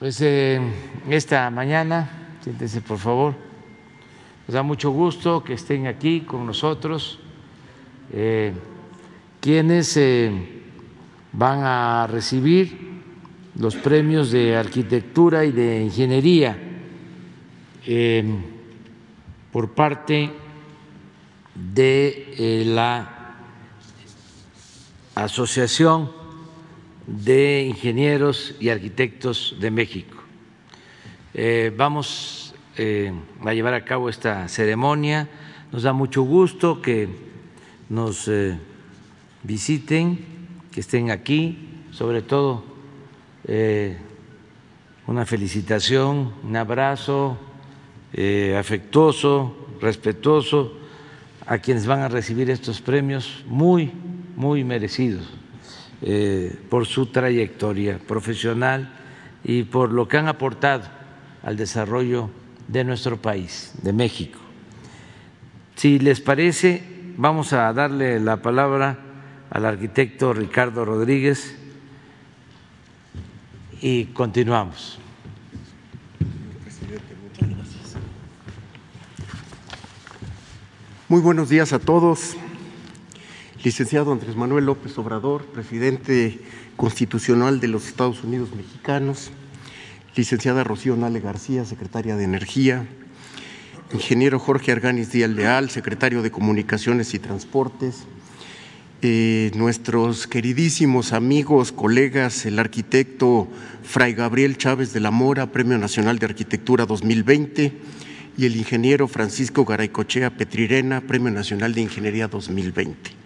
Pues 0.00 0.18
eh, 0.22 0.58
esta 1.10 1.50
mañana, 1.50 2.38
siéntense 2.40 2.80
por 2.80 2.96
favor, 2.96 3.34
nos 4.48 4.54
da 4.54 4.62
mucho 4.62 4.92
gusto 4.92 5.44
que 5.44 5.52
estén 5.52 5.86
aquí 5.86 6.22
con 6.22 6.46
nosotros 6.46 7.18
eh, 8.10 8.54
quienes 9.42 9.98
eh, 9.98 10.32
van 11.34 11.60
a 11.64 12.06
recibir 12.06 12.96
los 13.56 13.76
premios 13.76 14.30
de 14.30 14.56
arquitectura 14.56 15.44
y 15.44 15.52
de 15.52 15.82
ingeniería 15.82 16.56
por 19.52 19.74
parte 19.74 20.30
de 21.54 22.62
la 22.64 23.36
Asociación 25.14 26.19
de 27.10 27.64
Ingenieros 27.64 28.54
y 28.60 28.68
Arquitectos 28.68 29.56
de 29.58 29.70
México. 29.70 30.16
Eh, 31.34 31.72
vamos 31.76 32.54
eh, 32.76 33.12
a 33.44 33.52
llevar 33.52 33.74
a 33.74 33.84
cabo 33.84 34.08
esta 34.08 34.46
ceremonia. 34.46 35.28
Nos 35.72 35.82
da 35.82 35.92
mucho 35.92 36.22
gusto 36.22 36.80
que 36.80 37.08
nos 37.88 38.28
eh, 38.28 38.56
visiten, 39.42 40.24
que 40.70 40.80
estén 40.80 41.10
aquí, 41.10 41.82
sobre 41.90 42.22
todo 42.22 42.70
una 45.08 45.26
felicitación, 45.26 46.32
un 46.44 46.54
abrazo 46.54 47.36
afectuoso, 48.56 49.56
respetuoso 49.80 50.78
a 51.46 51.58
quienes 51.58 51.84
van 51.84 52.00
a 52.00 52.08
recibir 52.08 52.48
estos 52.48 52.80
premios 52.80 53.42
muy, 53.48 53.90
muy 54.36 54.62
merecidos 54.62 55.39
eh, 56.02 56.58
por 56.70 56.86
su 56.86 57.06
trayectoria 57.06 57.98
profesional 57.98 58.90
y 59.44 59.64
por 59.64 59.92
lo 59.92 60.08
que 60.08 60.16
han 60.16 60.28
aportado 60.28 60.84
al 61.42 61.56
desarrollo 61.56 62.30
de 62.68 62.84
nuestro 62.84 63.16
país, 63.20 63.72
de 63.82 63.92
México. 63.92 64.38
Si 65.76 65.98
les 65.98 66.20
parece, 66.20 66.82
vamos 67.16 67.52
a 67.52 67.72
darle 67.72 68.18
la 68.20 68.38
palabra 68.42 68.98
al 69.50 69.64
arquitecto 69.66 70.32
Ricardo 70.32 70.84
Rodríguez 70.84 71.56
y 73.80 74.06
continuamos. 74.06 74.98
Muy 81.08 81.20
buenos 81.20 81.48
días 81.48 81.72
a 81.72 81.78
todos 81.78 82.36
licenciado 83.62 84.12
Andrés 84.12 84.36
Manuel 84.36 84.64
López 84.64 84.96
Obrador, 84.96 85.44
presidente 85.44 86.38
constitucional 86.76 87.60
de 87.60 87.68
los 87.68 87.86
Estados 87.86 88.24
Unidos 88.24 88.54
mexicanos, 88.54 89.30
licenciada 90.16 90.64
Rocío 90.64 90.96
Nale 90.96 91.20
García, 91.20 91.64
secretaria 91.66 92.16
de 92.16 92.24
Energía, 92.24 92.86
ingeniero 93.92 94.38
Jorge 94.38 94.72
Arganis 94.72 95.12
Díaz 95.12 95.30
Leal, 95.30 95.68
secretario 95.68 96.22
de 96.22 96.30
Comunicaciones 96.30 97.12
y 97.12 97.18
Transportes, 97.18 98.04
eh, 99.02 99.50
nuestros 99.54 100.26
queridísimos 100.26 101.12
amigos, 101.12 101.72
colegas, 101.72 102.46
el 102.46 102.58
arquitecto 102.58 103.46
Fray 103.82 104.14
Gabriel 104.14 104.56
Chávez 104.56 104.94
de 104.94 105.00
la 105.00 105.10
Mora, 105.10 105.52
Premio 105.52 105.76
Nacional 105.76 106.18
de 106.18 106.26
Arquitectura 106.26 106.86
2020, 106.86 107.72
y 108.38 108.46
el 108.46 108.56
ingeniero 108.56 109.06
Francisco 109.06 109.66
Garaycochea 109.66 110.30
Petrirena, 110.30 111.02
Premio 111.02 111.30
Nacional 111.30 111.74
de 111.74 111.82
Ingeniería 111.82 112.26
2020 112.26 113.19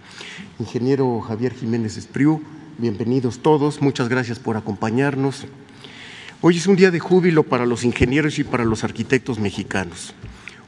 ingeniero 0.59 1.21
Javier 1.21 1.55
Jiménez 1.55 1.97
Espriu, 1.97 2.43
bienvenidos 2.79 3.41
todos, 3.41 3.81
muchas 3.81 4.09
gracias 4.09 4.39
por 4.39 4.57
acompañarnos. 4.57 5.47
Hoy 6.41 6.57
es 6.57 6.67
un 6.67 6.77
día 6.77 6.91
de 6.91 6.99
júbilo 6.99 7.43
para 7.43 7.67
los 7.67 7.85
ingenieros 7.85 8.39
y 8.39 8.45
para 8.45 8.65
los 8.65 8.85
arquitectos 8.85 9.39
mexicanos. 9.39 10.15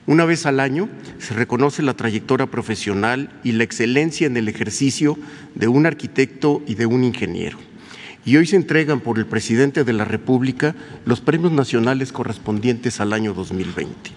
Una 0.06 0.24
vez 0.24 0.46
al 0.46 0.60
año 0.60 0.88
se 1.18 1.34
reconoce 1.34 1.82
la 1.82 1.94
trayectoria 1.94 2.46
profesional 2.46 3.30
y 3.42 3.52
la 3.52 3.64
excelencia 3.64 4.26
en 4.26 4.36
el 4.36 4.48
ejercicio 4.48 5.18
de 5.54 5.68
un 5.68 5.84
arquitecto 5.84 6.62
y 6.66 6.76
de 6.76 6.86
un 6.86 7.02
ingeniero. 7.02 7.58
Y 8.24 8.36
hoy 8.36 8.46
se 8.46 8.56
entregan 8.56 9.00
por 9.00 9.18
el 9.18 9.26
presidente 9.26 9.84
de 9.84 9.92
la 9.92 10.04
República 10.04 10.74
los 11.04 11.20
premios 11.20 11.52
nacionales 11.52 12.12
correspondientes 12.12 13.00
al 13.00 13.12
año 13.12 13.34
2020. 13.34 14.12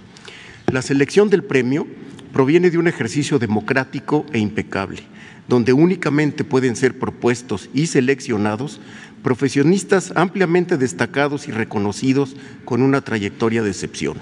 La 0.71 0.81
selección 0.81 1.29
del 1.29 1.43
premio 1.43 1.87
proviene 2.33 2.69
de 2.69 2.77
un 2.77 2.87
ejercicio 2.87 3.39
democrático 3.39 4.25
e 4.33 4.39
impecable 4.39 5.03
donde 5.49 5.73
únicamente 5.73 6.43
pueden 6.43 6.75
ser 6.75 6.99
propuestos 6.99 7.69
y 7.73 7.87
seleccionados 7.87 8.79
profesionistas 9.23 10.13
ampliamente 10.15 10.77
destacados 10.77 11.47
y 11.47 11.51
reconocidos 11.51 12.35
con 12.63 12.81
una 12.81 13.01
trayectoria 13.01 13.63
de 13.63 13.71
excepción. 13.71 14.17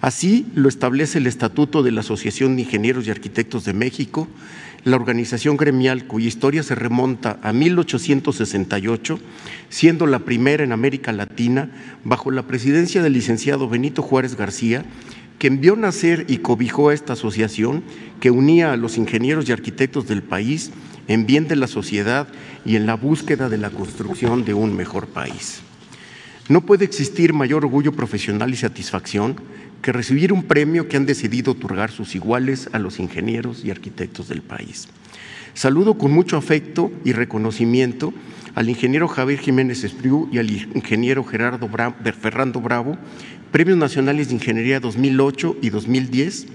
Así 0.00 0.46
lo 0.54 0.68
establece 0.68 1.18
el 1.18 1.26
Estatuto 1.26 1.82
de 1.82 1.90
la 1.90 2.00
Asociación 2.00 2.56
de 2.56 2.62
Ingenieros 2.62 3.06
y 3.06 3.10
Arquitectos 3.10 3.64
de 3.64 3.72
México, 3.72 4.28
la 4.84 4.96
organización 4.96 5.56
gremial 5.56 6.06
cuya 6.06 6.28
historia 6.28 6.62
se 6.62 6.74
remonta 6.74 7.38
a 7.42 7.52
1868, 7.52 9.18
siendo 9.70 10.06
la 10.06 10.20
primera 10.20 10.62
en 10.62 10.72
América 10.72 11.10
Latina 11.12 11.70
bajo 12.04 12.30
la 12.30 12.46
presidencia 12.46 13.02
del 13.02 13.14
licenciado 13.14 13.68
Benito 13.68 14.02
Juárez 14.02 14.36
García 14.36 14.84
quien 15.38 15.60
vio 15.60 15.76
nacer 15.76 16.26
y 16.28 16.38
cobijó 16.38 16.88
a 16.88 16.94
esta 16.94 17.14
asociación 17.14 17.82
que 18.20 18.30
unía 18.30 18.72
a 18.72 18.76
los 18.76 18.96
ingenieros 18.96 19.48
y 19.48 19.52
arquitectos 19.52 20.06
del 20.08 20.22
país 20.22 20.70
en 21.08 21.26
bien 21.26 21.48
de 21.48 21.56
la 21.56 21.66
sociedad 21.66 22.28
y 22.64 22.76
en 22.76 22.86
la 22.86 22.94
búsqueda 22.94 23.48
de 23.48 23.58
la 23.58 23.70
construcción 23.70 24.44
de 24.44 24.54
un 24.54 24.74
mejor 24.74 25.06
país. 25.08 25.60
No 26.48 26.62
puede 26.62 26.84
existir 26.84 27.32
mayor 27.32 27.64
orgullo 27.64 27.92
profesional 27.92 28.52
y 28.52 28.56
satisfacción 28.56 29.36
que 29.82 29.92
recibir 29.92 30.32
un 30.32 30.44
premio 30.44 30.88
que 30.88 30.96
han 30.96 31.06
decidido 31.06 31.52
otorgar 31.52 31.90
sus 31.90 32.14
iguales 32.14 32.68
a 32.72 32.78
los 32.78 32.98
ingenieros 32.98 33.64
y 33.64 33.70
arquitectos 33.70 34.28
del 34.28 34.42
país. 34.42 34.88
Saludo 35.54 35.96
con 35.96 36.10
mucho 36.10 36.36
afecto 36.36 36.90
y 37.04 37.12
reconocimiento 37.12 38.12
al 38.54 38.68
ingeniero 38.68 39.08
Javier 39.08 39.38
Jiménez 39.38 39.84
Espriu 39.84 40.28
y 40.32 40.38
al 40.38 40.50
ingeniero 40.50 41.24
Gerardo 41.24 41.68
Fernando 42.20 42.60
Bravo, 42.60 42.96
Premios 43.54 43.78
Nacionales 43.78 44.26
de 44.26 44.34
Ingeniería 44.34 44.80
2008 44.80 45.58
y 45.62 45.70
2010, 45.70 46.48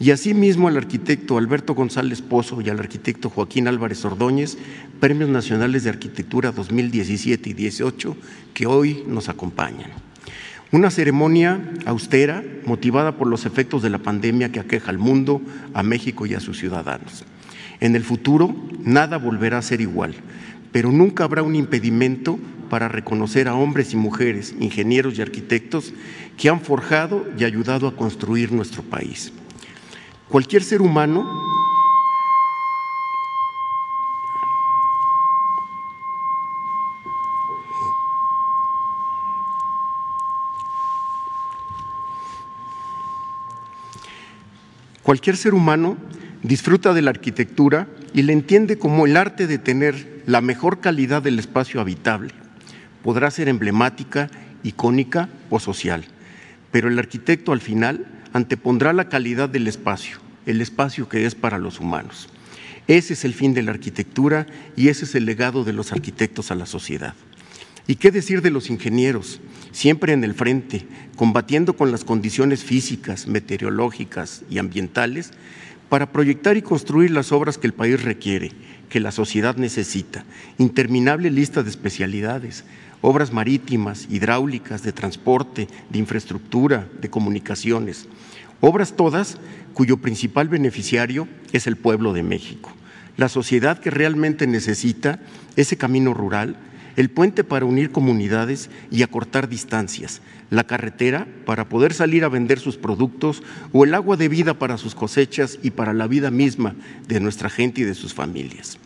y 0.00 0.10
asimismo 0.10 0.66
al 0.66 0.78
arquitecto 0.78 1.38
Alberto 1.38 1.76
González 1.76 2.22
Pozo 2.22 2.60
y 2.60 2.68
al 2.68 2.80
arquitecto 2.80 3.30
Joaquín 3.30 3.68
Álvarez 3.68 4.04
Ordóñez, 4.04 4.58
Premios 4.98 5.30
Nacionales 5.30 5.84
de 5.84 5.90
Arquitectura 5.90 6.50
2017 6.50 7.50
y 7.50 7.52
18, 7.52 8.16
que 8.52 8.66
hoy 8.66 9.04
nos 9.06 9.28
acompañan. 9.28 9.92
Una 10.72 10.90
ceremonia 10.90 11.60
austera, 11.86 12.42
motivada 12.66 13.16
por 13.16 13.28
los 13.28 13.46
efectos 13.46 13.84
de 13.84 13.90
la 13.90 13.98
pandemia 13.98 14.50
que 14.50 14.58
aqueja 14.58 14.90
al 14.90 14.98
mundo, 14.98 15.40
a 15.72 15.84
México 15.84 16.26
y 16.26 16.34
a 16.34 16.40
sus 16.40 16.58
ciudadanos. 16.58 17.24
En 17.78 17.94
el 17.94 18.02
futuro, 18.02 18.56
nada 18.82 19.18
volverá 19.18 19.58
a 19.58 19.62
ser 19.62 19.80
igual, 19.80 20.16
pero 20.72 20.90
nunca 20.90 21.22
habrá 21.22 21.44
un 21.44 21.54
impedimento 21.54 22.40
para 22.70 22.88
reconocer 22.88 23.48
a 23.48 23.54
hombres 23.54 23.92
y 23.92 23.96
mujeres, 23.96 24.54
ingenieros 24.58 25.18
y 25.18 25.22
arquitectos 25.22 25.92
que 26.38 26.48
han 26.48 26.62
forjado 26.62 27.26
y 27.38 27.44
ayudado 27.44 27.86
a 27.86 27.94
construir 27.94 28.52
nuestro 28.52 28.82
país. 28.82 29.34
Cualquier 30.30 30.62
ser 30.62 30.80
humano 30.80 31.28
Cualquier 45.02 45.36
ser 45.36 45.54
humano 45.54 45.96
disfruta 46.44 46.94
de 46.94 47.02
la 47.02 47.10
arquitectura 47.10 47.88
y 48.14 48.22
le 48.22 48.32
entiende 48.32 48.78
como 48.78 49.06
el 49.06 49.16
arte 49.16 49.48
de 49.48 49.58
tener 49.58 50.22
la 50.26 50.40
mejor 50.40 50.78
calidad 50.78 51.20
del 51.20 51.40
espacio 51.40 51.80
habitable, 51.80 52.32
podrá 53.02 53.30
ser 53.30 53.48
emblemática, 53.48 54.30
icónica 54.62 55.28
o 55.48 55.60
social, 55.60 56.04
pero 56.70 56.88
el 56.88 56.98
arquitecto 56.98 57.52
al 57.52 57.60
final 57.60 58.06
antepondrá 58.32 58.92
la 58.92 59.08
calidad 59.08 59.48
del 59.48 59.66
espacio, 59.66 60.18
el 60.46 60.60
espacio 60.60 61.08
que 61.08 61.26
es 61.26 61.34
para 61.34 61.58
los 61.58 61.80
humanos. 61.80 62.28
Ese 62.86 63.14
es 63.14 63.24
el 63.24 63.34
fin 63.34 63.54
de 63.54 63.62
la 63.62 63.70
arquitectura 63.72 64.46
y 64.76 64.88
ese 64.88 65.04
es 65.04 65.14
el 65.14 65.24
legado 65.24 65.64
de 65.64 65.72
los 65.72 65.92
arquitectos 65.92 66.50
a 66.50 66.54
la 66.54 66.66
sociedad. 66.66 67.14
¿Y 67.86 67.96
qué 67.96 68.10
decir 68.10 68.42
de 68.42 68.50
los 68.50 68.70
ingenieros? 68.70 69.40
Siempre 69.72 70.12
en 70.12 70.24
el 70.24 70.34
frente, 70.34 70.86
combatiendo 71.16 71.76
con 71.76 71.90
las 71.92 72.04
condiciones 72.04 72.64
físicas, 72.64 73.26
meteorológicas 73.26 74.42
y 74.50 74.58
ambientales 74.58 75.32
para 75.88 76.12
proyectar 76.12 76.56
y 76.56 76.62
construir 76.62 77.10
las 77.10 77.32
obras 77.32 77.58
que 77.58 77.66
el 77.66 77.74
país 77.74 78.02
requiere, 78.02 78.52
que 78.90 79.00
la 79.00 79.12
sociedad 79.12 79.56
necesita. 79.56 80.24
Interminable 80.58 81.30
lista 81.30 81.62
de 81.62 81.70
especialidades, 81.70 82.64
obras 83.00 83.32
marítimas, 83.32 84.06
hidráulicas, 84.10 84.82
de 84.82 84.92
transporte, 84.92 85.68
de 85.88 85.98
infraestructura, 85.98 86.86
de 87.00 87.08
comunicaciones. 87.08 88.08
Obras 88.60 88.94
todas 88.94 89.38
cuyo 89.72 89.96
principal 89.96 90.48
beneficiario 90.48 91.26
es 91.52 91.66
el 91.66 91.76
pueblo 91.76 92.12
de 92.12 92.22
México. 92.22 92.72
La 93.16 93.28
sociedad 93.28 93.78
que 93.78 93.90
realmente 93.90 94.46
necesita 94.46 95.20
ese 95.56 95.76
camino 95.76 96.12
rural, 96.12 96.56
el 96.96 97.10
puente 97.10 97.44
para 97.44 97.64
unir 97.64 97.90
comunidades 97.90 98.70
y 98.90 99.02
acortar 99.02 99.48
distancias, 99.48 100.20
la 100.50 100.64
carretera 100.64 101.26
para 101.46 101.68
poder 101.68 101.94
salir 101.94 102.24
a 102.24 102.28
vender 102.28 102.58
sus 102.58 102.76
productos 102.76 103.42
o 103.72 103.84
el 103.84 103.94
agua 103.94 104.16
de 104.16 104.28
vida 104.28 104.54
para 104.54 104.78
sus 104.78 104.94
cosechas 104.94 105.58
y 105.62 105.70
para 105.70 105.92
la 105.92 106.06
vida 106.06 106.30
misma 106.30 106.74
de 107.08 107.20
nuestra 107.20 107.48
gente 107.48 107.82
y 107.82 107.84
de 107.84 107.94
sus 107.94 108.14
familias. 108.14 108.78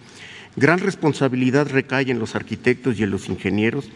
Gran 0.56 0.78
responsabilidad 0.78 1.68
recae 1.68 2.10
en 2.10 2.20
los 2.20 2.36
arquitectos 2.36 2.98
y 2.98 3.02
en 3.02 3.10
los 3.10 3.28
ingenieros 3.28 3.88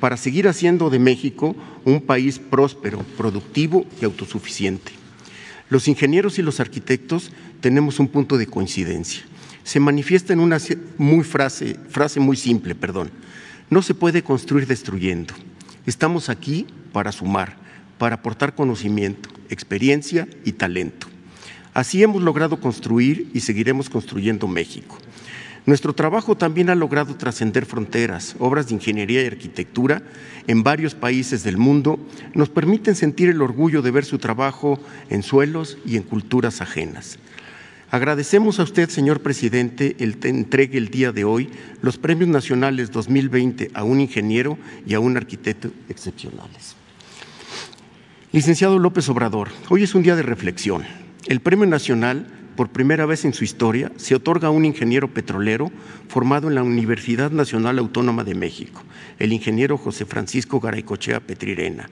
para 0.00 0.16
seguir 0.16 0.48
haciendo 0.48 0.88
de 0.88 0.98
México 0.98 1.54
un 1.84 2.00
país 2.00 2.38
próspero, 2.38 3.00
productivo 3.18 3.84
y 4.00 4.06
autosuficiente. 4.06 4.92
Los 5.68 5.88
ingenieros 5.88 6.38
y 6.38 6.42
los 6.42 6.60
arquitectos 6.60 7.32
tenemos 7.60 7.98
un 7.98 8.08
punto 8.08 8.38
de 8.38 8.46
coincidencia. 8.46 9.22
Se 9.62 9.80
manifiesta 9.80 10.32
en 10.32 10.40
una 10.40 10.58
muy 10.96 11.24
frase, 11.24 11.76
frase 11.90 12.20
muy 12.20 12.36
simple, 12.36 12.74
perdón. 12.74 13.10
No 13.68 13.82
se 13.82 13.94
puede 13.94 14.22
construir 14.22 14.66
destruyendo. 14.66 15.34
Estamos 15.86 16.28
aquí 16.28 16.66
para 16.92 17.10
sumar, 17.10 17.56
para 17.98 18.16
aportar 18.16 18.54
conocimiento, 18.54 19.28
experiencia 19.48 20.28
y 20.44 20.52
talento. 20.52 21.08
Así 21.74 22.02
hemos 22.02 22.22
logrado 22.22 22.60
construir 22.60 23.28
y 23.34 23.40
seguiremos 23.40 23.90
construyendo 23.90 24.46
México. 24.46 24.98
Nuestro 25.66 25.94
trabajo 25.94 26.36
también 26.36 26.70
ha 26.70 26.76
logrado 26.76 27.16
trascender 27.16 27.66
fronteras. 27.66 28.36
Obras 28.38 28.68
de 28.68 28.74
ingeniería 28.74 29.24
y 29.24 29.26
arquitectura 29.26 30.00
en 30.46 30.62
varios 30.62 30.94
países 30.94 31.42
del 31.42 31.56
mundo 31.56 31.98
nos 32.34 32.48
permiten 32.48 32.94
sentir 32.94 33.28
el 33.30 33.42
orgullo 33.42 33.82
de 33.82 33.90
ver 33.90 34.04
su 34.04 34.18
trabajo 34.18 34.78
en 35.10 35.24
suelos 35.24 35.76
y 35.84 35.96
en 35.96 36.04
culturas 36.04 36.60
ajenas. 36.60 37.18
Agradecemos 37.96 38.60
a 38.60 38.62
usted, 38.62 38.90
señor 38.90 39.22
presidente, 39.22 39.96
el 40.00 40.18
entregue 40.24 40.76
el 40.76 40.90
día 40.90 41.12
de 41.12 41.24
hoy 41.24 41.48
los 41.80 41.96
premios 41.96 42.28
nacionales 42.28 42.90
2020 42.90 43.70
a 43.72 43.84
un 43.84 44.00
ingeniero 44.00 44.58
y 44.86 44.92
a 44.92 45.00
un 45.00 45.16
arquitecto 45.16 45.70
excepcionales. 45.88 46.76
Licenciado 48.32 48.78
López 48.78 49.08
Obrador, 49.08 49.48
hoy 49.70 49.84
es 49.84 49.94
un 49.94 50.02
día 50.02 50.14
de 50.14 50.20
reflexión. 50.20 50.84
El 51.26 51.40
Premio 51.40 51.64
Nacional 51.64 52.26
por 52.56 52.70
primera 52.70 53.06
vez 53.06 53.24
en 53.24 53.34
su 53.34 53.44
historia, 53.44 53.92
se 53.96 54.14
otorga 54.14 54.48
a 54.48 54.50
un 54.50 54.64
ingeniero 54.64 55.12
petrolero 55.12 55.70
formado 56.08 56.48
en 56.48 56.54
la 56.54 56.62
Universidad 56.62 57.30
Nacional 57.30 57.78
Autónoma 57.78 58.24
de 58.24 58.34
México, 58.34 58.82
el 59.18 59.32
ingeniero 59.32 59.78
José 59.78 60.06
Francisco 60.06 60.58
Garaycochea 60.58 61.20
Petrirena, 61.20 61.88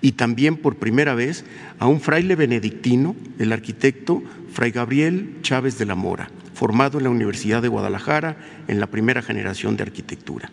y 0.00 0.12
también 0.12 0.56
por 0.56 0.76
primera 0.76 1.14
vez 1.14 1.44
a 1.78 1.86
un 1.86 2.00
fraile 2.00 2.36
benedictino, 2.36 3.16
el 3.38 3.52
arquitecto 3.52 4.22
Fray 4.52 4.70
Gabriel 4.70 5.36
Chávez 5.42 5.78
de 5.78 5.86
la 5.86 5.94
Mora, 5.94 6.30
formado 6.54 6.98
en 6.98 7.04
la 7.04 7.10
Universidad 7.10 7.62
de 7.62 7.68
Guadalajara 7.68 8.36
en 8.68 8.80
la 8.80 8.86
primera 8.86 9.22
generación 9.22 9.76
de 9.76 9.82
arquitectura. 9.82 10.50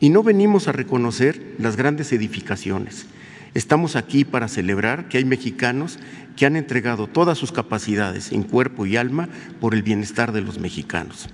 Y 0.00 0.10
no 0.10 0.22
venimos 0.22 0.68
a 0.68 0.72
reconocer 0.72 1.54
las 1.58 1.76
grandes 1.76 2.12
edificaciones, 2.12 3.06
Estamos 3.54 3.96
aquí 3.96 4.24
para 4.24 4.48
celebrar 4.48 5.08
que 5.08 5.18
hay 5.18 5.26
mexicanos 5.26 5.98
que 6.36 6.46
han 6.46 6.56
entregado 6.56 7.06
todas 7.06 7.36
sus 7.36 7.52
capacidades 7.52 8.32
en 8.32 8.44
cuerpo 8.44 8.86
y 8.86 8.96
alma 8.96 9.28
por 9.60 9.74
el 9.74 9.82
bienestar 9.82 10.32
de 10.32 10.40
los 10.40 10.58
mexicanos. 10.58 11.28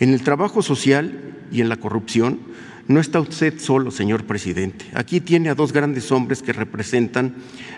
En 0.00 0.12
el 0.12 0.22
trabajo 0.22 0.62
social 0.62 1.36
y 1.52 1.60
en 1.60 1.68
la 1.68 1.76
corrupción 1.76 2.40
no 2.88 3.00
está 3.00 3.20
usted 3.20 3.60
solo, 3.60 3.90
señor 3.90 4.24
presidente. 4.24 4.86
Aquí 4.94 5.20
tiene 5.20 5.50
a 5.50 5.54
dos 5.54 5.74
grandes 5.74 6.10
hombres 6.10 6.42
que 6.42 6.54
representan 6.54 7.34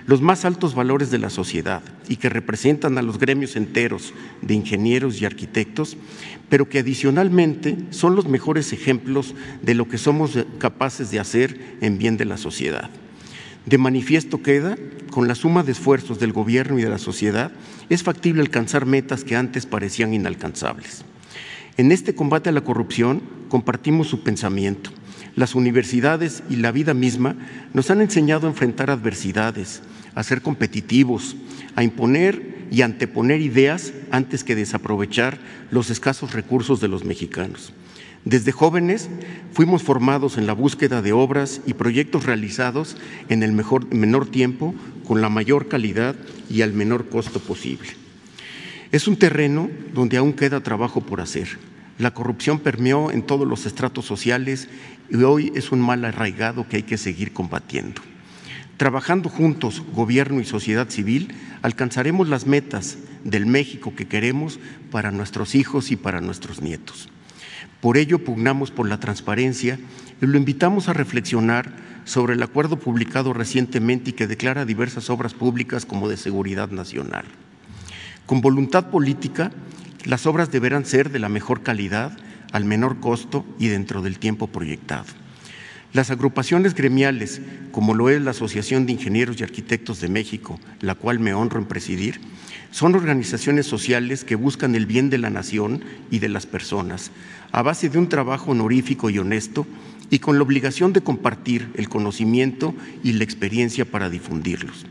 los 0.06 0.22
más 0.22 0.44
altos 0.44 0.76
valores 0.76 1.10
de 1.10 1.18
la 1.18 1.30
sociedad 1.30 1.82
y 2.08 2.16
que 2.16 2.28
representan 2.28 2.96
a 2.96 3.02
los 3.02 3.18
gremios 3.18 3.56
enteros 3.56 4.14
de 4.40 4.54
ingenieros 4.54 5.20
y 5.20 5.24
arquitectos, 5.24 5.96
pero 6.48 6.68
que 6.68 6.78
adicionalmente 6.78 7.76
son 7.90 8.14
los 8.14 8.28
mejores 8.28 8.72
ejemplos 8.72 9.34
de 9.62 9.74
lo 9.74 9.88
que 9.88 9.98
somos 9.98 10.38
capaces 10.58 11.10
de 11.10 11.18
hacer 11.18 11.76
en 11.80 11.98
bien 11.98 12.16
de 12.16 12.24
la 12.24 12.36
sociedad. 12.36 12.88
De 13.66 13.78
manifiesto 13.78 14.42
queda, 14.42 14.76
con 15.10 15.26
la 15.26 15.34
suma 15.34 15.64
de 15.64 15.72
esfuerzos 15.72 16.20
del 16.20 16.32
gobierno 16.32 16.78
y 16.78 16.82
de 16.82 16.88
la 16.88 16.98
sociedad, 16.98 17.50
es 17.88 18.04
factible 18.04 18.42
alcanzar 18.42 18.86
metas 18.86 19.24
que 19.24 19.34
antes 19.34 19.66
parecían 19.66 20.14
inalcanzables. 20.14 21.04
En 21.76 21.90
este 21.90 22.14
combate 22.14 22.48
a 22.48 22.52
la 22.52 22.62
corrupción 22.62 23.22
compartimos 23.48 24.06
su 24.06 24.22
pensamiento. 24.22 24.90
Las 25.36 25.54
universidades 25.54 26.42
y 26.50 26.56
la 26.56 26.72
vida 26.72 26.94
misma 26.94 27.36
nos 27.72 27.90
han 27.90 28.00
enseñado 28.00 28.46
a 28.46 28.50
enfrentar 28.50 28.90
adversidades, 28.90 29.82
a 30.14 30.22
ser 30.22 30.42
competitivos, 30.42 31.36
a 31.76 31.82
imponer 31.82 32.66
y 32.70 32.82
anteponer 32.82 33.40
ideas 33.40 33.92
antes 34.10 34.44
que 34.44 34.54
desaprovechar 34.54 35.38
los 35.70 35.90
escasos 35.90 36.32
recursos 36.32 36.80
de 36.80 36.88
los 36.88 37.04
mexicanos. 37.04 37.72
Desde 38.24 38.52
jóvenes 38.52 39.08
fuimos 39.52 39.82
formados 39.82 40.36
en 40.36 40.46
la 40.46 40.52
búsqueda 40.52 41.00
de 41.00 41.12
obras 41.12 41.62
y 41.66 41.72
proyectos 41.72 42.26
realizados 42.26 42.96
en 43.28 43.42
el 43.42 43.52
mejor, 43.52 43.92
menor 43.94 44.26
tiempo, 44.26 44.74
con 45.04 45.22
la 45.22 45.30
mayor 45.30 45.68
calidad 45.68 46.14
y 46.50 46.62
al 46.62 46.72
menor 46.72 47.08
costo 47.08 47.40
posible. 47.40 47.88
Es 48.92 49.08
un 49.08 49.16
terreno 49.16 49.70
donde 49.94 50.18
aún 50.18 50.34
queda 50.34 50.62
trabajo 50.62 51.00
por 51.00 51.20
hacer. 51.20 51.48
La 51.98 52.12
corrupción 52.12 52.58
permeó 52.58 53.10
en 53.10 53.22
todos 53.22 53.46
los 53.46 53.66
estratos 53.66 54.04
sociales 54.04 54.68
y 55.10 55.22
hoy 55.22 55.52
es 55.54 55.72
un 55.72 55.80
mal 55.80 56.04
arraigado 56.04 56.68
que 56.68 56.76
hay 56.76 56.82
que 56.82 56.98
seguir 56.98 57.32
combatiendo. 57.32 58.02
Trabajando 58.76 59.28
juntos, 59.28 59.82
gobierno 59.92 60.40
y 60.40 60.44
sociedad 60.44 60.88
civil, 60.88 61.34
alcanzaremos 61.62 62.28
las 62.28 62.46
metas 62.46 62.96
del 63.24 63.44
México 63.44 63.94
que 63.94 64.06
queremos 64.06 64.58
para 64.90 65.10
nuestros 65.10 65.54
hijos 65.54 65.90
y 65.90 65.96
para 65.96 66.20
nuestros 66.20 66.62
nietos. 66.62 67.08
Por 67.80 67.96
ello 67.96 68.24
pugnamos 68.24 68.70
por 68.70 68.88
la 68.88 69.00
transparencia 69.00 69.78
y 70.22 70.26
lo 70.26 70.38
invitamos 70.38 70.88
a 70.88 70.92
reflexionar 70.92 71.72
sobre 72.04 72.34
el 72.34 72.42
acuerdo 72.42 72.78
publicado 72.78 73.32
recientemente 73.32 74.10
y 74.10 74.12
que 74.14 74.26
declara 74.26 74.64
diversas 74.64 75.10
obras 75.10 75.34
públicas 75.34 75.84
como 75.84 76.08
de 76.08 76.16
seguridad 76.16 76.70
nacional. 76.70 77.24
Con 78.26 78.40
voluntad 78.40 78.90
política, 78.90 79.50
las 80.04 80.26
obras 80.26 80.50
deberán 80.50 80.84
ser 80.84 81.10
de 81.10 81.18
la 81.18 81.28
mejor 81.28 81.62
calidad, 81.62 82.16
al 82.52 82.64
menor 82.64 83.00
costo 83.00 83.44
y 83.58 83.68
dentro 83.68 84.02
del 84.02 84.18
tiempo 84.18 84.46
proyectado. 84.46 85.06
Las 85.92 86.10
agrupaciones 86.10 86.74
gremiales, 86.74 87.40
como 87.72 87.94
lo 87.94 88.10
es 88.10 88.22
la 88.22 88.30
Asociación 88.30 88.86
de 88.86 88.92
Ingenieros 88.92 89.40
y 89.40 89.42
Arquitectos 89.42 90.00
de 90.00 90.08
México, 90.08 90.60
la 90.80 90.94
cual 90.94 91.18
me 91.18 91.34
honro 91.34 91.58
en 91.58 91.66
presidir, 91.66 92.20
son 92.70 92.94
organizaciones 92.94 93.66
sociales 93.66 94.24
que 94.24 94.36
buscan 94.36 94.76
el 94.76 94.86
bien 94.86 95.10
de 95.10 95.18
la 95.18 95.30
nación 95.30 95.82
y 96.10 96.20
de 96.20 96.28
las 96.28 96.46
personas, 96.46 97.10
a 97.50 97.62
base 97.62 97.88
de 97.88 97.98
un 97.98 98.08
trabajo 98.08 98.52
honorífico 98.52 99.10
y 99.10 99.18
honesto 99.18 99.66
y 100.10 100.20
con 100.20 100.36
la 100.36 100.44
obligación 100.44 100.92
de 100.92 101.00
compartir 101.00 101.70
el 101.74 101.88
conocimiento 101.88 102.74
y 103.02 103.12
la 103.14 103.24
experiencia 103.24 103.84
para 103.84 104.08
difundirlos. 104.08 104.86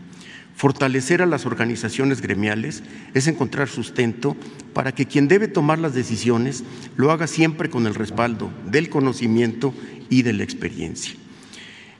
Fortalecer 0.60 1.22
a 1.22 1.25
las 1.25 1.46
organizaciones 1.46 2.20
gremiales 2.22 2.84
es 3.13 3.28
encontrar 3.28 3.70
sustento 3.70 4.36
para 4.74 4.92
que 4.92 5.06
quien 5.06 5.30
debe 5.30 5.48
tomar 5.48 5.80
las 5.80 5.94
decisiones 5.94 6.66
lo 6.98 7.12
haga 7.12 7.28
siempre 7.28 7.70
con 7.70 7.88
el 7.88 7.96
respaldo 7.96 8.51
del 8.70 8.89
conocimiento 8.89 9.74
y 10.10 10.24
de 10.24 10.34
la 10.34 10.44
experiencia. 10.44 11.13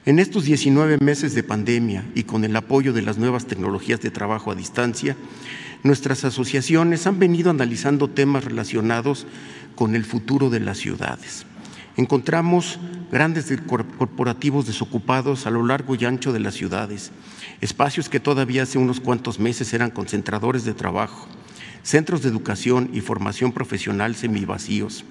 En 0.04 0.18
estos 0.18 0.44
19 0.44 0.98
meses 0.98 1.34
de 1.34 1.42
pandemia 1.42 2.04
y 2.14 2.24
con 2.24 2.44
el 2.44 2.54
apoyo 2.54 2.92
de 2.92 3.00
las 3.00 3.16
nuevas 3.16 3.46
tecnologías 3.46 4.02
de 4.02 4.10
trabajo 4.10 4.50
a 4.50 4.54
distancia, 4.54 5.16
nuestras 5.82 6.26
asociaciones 6.26 7.06
han 7.06 7.18
venido 7.18 7.48
analizando 7.48 8.10
temas 8.10 8.44
relacionados 8.44 9.26
con 9.74 9.94
el 9.94 10.04
futuro 10.04 10.50
de 10.50 10.60
las 10.60 10.76
ciudades. 10.76 11.46
Encontramos 11.96 12.78
grandes 13.10 13.50
corporativos 13.66 14.66
desocupados 14.66 15.46
a 15.46 15.50
lo 15.50 15.64
largo 15.64 15.94
y 15.94 16.04
ancho 16.04 16.34
de 16.34 16.40
las 16.40 16.54
ciudades, 16.54 17.10
espacios 17.60 18.08
que 18.08 18.20
todavía 18.20 18.62
hace 18.62 18.78
unos 18.78 19.00
cuantos 19.00 19.38
meses 19.38 19.72
eran 19.74 19.90
concentradores 19.90 20.64
de 20.64 20.74
trabajo, 20.74 21.28
centros 21.82 22.22
de 22.22 22.28
educación 22.28 22.90
y 22.92 23.00
formación 23.00 23.52
profesional 23.52 24.14
semivacíos. 24.14 25.04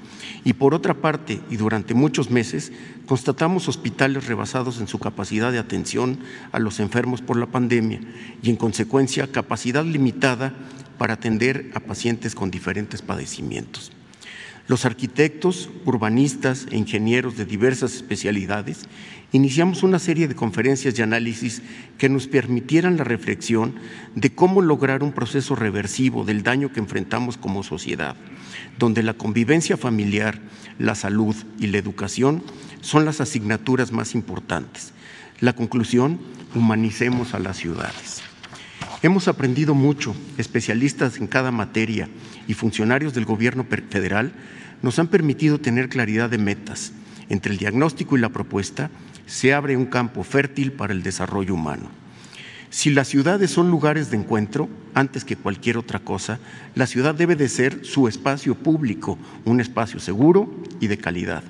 Y 0.44 0.54
por 0.54 0.74
otra 0.74 0.96
parte, 0.96 1.42
y 1.50 1.58
durante 1.58 1.94
muchos 1.94 2.30
meses, 2.30 2.72
constatamos 3.06 3.68
hospitales 3.68 4.28
rebasados 4.28 4.80
en 4.80 4.88
su 4.88 5.00
capacidad 5.00 5.52
de 5.52 5.60
atención 5.60 6.20
a 6.52 6.60
los 6.60 6.80
enfermos 6.80 7.22
por 7.22 7.38
la 7.38 7.48
pandemia 7.48 8.02
y, 8.42 8.50
en 8.50 8.56
consecuencia, 8.56 9.32
capacidad 9.32 9.84
limitada 9.84 10.54
para 10.98 11.16
atender 11.16 11.72
a 11.74 11.80
pacientes 11.80 12.36
con 12.36 12.52
diferentes 12.52 13.02
padecimientos. 13.02 13.92
Los 14.70 14.86
arquitectos, 14.86 15.68
urbanistas 15.86 16.68
e 16.70 16.78
ingenieros 16.78 17.36
de 17.36 17.46
diversas 17.46 17.96
especialidades 17.96 18.82
iniciamos 19.32 19.82
una 19.82 19.98
serie 19.98 20.28
de 20.28 20.36
conferencias 20.36 20.98
y 20.98 21.02
análisis 21.02 21.64
que 21.98 22.08
nos 22.08 22.28
permitieran 22.28 22.96
la 22.96 23.04
reflexión 23.04 23.74
de 24.14 24.30
cómo 24.30 24.62
lograr 24.62 25.02
un 25.02 25.12
proceso 25.12 25.56
reversivo 25.56 26.24
del 26.24 26.44
daño 26.44 26.72
que 26.72 26.82
enfrentamos 26.82 27.36
como 27.36 27.64
sociedad, 27.64 28.16
donde 28.78 29.02
la 29.02 29.16
convivencia 29.16 29.76
familiar, 29.76 30.40
la 30.78 30.94
salud 30.94 31.36
y 31.58 31.66
la 31.66 31.80
educación 31.80 32.44
son 32.82 33.06
las 33.06 33.22
asignaturas 33.22 33.92
más 33.92 34.14
importantes. 34.14 34.94
La 35.40 35.54
conclusión, 35.54 36.20
humanicemos 36.54 37.34
a 37.34 37.40
las 37.40 37.58
ciudades. 37.58 38.22
Hemos 39.02 39.28
aprendido 39.28 39.74
mucho, 39.74 40.14
especialistas 40.38 41.18
en 41.18 41.26
cada 41.26 41.50
materia 41.52 42.08
y 42.48 42.54
funcionarios 42.54 43.16
del 43.16 43.26
gobierno 43.26 43.64
federal 43.64 44.32
nos 44.82 45.00
han 45.00 45.08
permitido 45.08 45.60
tener 45.60 45.90
claridad 45.90 46.30
de 46.30 46.38
metas, 46.38 46.94
entre 47.30 47.52
el 47.52 47.60
diagnóstico 47.60 48.18
y 48.18 48.22
la 48.22 48.30
propuesta, 48.30 48.90
se 49.26 49.54
abre 49.54 49.78
un 49.78 49.86
campo 49.86 50.24
fértil 50.24 50.72
para 50.72 50.94
el 50.94 51.04
desarrollo 51.04 51.54
humano. 51.54 51.90
Si 52.72 52.92
las 52.92 53.08
ciudades 53.08 53.50
son 53.50 53.72
lugares 53.72 54.12
de 54.12 54.18
encuentro, 54.18 54.70
antes 54.94 55.26
que 55.26 55.36
cualquier 55.36 55.78
otra 55.78 56.00
cosa, 56.00 56.40
la 56.76 56.86
ciudad 56.86 57.16
debe 57.16 57.36
de 57.36 57.50
ser 57.50 57.84
su 57.84 58.08
espacio 58.08 58.56
público, 58.56 59.18
un 59.46 59.60
espacio 59.60 60.00
seguro 60.00 60.54
y 60.80 60.88
de 60.88 60.98
calidad. 60.98 61.44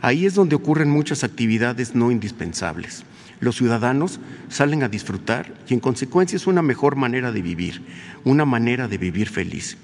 Ahí 0.00 0.24
es 0.24 0.34
donde 0.34 0.56
ocurren 0.56 0.90
muchas 0.90 1.24
actividades 1.24 1.94
no 1.94 2.10
indispensables. 2.10 3.04
Los 3.40 3.56
ciudadanos 3.56 4.18
salen 4.48 4.82
a 4.82 4.88
disfrutar 4.88 5.52
y 5.68 5.74
en 5.74 5.80
consecuencia 5.80 6.36
es 6.36 6.46
una 6.46 6.62
mejor 6.62 6.96
manera 6.96 7.32
de 7.32 7.42
vivir, 7.42 7.82
una 8.24 8.44
manera 8.44 8.88
de 8.88 8.98
vivir 8.98 9.28
feliz. 9.28 9.76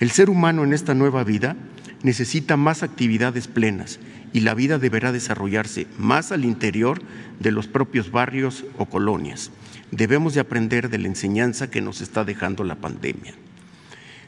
El 0.00 0.10
ser 0.12 0.30
humano 0.30 0.64
en 0.64 0.72
esta 0.72 0.94
nueva 0.94 1.24
vida 1.24 1.56
necesita 2.02 2.56
más 2.56 2.82
actividades 2.82 3.48
plenas 3.48 3.98
y 4.32 4.40
la 4.40 4.54
vida 4.54 4.78
deberá 4.78 5.12
desarrollarse 5.12 5.86
más 5.98 6.32
al 6.32 6.44
interior 6.44 7.02
de 7.40 7.52
los 7.52 7.66
propios 7.66 8.10
barrios 8.10 8.64
o 8.78 8.86
colonias. 8.86 9.50
Debemos 9.90 10.34
de 10.34 10.40
aprender 10.40 10.88
de 10.88 10.98
la 10.98 11.08
enseñanza 11.08 11.70
que 11.70 11.82
nos 11.82 12.00
está 12.00 12.24
dejando 12.24 12.64
la 12.64 12.76
pandemia. 12.76 13.34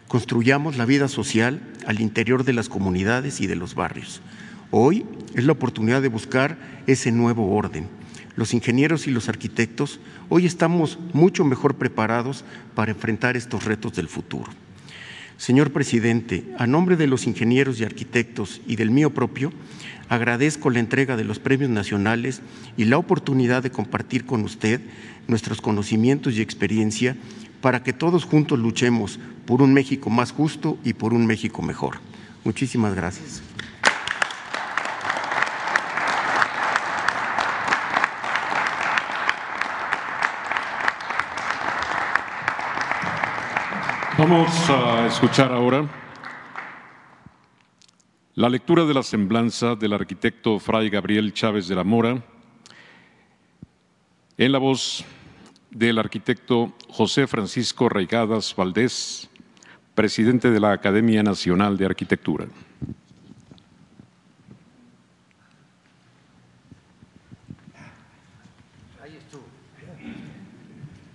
Construyamos 0.09 0.77
la 0.77 0.85
vida 0.85 1.09
social 1.09 1.61
al 1.87 2.01
interior 2.01 2.45
de 2.45 2.53
las 2.53 2.69
comunidades 2.69 3.41
y 3.41 3.47
de 3.47 3.57
los 3.57 3.75
barrios. 3.75 4.21
Hoy 4.71 5.07
es 5.35 5.45
la 5.45 5.53
oportunidad 5.53 6.03
de 6.03 6.09
buscar 6.09 6.59
ese 6.87 7.11
nuevo 7.13 7.55
orden. 7.57 7.89
Los 8.37 8.53
ingenieros 8.53 9.07
y 9.07 9.11
los 9.11 9.29
arquitectos 9.29 10.01
hoy 10.29 10.45
estamos 10.45 10.99
mucho 11.13 11.45
mejor 11.45 11.77
preparados 11.77 12.45
para 12.75 12.91
enfrentar 12.91 13.37
estos 13.37 13.65
retos 13.65 13.95
del 13.95 14.09
futuro. 14.09 14.51
Señor 15.37 15.73
presidente, 15.73 16.45
a 16.59 16.67
nombre 16.67 16.97
de 16.97 17.07
los 17.07 17.27
ingenieros 17.27 17.81
y 17.81 17.85
arquitectos 17.85 18.61
y 18.67 18.77
del 18.77 18.91
mío 18.91 19.11
propio, 19.11 19.53
agradezco 20.09 20.71
la 20.71 20.81
entrega 20.81 21.17
de 21.17 21.25
los 21.25 21.39
premios 21.39 21.71
nacionales 21.71 22.41
y 22.77 22.85
la 22.85 22.99
oportunidad 22.99 23.63
de 23.63 23.71
compartir 23.71 24.27
con 24.27 24.43
usted 24.43 24.81
nuestros 25.29 25.61
conocimientos 25.61 26.35
y 26.35 26.43
experiencia 26.43 27.17
para 27.61 27.83
que 27.83 27.93
todos 27.93 28.25
juntos 28.25 28.59
luchemos 28.59 29.19
por 29.47 29.63
un 29.63 29.73
México 29.73 30.11
más 30.11 30.33
justo 30.33 30.79
y 30.85 30.93
por 30.93 31.15
un 31.15 31.27
México 31.27 31.63
mejor. 31.63 31.99
Muchísimas 32.45 32.95
gracias. 32.95 33.43
Vamos 44.17 44.71
a 44.71 45.07
escuchar 45.07 45.53
ahora 45.53 45.89
la 48.37 48.49
lectura 48.49 48.85
de 48.85 48.95
la 48.95 49.03
semblanza 49.03 49.75
del 49.75 49.93
arquitecto 49.93 50.61
Fray 50.61 50.89
Gabriel 50.89 51.33
Chávez 51.33 51.67
de 51.67 51.75
la 51.75 51.83
Mora 51.83 52.23
en 54.39 54.53
la 54.53 54.59
voz 54.59 55.05
del 55.73 55.99
arquitecto 55.99 56.75
José 56.89 57.27
Francisco 57.27 57.89
Reigadas 57.89 58.55
Valdés, 58.55 59.29
presidente 59.97 60.53
de 60.53 60.61
la 60.61 60.71
Academia 60.71 61.25
Nacional 61.25 61.77
de 61.77 61.87
Arquitectura. 61.87 62.47
Ahí 69.03 69.17
estuvo. 69.17 69.43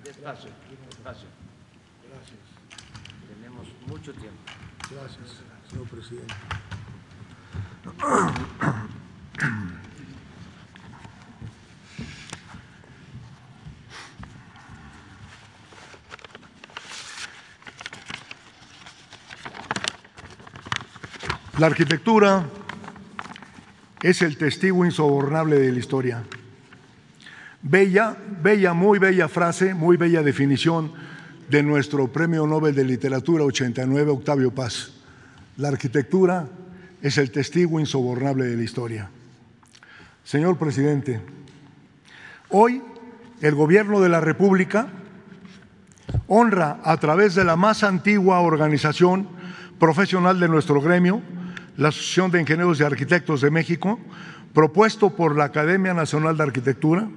Despacio, 0.03 0.49
despacio. 0.89 1.27
Gracias. 2.09 2.58
Tenemos 3.39 3.67
mucho 3.87 4.11
tiempo. 4.13 4.37
Gracias, 4.91 5.41
señor 5.69 5.87
presidente. 5.87 6.33
La 21.57 21.67
arquitectura 21.67 22.45
es 24.01 24.21
el 24.21 24.37
testigo 24.37 24.83
insobornable 24.83 25.59
de 25.59 25.71
la 25.71 25.79
historia. 25.79 26.23
Bella, 27.61 28.17
bella, 28.41 28.73
muy 28.73 28.99
bella 28.99 29.29
frase, 29.29 29.73
muy 29.73 29.95
bella 29.95 30.23
definición 30.23 31.08
de 31.49 31.63
nuestro 31.63 32.07
Premio 32.07 32.45
Nobel 32.45 32.75
de 32.75 32.83
Literatura 32.83 33.43
89, 33.43 34.11
Octavio 34.11 34.51
Paz. 34.51 34.91
La 35.57 35.69
arquitectura 35.69 36.47
es 37.01 37.17
el 37.17 37.31
testigo 37.31 37.79
insobornable 37.79 38.45
de 38.45 38.55
la 38.55 38.63
historia. 38.63 39.09
Señor 40.23 40.57
presidente, 40.57 41.19
hoy 42.49 42.83
el 43.41 43.55
Gobierno 43.55 43.99
de 43.99 44.09
la 44.09 44.21
República 44.21 44.89
honra 46.27 46.81
a 46.83 46.97
través 46.97 47.33
de 47.33 47.43
la 47.43 47.55
más 47.55 47.83
antigua 47.83 48.41
organización 48.41 49.27
profesional 49.79 50.39
de 50.39 50.49
nuestro 50.49 50.81
gremio, 50.81 51.21
la 51.77 51.87
Asociación 51.87 52.29
de 52.29 52.41
Ingenieros 52.41 52.79
y 52.79 52.83
Arquitectos 52.83 53.41
de 53.41 53.49
México, 53.49 53.99
propuesto 54.53 55.15
por 55.15 55.35
la 55.35 55.45
Academia 55.45 55.95
Nacional 55.95 56.37
de 56.37 56.43
Arquitectura, 56.43 57.09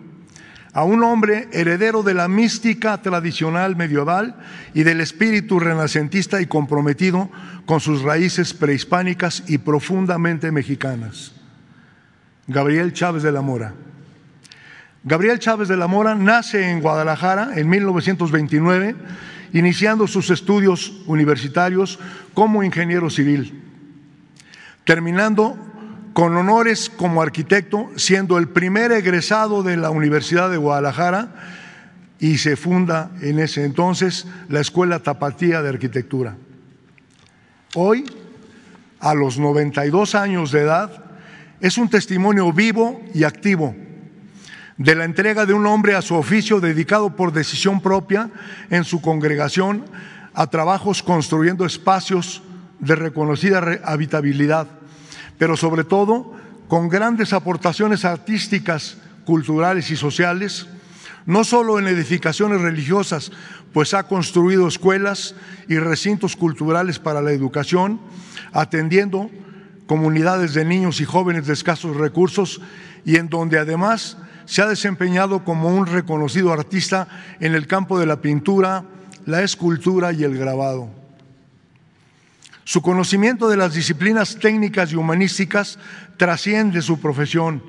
a 0.73 0.85
un 0.85 1.05
hombre 1.05 1.49
heredero 1.53 2.03
de 2.03 2.15
la 2.15 2.29
mística 2.29 3.01
tradicional 3.03 3.77
medieval 3.77 4.37
y 4.73 4.85
del 4.85 5.01
espíritu 5.01 5.61
renacentista 5.61 6.41
y 6.41 6.47
comprometido 6.47 7.31
con 7.67 7.81
sus 7.81 8.03
raíces 8.03 8.55
prehispánicas 8.55 9.45
y 9.49 9.59
profundamente 9.59 10.51
mexicanas. 10.51 11.33
Gabriel 12.47 12.93
Chávez 12.93 13.23
de 13.23 13.33
la 13.33 13.43
Mora. 13.43 13.75
Gabriel 15.05 15.39
Chávez 15.39 15.69
de 15.69 15.77
la 15.77 15.89
Mora 15.89 16.15
nace 16.15 16.71
en 16.71 16.81
Guadalajara 16.81 17.51
en 17.57 17.69
1929, 17.69 18.97
iniciando 19.53 20.07
sus 20.07 20.31
estudios 20.31 21.03
universitarios 21.07 21.99
como 22.33 22.63
ingeniero 22.63 23.11
civil, 23.11 23.63
terminando 24.85 25.72
con 26.13 26.37
honores 26.37 26.91
como 26.91 27.23
arquitecto, 27.23 27.91
siendo 27.97 28.39
el 28.39 28.49
primer 28.49 28.93
egresado 28.93 29.63
de 29.63 29.77
la 29.77 29.91
Universidad 29.91 30.51
de 30.51 30.57
Guadalajara 30.57 31.35
y 32.19 32.39
se 32.39 32.57
funda 32.57 33.11
en 33.21 33.39
ese 33.39 33.65
entonces 33.65 34.27
la 34.49 34.61
Escuela 34.61 35.01
Tapatía 35.01 35.63
de 35.63 35.71
Arquitectura. 35.71 36.37
Hoy, 37.75 38.05
a 39.01 39.15
los 39.15 39.39
92 39.39 40.15
años 40.15 40.53
de 40.53 40.61
edad, 40.61 41.05
es 41.61 41.79
un 41.79 41.89
testimonio 41.89 42.53
vivo 42.53 43.01
y 43.15 43.25
activo 43.25 43.75
de 44.77 44.95
la 44.95 45.05
entrega 45.05 45.47
de 45.47 45.55
un 45.55 45.67
hombre 45.67 45.95
a 45.95 46.03
su 46.03 46.15
oficio 46.15 46.61
dedicado 46.61 47.15
por 47.15 47.33
decisión 47.33 47.81
propia 47.81 48.31
en 48.71 48.85
su 48.85 49.01
congregación 49.01 49.85
a 50.35 50.47
trabajos 50.49 51.03
construyendo 51.03 51.65
espacios 51.65 52.43
de 52.81 52.97
reconocida 52.97 53.81
habitabilidad 53.85 54.67
pero 55.43 55.57
sobre 55.57 55.83
todo 55.83 56.31
con 56.69 56.89
grandes 56.89 57.33
aportaciones 57.33 58.05
artísticas, 58.05 58.99
culturales 59.25 59.91
y 59.91 59.97
sociales, 59.97 60.69
no 61.27 61.43
solo 61.43 61.81
en 61.81 61.89
edificaciones 61.89 62.61
religiosas, 62.61 63.33
pues 63.73 63.93
ha 63.93 64.05
construido 64.05 64.69
escuelas 64.69 65.35
y 65.69 65.79
recintos 65.79 66.37
culturales 66.37 67.01
para 67.01 67.21
la 67.21 67.33
educación, 67.33 68.01
atendiendo 68.53 69.33
comunidades 69.89 70.55
de 70.55 70.65
niños 70.65 71.01
y 71.01 71.07
jóvenes 71.07 71.49
de 71.49 71.55
escasos 71.55 71.97
recursos 71.97 72.61
y 73.05 73.17
en 73.17 73.29
donde 73.29 73.59
además 73.59 74.19
se 74.45 74.63
ha 74.63 74.69
desempeñado 74.69 75.45
como 75.45 75.75
un 75.75 75.87
reconocido 75.87 76.53
artista 76.53 77.09
en 77.41 77.57
el 77.57 77.67
campo 77.67 77.99
de 77.99 78.07
la 78.07 78.21
pintura, 78.21 78.85
la 79.27 79.43
escultura 79.43 80.13
y 80.13 80.23
el 80.23 80.39
grabado. 80.39 81.02
Su 82.73 82.81
conocimiento 82.81 83.51
de 83.51 83.59
las 83.59 83.75
disciplinas 83.75 84.39
técnicas 84.39 84.91
y 84.93 84.97
humanísticas 84.97 85.79
trasciende 86.17 86.81
su 86.81 86.99
profesión, 86.99 87.63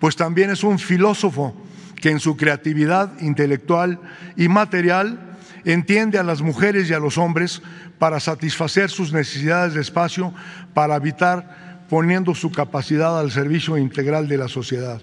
pues 0.00 0.16
también 0.16 0.48
es 0.48 0.64
un 0.64 0.78
filósofo 0.78 1.54
que 2.00 2.08
en 2.08 2.20
su 2.20 2.38
creatividad 2.38 3.20
intelectual 3.20 4.00
y 4.34 4.48
material 4.48 5.36
entiende 5.66 6.18
a 6.18 6.22
las 6.22 6.40
mujeres 6.40 6.88
y 6.88 6.94
a 6.94 6.98
los 6.98 7.18
hombres 7.18 7.60
para 7.98 8.18
satisfacer 8.18 8.88
sus 8.88 9.12
necesidades 9.12 9.74
de 9.74 9.82
espacio 9.82 10.32
para 10.72 10.94
habitar, 10.94 11.84
poniendo 11.90 12.34
su 12.34 12.50
capacidad 12.50 13.20
al 13.20 13.30
servicio 13.30 13.76
integral 13.76 14.26
de 14.26 14.38
la 14.38 14.48
sociedad. 14.48 15.02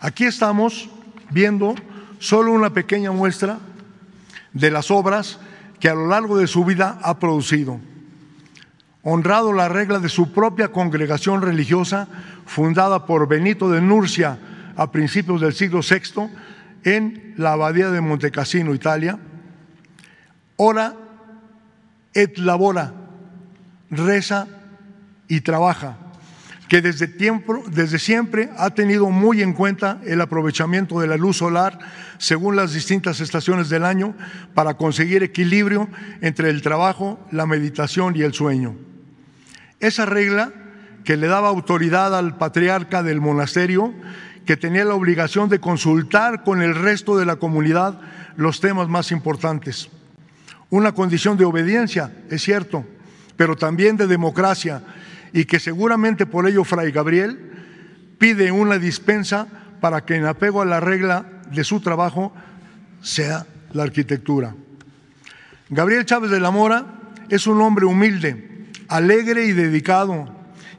Aquí 0.00 0.24
estamos 0.24 0.90
viendo 1.30 1.76
solo 2.18 2.50
una 2.50 2.70
pequeña 2.70 3.12
muestra 3.12 3.60
de 4.52 4.68
las 4.68 4.90
obras 4.90 5.38
que 5.82 5.88
a 5.88 5.96
lo 5.96 6.06
largo 6.06 6.38
de 6.38 6.46
su 6.46 6.64
vida 6.64 7.00
ha 7.02 7.18
producido. 7.18 7.80
Honrado 9.02 9.52
la 9.52 9.68
regla 9.68 9.98
de 9.98 10.08
su 10.08 10.32
propia 10.32 10.68
congregación 10.68 11.42
religiosa, 11.42 12.06
fundada 12.46 13.04
por 13.04 13.26
Benito 13.26 13.68
de 13.68 13.80
Nurcia 13.80 14.38
a 14.76 14.92
principios 14.92 15.40
del 15.40 15.54
siglo 15.54 15.80
VI 15.80 16.30
en 16.84 17.34
la 17.36 17.54
abadía 17.54 17.90
de 17.90 18.00
Montecassino, 18.00 18.74
Italia, 18.74 19.18
ora 20.54 20.94
et 22.14 22.38
labora, 22.38 22.94
reza 23.90 24.46
y 25.26 25.40
trabaja, 25.40 25.96
que 26.72 26.80
desde, 26.80 27.06
tiempo, 27.06 27.62
desde 27.70 27.98
siempre 27.98 28.48
ha 28.56 28.70
tenido 28.70 29.10
muy 29.10 29.42
en 29.42 29.52
cuenta 29.52 30.00
el 30.06 30.22
aprovechamiento 30.22 31.00
de 31.00 31.06
la 31.06 31.18
luz 31.18 31.36
solar 31.36 31.78
según 32.16 32.56
las 32.56 32.72
distintas 32.72 33.20
estaciones 33.20 33.68
del 33.68 33.84
año 33.84 34.14
para 34.54 34.78
conseguir 34.78 35.22
equilibrio 35.22 35.90
entre 36.22 36.48
el 36.48 36.62
trabajo, 36.62 37.20
la 37.30 37.44
meditación 37.44 38.16
y 38.16 38.22
el 38.22 38.32
sueño. 38.32 38.74
Esa 39.80 40.06
regla 40.06 40.50
que 41.04 41.18
le 41.18 41.26
daba 41.26 41.50
autoridad 41.50 42.16
al 42.16 42.38
patriarca 42.38 43.02
del 43.02 43.20
monasterio, 43.20 43.92
que 44.46 44.56
tenía 44.56 44.86
la 44.86 44.94
obligación 44.94 45.50
de 45.50 45.60
consultar 45.60 46.42
con 46.42 46.62
el 46.62 46.74
resto 46.74 47.18
de 47.18 47.26
la 47.26 47.36
comunidad 47.36 48.00
los 48.36 48.62
temas 48.62 48.88
más 48.88 49.12
importantes. 49.12 49.90
Una 50.70 50.92
condición 50.92 51.36
de 51.36 51.44
obediencia, 51.44 52.10
es 52.30 52.40
cierto, 52.40 52.86
pero 53.36 53.56
también 53.56 53.98
de 53.98 54.06
democracia, 54.06 54.82
y 55.32 55.44
que 55.44 55.60
seguramente 55.60 56.26
por 56.26 56.46
ello 56.46 56.64
Fray 56.64 56.92
Gabriel 56.92 57.52
pide 58.18 58.52
una 58.52 58.78
dispensa 58.78 59.46
para 59.80 60.04
que 60.04 60.14
en 60.14 60.26
apego 60.26 60.62
a 60.62 60.66
la 60.66 60.80
regla 60.80 61.26
de 61.50 61.64
su 61.64 61.80
trabajo 61.80 62.32
sea 63.00 63.46
la 63.72 63.82
arquitectura. 63.82 64.54
Gabriel 65.68 66.04
Chávez 66.04 66.30
de 66.30 66.40
la 66.40 66.50
Mora 66.50 66.84
es 67.28 67.46
un 67.46 67.60
hombre 67.60 67.86
humilde, 67.86 68.68
alegre 68.88 69.46
y 69.46 69.52
dedicado, 69.52 70.28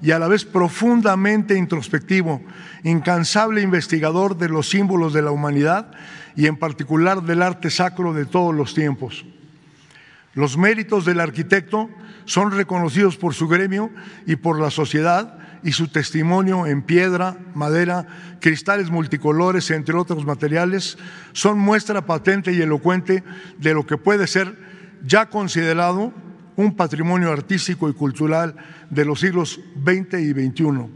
y 0.02 0.12
a 0.12 0.20
la 0.20 0.28
vez 0.28 0.46
profundamente 0.46 1.58
introspectivo, 1.58 2.42
incansable 2.84 3.62
investigador 3.62 4.38
de 4.38 4.50
los 4.50 4.70
símbolos 4.70 5.14
de 5.14 5.22
la 5.22 5.32
humanidad 5.32 5.92
y 6.36 6.48
en 6.48 6.58
particular 6.58 7.24
del 7.24 7.42
arte 7.42 7.70
sacro 7.70 8.14
de 8.14 8.26
todos 8.26 8.54
los 8.54 8.74
tiempos. 8.74 9.26
Los 10.34 10.58
méritos 10.58 11.06
del 11.06 11.20
arquitecto 11.20 11.90
son 12.26 12.52
reconocidos 12.52 13.18
por 13.18 13.34
su 13.34 13.48
gremio 13.48 13.90
y 14.26 14.36
por 14.36 14.60
la 14.60 14.70
sociedad 14.70 15.38
y 15.64 15.72
su 15.72 15.88
testimonio 15.88 16.68
en 16.68 16.82
piedra, 16.82 17.38
madera, 17.56 18.06
cristales 18.42 18.90
multicolores, 18.90 19.72
entre 19.72 19.96
otros 19.96 20.26
materiales, 20.26 20.98
son 21.32 21.58
muestra 21.58 22.06
patente 22.06 22.52
y 22.52 22.62
elocuente 22.62 23.24
de 23.58 23.74
lo 23.74 23.86
que 23.86 23.98
puede 23.98 24.28
ser 24.28 24.58
ya 25.06 25.30
considerado 25.30 26.14
un 26.56 26.76
patrimonio 26.76 27.32
artístico 27.32 27.90
y 27.90 27.94
cultural 27.94 28.56
de 28.90 29.06
los 29.06 29.22
siglos 29.22 29.60
XX 29.84 30.20
y 30.20 30.32
XXI 30.32 30.90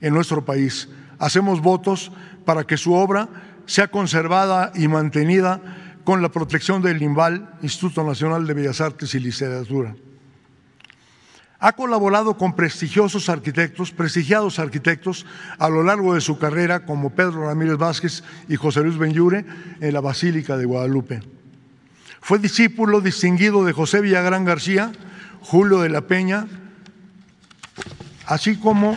en 0.00 0.14
nuestro 0.14 0.44
país. 0.44 0.88
Hacemos 1.18 1.60
votos 1.60 2.10
para 2.44 2.64
que 2.64 2.76
su 2.76 2.94
obra 2.94 3.28
sea 3.66 3.88
conservada 3.88 4.72
y 4.74 4.88
mantenida 4.88 5.60
con 6.04 6.20
la 6.20 6.30
protección 6.30 6.82
del 6.82 7.00
INVAL, 7.00 7.58
Instituto 7.62 8.02
Nacional 8.04 8.46
de 8.46 8.54
Bellas 8.54 8.80
Artes 8.80 9.14
y 9.14 9.20
Literatura. 9.20 9.94
Ha 11.64 11.74
colaborado 11.74 12.36
con 12.36 12.56
prestigiosos 12.56 13.28
arquitectos, 13.28 13.92
prestigiados 13.92 14.58
arquitectos 14.58 15.24
a 15.60 15.68
lo 15.68 15.84
largo 15.84 16.12
de 16.12 16.20
su 16.20 16.36
carrera, 16.36 16.84
como 16.84 17.10
Pedro 17.10 17.46
Ramírez 17.46 17.76
Vázquez 17.78 18.24
y 18.48 18.56
José 18.56 18.80
Luis 18.82 18.98
Benyure, 18.98 19.44
en 19.80 19.94
la 19.94 20.00
Basílica 20.00 20.56
de 20.56 20.64
Guadalupe. 20.64 21.22
Fue 22.20 22.40
discípulo 22.40 23.00
distinguido 23.00 23.64
de 23.64 23.72
José 23.72 24.00
Villagrán 24.00 24.44
García, 24.44 24.90
Julio 25.40 25.78
de 25.82 25.88
la 25.88 26.00
Peña, 26.00 26.48
así 28.26 28.56
como 28.56 28.96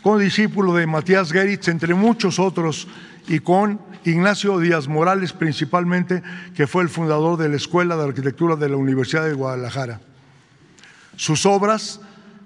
con 0.00 0.20
discípulo 0.20 0.74
de 0.74 0.86
Matías 0.86 1.32
Geritz, 1.32 1.66
entre 1.66 1.92
muchos 1.94 2.38
otros, 2.38 2.86
y 3.26 3.40
con 3.40 3.80
Ignacio 4.04 4.60
Díaz 4.60 4.86
Morales 4.86 5.32
principalmente, 5.32 6.22
que 6.54 6.68
fue 6.68 6.84
el 6.84 6.88
fundador 6.88 7.36
de 7.36 7.48
la 7.48 7.56
Escuela 7.56 7.96
de 7.96 8.04
Arquitectura 8.04 8.54
de 8.54 8.68
la 8.68 8.76
Universidad 8.76 9.24
de 9.24 9.34
Guadalajara. 9.34 10.00
Sus 11.18 11.46
obras 11.46 12.00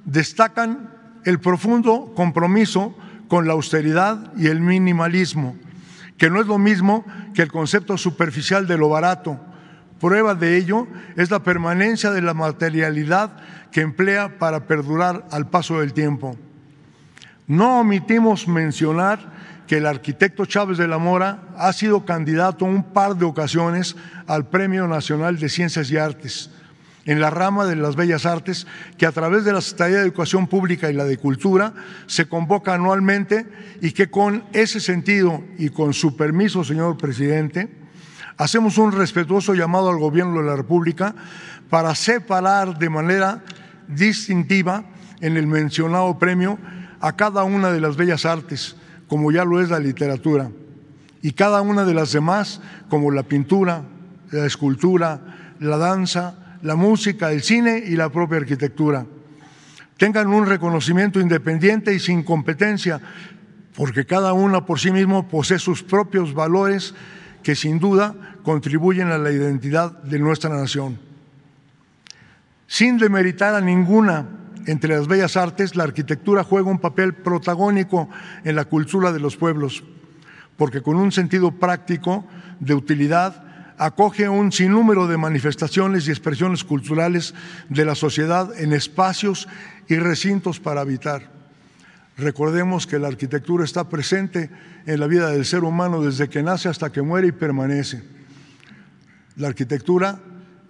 destacan 0.07 0.89
el 1.27 1.39
profundo 1.39 2.15
compromiso 2.17 2.97
con 3.29 3.47
la 3.47 3.53
austeridad 3.53 4.33
y 4.35 4.47
el 4.47 4.61
minimalismo, 4.61 5.57
que 6.17 6.31
no 6.31 6.41
es 6.41 6.47
lo 6.47 6.57
mismo 6.57 7.05
que 7.35 7.43
el 7.43 7.53
concepto 7.53 7.99
superficial 7.99 8.67
de 8.67 8.79
lo 8.79 8.89
barato. 8.89 9.39
Prueba 10.01 10.35
de 10.35 10.57
ello 10.57 10.89
es 11.17 11.31
la 11.31 11.43
permanencia 11.43 12.13
de 12.13 12.23
la 12.23 12.33
materialidad 12.33 13.37
que 13.71 13.83
emplea 13.83 14.39
para 14.39 14.67
perdurar 14.67 15.27
al 15.31 15.51
paso 15.51 15.81
del 15.81 15.93
tiempo. 15.93 16.35
No 17.47 17.81
omitimos 17.81 18.49
mencionar 18.49 19.21
que 19.67 19.77
el 19.77 19.87
arquitecto 19.87 20.47
Chávez 20.47 20.79
de 20.79 20.89
la 20.89 20.97
Mora 20.97 21.43
ha 21.59 21.75
sido 21.75 22.07
candidato 22.07 22.65
un 22.65 22.85
par 22.85 23.17
de 23.17 23.27
ocasiones 23.27 23.97
al 24.27 24.49
Premio 24.49 24.89
Nacional 24.89 25.39
de 25.39 25.51
Ciencias 25.51 25.91
y 25.91 25.99
Artes 25.99 26.49
en 27.05 27.21
la 27.21 27.31
rama 27.31 27.65
de 27.65 27.77
las 27.77 27.97
bellas 27.97 28.27
artes, 28.27 28.67
que 28.97 29.07
a 29.07 29.13
través 29.13 29.45
de 29.45 29.53
la 29.53 29.61
Secretaría 29.61 29.99
de 29.99 30.05
Educación 30.05 30.47
Pública 30.47 30.91
y 30.91 30.95
la 30.95 31.05
de 31.05 31.17
Cultura 31.17 31.73
se 32.07 32.27
convoca 32.29 32.75
anualmente 32.75 33.47
y 33.81 33.93
que 33.93 34.11
con 34.11 34.45
ese 34.53 34.81
sentido 34.81 35.43
y 35.59 35.71
con 35.71 35.95
su 35.95 36.17
permiso, 36.17 36.65
señor 36.65 36.97
presidente, 36.97 37.69
hacemos 38.37 38.79
un 38.79 38.93
respetuoso 38.93 39.55
llamado 39.55 39.91
al 39.91 39.99
Gobierno 39.99 40.41
de 40.41 40.47
la 40.47 40.57
República 40.57 41.15
para 41.69 41.95
separar 41.95 42.79
de 42.79 42.91
manera 42.91 43.43
distintiva 43.89 44.85
en 45.21 45.37
el 45.37 45.47
mencionado 45.47 46.19
premio 46.19 46.59
a 47.01 47.17
cada 47.17 47.45
una 47.45 47.73
de 47.73 47.81
las 47.81 47.97
bellas 47.97 48.27
artes, 48.27 48.77
como 49.09 49.33
ya 49.33 49.45
lo 49.45 49.61
es 49.61 49.71
la 49.71 49.79
literatura, 49.79 50.51
y 51.21 51.33
cada 51.33 51.61
una 51.61 51.85
de 51.85 51.95
las 51.95 52.13
demás, 52.13 52.61
como 52.89 53.11
la 53.11 53.23
pintura, 53.23 53.85
la 54.31 54.47
escultura, 54.47 55.21
la 55.61 55.77
danza, 55.77 56.42
la 56.63 56.77
música, 56.77 57.31
el 57.31 57.43
cine 57.43 57.83
y 57.87 57.97
la 57.97 58.11
propia 58.11 58.39
arquitectura. 58.39 59.07
Tengan 59.97 60.29
un 60.29 60.47
reconocimiento 60.47 61.21
independiente 61.21 61.95
y 61.95 62.01
sin 62.01 62.23
competencia, 62.23 63.01
porque 63.77 64.07
cada 64.07 64.33
una 64.33 64.65
por 64.65 64.81
sí 64.81 64.91
mismo 64.91 65.29
posee 65.29 65.59
sus 65.59 65.83
propios 65.83 66.35
valores 66.35 66.95
que 67.43 67.55
sin 67.55 67.79
duda 67.79 68.15
contribuyen 68.43 69.09
a 69.09 69.19
la 69.19 69.31
identidad 69.31 70.03
de 70.03 70.19
nuestra 70.19 70.51
nación. 70.51 70.99
Sin 72.67 72.99
demeritar 72.99 73.55
a 73.55 73.61
ninguna 73.61 74.29
entre 74.67 74.95
las 74.97 75.09
bellas 75.09 75.37
artes, 75.37 75.75
la 75.75 75.85
arquitectura 75.85 76.45
juega 76.45 76.71
un 76.71 76.79
papel 76.79 77.15
protagónico 77.15 78.09
en 78.45 78.57
la 78.57 78.65
cultura 78.65 79.13
de 79.13 79.21
los 79.21 79.37
pueblos, 79.37 79.83
porque 80.57 80.83
con 80.83 80.97
un 80.97 81.11
sentido 81.11 81.51
práctico 81.53 82.25
de 82.61 82.75
utilidad 82.75 83.52
acoge 83.85 84.29
un 84.29 84.53
sinnúmero 84.53 85.09
de 85.09 85.17
manifestaciones 85.17 86.07
y 86.07 86.11
expresiones 86.11 86.63
culturales 86.63 87.35
de 87.69 87.85
la 87.85 87.97
sociedad 87.97 88.49
en 88.61 88.73
espacios 88.73 89.49
y 89.89 89.97
recintos 89.97 90.61
para 90.61 90.83
habitar. 90.83 91.31
Recordemos 92.17 92.87
que 92.87 93.01
la 93.01 93.09
arquitectura 93.09 93.65
está 93.65 93.89
presente 93.89 94.51
en 94.87 95.01
la 95.01 95.09
vida 95.09 95.31
del 95.31 95.45
ser 95.45 95.65
humano 95.65 96.01
desde 96.01 96.29
que 96.29 96.45
nace 96.45 96.69
hasta 96.69 96.93
que 96.93 97.03
muere 97.03 97.29
y 97.29 97.33
permanece. 97.33 98.05
La 99.37 99.49
arquitectura 99.49 100.21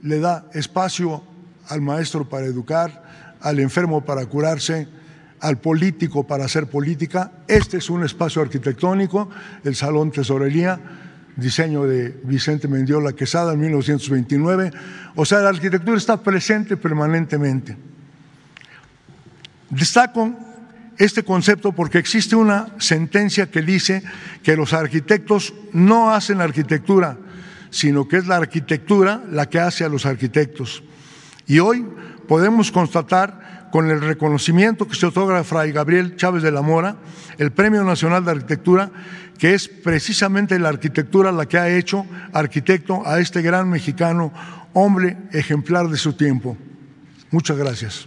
le 0.01 0.19
da 0.19 0.47
espacio 0.55 1.23
al 1.69 1.83
maestro 1.83 2.27
para 2.27 2.47
educar, 2.47 3.37
al 3.41 3.59
enfermo 3.59 4.07
para 4.07 4.25
curarse, 4.25 4.89
al 5.41 5.59
político 5.59 6.27
para 6.27 6.47
hacer 6.47 6.67
política. 6.67 7.31
Este 7.47 7.77
es 7.77 7.91
un 7.91 8.05
espacio 8.05 8.41
arquitectónico, 8.41 9.29
el 9.65 9.75
Salón 9.75 10.13
Tesorería, 10.13 10.81
diseño 11.37 11.85
de 11.85 12.21
Vicente 12.25 12.69
Mendiola 12.69 13.13
Quesada 13.13 13.53
en 13.55 13.61
1929. 13.61 14.73
O 15.15 15.25
sea, 15.25 15.41
la 15.41 15.51
arquitectura 15.51 15.97
está 15.97 16.23
presente 16.23 16.77
permanentemente. 16.77 17.77
Destaco 19.71 20.35
este 20.99 21.23
concepto 21.23 21.73
porque 21.73 21.99
existe 21.99 22.37
una 22.37 22.69
sentencia 22.79 23.51
que 23.51 23.63
dice 23.63 24.03
que 24.43 24.57
los 24.57 24.73
arquitectos 24.73 25.55
no 25.73 26.11
hacen 26.11 26.41
arquitectura, 26.41 27.17
sino 27.71 28.07
que 28.07 28.19
es 28.19 28.27
la 28.27 28.37
arquitectura 28.37 29.23
la 29.31 29.49
que 29.49 29.59
hace 29.59 29.85
a 29.85 29.89
los 29.89 30.05
arquitectos. 30.05 30.83
Y 31.47 31.59
hoy 31.59 31.87
podemos 32.29 32.71
constatar 32.71 33.62
con 33.73 33.91
el 33.91 34.03
reconocimiento 34.03 34.87
que 34.87 34.95
se 34.95 35.07
otorga 35.07 35.39
a 35.39 35.45
Fray 35.45 35.73
Gabriel 35.73 36.15
Chávez 36.17 36.43
de 36.43 36.53
la 36.53 36.61
Mora, 36.61 36.97
el 37.39 37.53
Premio 37.53 37.83
Nacional 37.83 38.23
de 38.23 38.33
Arquitectura, 38.33 38.91
que 39.39 39.55
es 39.55 39.67
precisamente 39.67 40.59
la 40.59 40.69
arquitectura 40.69 41.33
la 41.33 41.47
que 41.47 41.57
ha 41.57 41.75
hecho 41.75 42.05
arquitecto 42.35 43.03
a 43.07 43.19
este 43.19 43.41
gran 43.41 43.71
mexicano, 43.71 44.31
hombre 44.75 45.17
ejemplar 45.33 45.89
de 45.89 45.97
su 45.97 46.13
tiempo. 46.13 46.55
Muchas 47.31 47.57
gracias. 47.57 48.07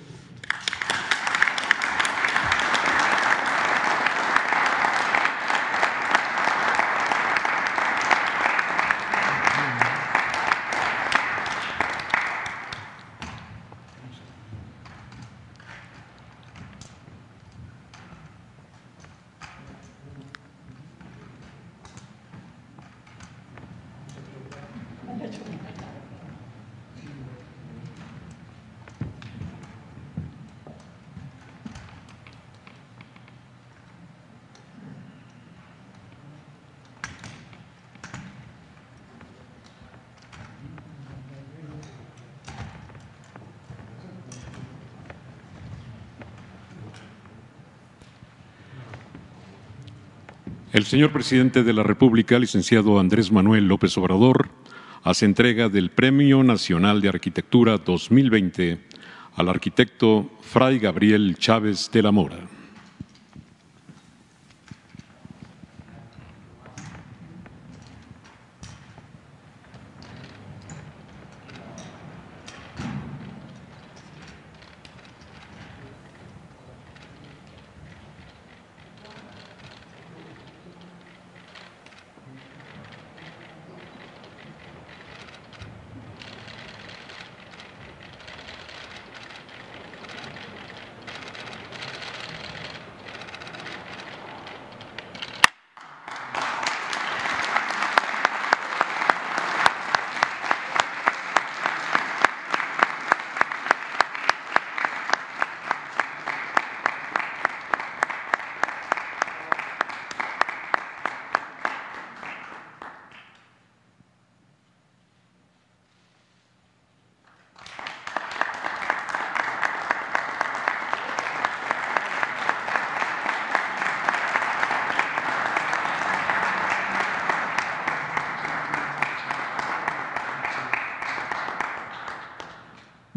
El 50.75 50.83
señor 50.83 51.13
presidente 51.13 51.63
de 51.63 51.71
la 51.71 51.83
República, 51.83 52.37
licenciado 52.37 52.99
Andrés 52.99 53.31
Manuel 53.31 53.65
López 53.65 53.97
Obrador, 53.97 54.49
hace 55.03 55.23
entrega 55.23 55.69
del 55.69 55.89
Premio 55.89 56.43
Nacional 56.43 56.99
de 56.99 57.07
Arquitectura 57.07 57.77
2020 57.77 58.79
al 59.35 59.47
arquitecto 59.47 60.29
Fray 60.41 60.79
Gabriel 60.79 61.37
Chávez 61.39 61.89
de 61.93 62.03
la 62.03 62.11
Mora. 62.11 62.54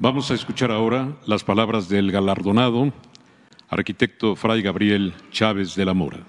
Vamos 0.00 0.30
a 0.30 0.34
escuchar 0.34 0.70
ahora 0.70 1.16
las 1.26 1.42
palabras 1.42 1.88
del 1.88 2.12
galardonado, 2.12 2.92
arquitecto 3.68 4.36
Fray 4.36 4.62
Gabriel 4.62 5.12
Chávez 5.32 5.74
de 5.74 5.84
la 5.84 5.92
Mora. 5.92 6.24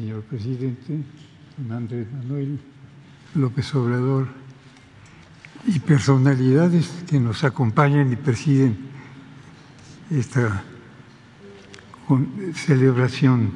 señor 0.00 0.24
presidente, 0.80 1.04
Andrés 1.70 2.06
Manuel 2.12 2.58
López 3.34 3.74
Obrador, 3.74 4.28
y 5.66 5.78
personalidades 5.78 6.88
que 7.08 7.20
nos 7.20 7.44
acompañan 7.44 8.12
y 8.12 8.16
presiden 8.16 8.78
esta 10.10 10.64
celebración, 12.54 13.52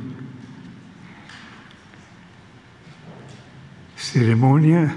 ceremonia 3.97 4.95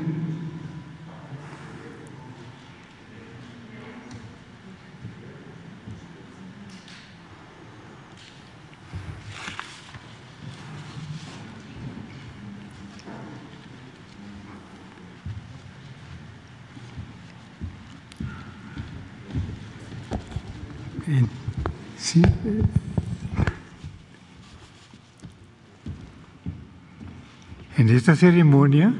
En 27.78 27.90
esta 28.08 28.26
ceremonia, 28.28 28.94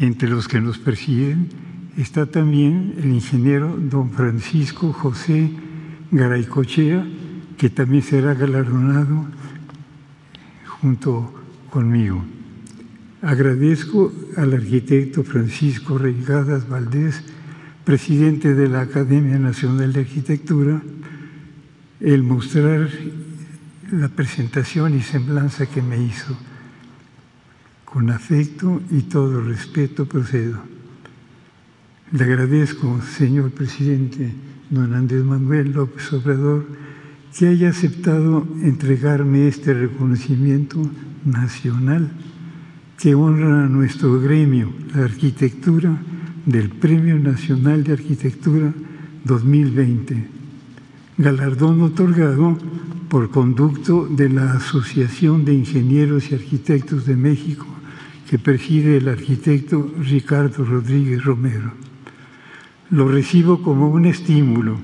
entre 0.00 0.30
los 0.30 0.48
que 0.48 0.58
nos 0.58 0.78
presiden, 0.78 1.50
está 1.98 2.24
también 2.24 2.94
el 2.96 3.10
ingeniero 3.10 3.76
don 3.76 4.10
Francisco 4.10 4.90
José 4.90 5.50
Garaycochea, 6.10 7.06
que 7.58 7.68
también 7.68 8.02
será 8.02 8.32
galardonado 8.32 9.26
junto 10.80 11.30
conmigo. 11.68 12.24
Agradezco 13.20 14.10
al 14.38 14.54
arquitecto 14.54 15.22
Francisco 15.22 15.98
Reigadas 15.98 16.66
Valdés, 16.66 17.22
presidente 17.84 18.54
de 18.54 18.70
la 18.70 18.80
Academia 18.80 19.38
Nacional 19.38 19.92
de 19.92 20.00
Arquitectura, 20.00 20.80
el 22.00 22.22
mostrar 22.22 22.88
la 23.92 24.08
presentación 24.08 24.96
y 24.96 25.02
semblanza 25.02 25.66
que 25.66 25.82
me 25.82 26.02
hizo. 26.02 26.34
Con 27.96 28.10
afecto 28.10 28.82
y 28.90 29.08
todo 29.08 29.40
respeto 29.40 30.04
procedo. 30.04 30.58
Le 32.12 32.24
agradezco, 32.24 33.00
señor 33.00 33.52
presidente 33.52 34.34
don 34.68 34.92
Andrés 34.92 35.24
Manuel 35.24 35.72
López 35.72 36.12
Obrador, 36.12 36.66
que 37.32 37.48
haya 37.48 37.70
aceptado 37.70 38.46
entregarme 38.60 39.48
este 39.48 39.72
reconocimiento 39.72 40.76
nacional 41.24 42.10
que 42.98 43.14
honra 43.14 43.64
a 43.64 43.68
nuestro 43.70 44.20
gremio, 44.20 44.74
la 44.94 45.04
arquitectura, 45.04 45.96
del 46.44 46.68
Premio 46.68 47.18
Nacional 47.18 47.82
de 47.82 47.94
Arquitectura 47.94 48.74
2020, 49.24 50.28
galardón 51.16 51.80
otorgado 51.80 52.58
por 53.08 53.30
conducto 53.30 54.06
de 54.06 54.28
la 54.28 54.52
Asociación 54.52 55.46
de 55.46 55.54
Ingenieros 55.54 56.30
y 56.30 56.34
Arquitectos 56.34 57.06
de 57.06 57.16
México 57.16 57.66
que 58.28 58.38
preside 58.38 58.96
el 58.96 59.08
arquitecto 59.08 59.94
Ricardo 59.98 60.64
Rodríguez 60.64 61.24
Romero. 61.24 61.72
Lo 62.90 63.08
recibo 63.08 63.62
como 63.62 63.88
un 63.88 64.06
estímulo 64.06 64.78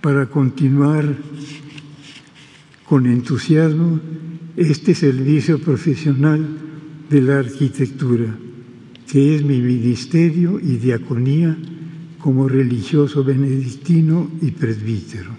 para 0.00 0.26
continuar 0.26 1.16
con 2.84 3.06
entusiasmo 3.06 4.00
este 4.56 4.94
servicio 4.94 5.60
profesional 5.60 6.46
de 7.10 7.22
la 7.22 7.38
arquitectura, 7.38 8.34
que 9.10 9.36
es 9.36 9.44
mi 9.44 9.60
ministerio 9.60 10.58
y 10.60 10.76
diaconía 10.76 11.56
como 12.18 12.48
religioso 12.48 13.22
benedictino 13.24 14.30
y 14.40 14.50
presbítero. 14.50 15.30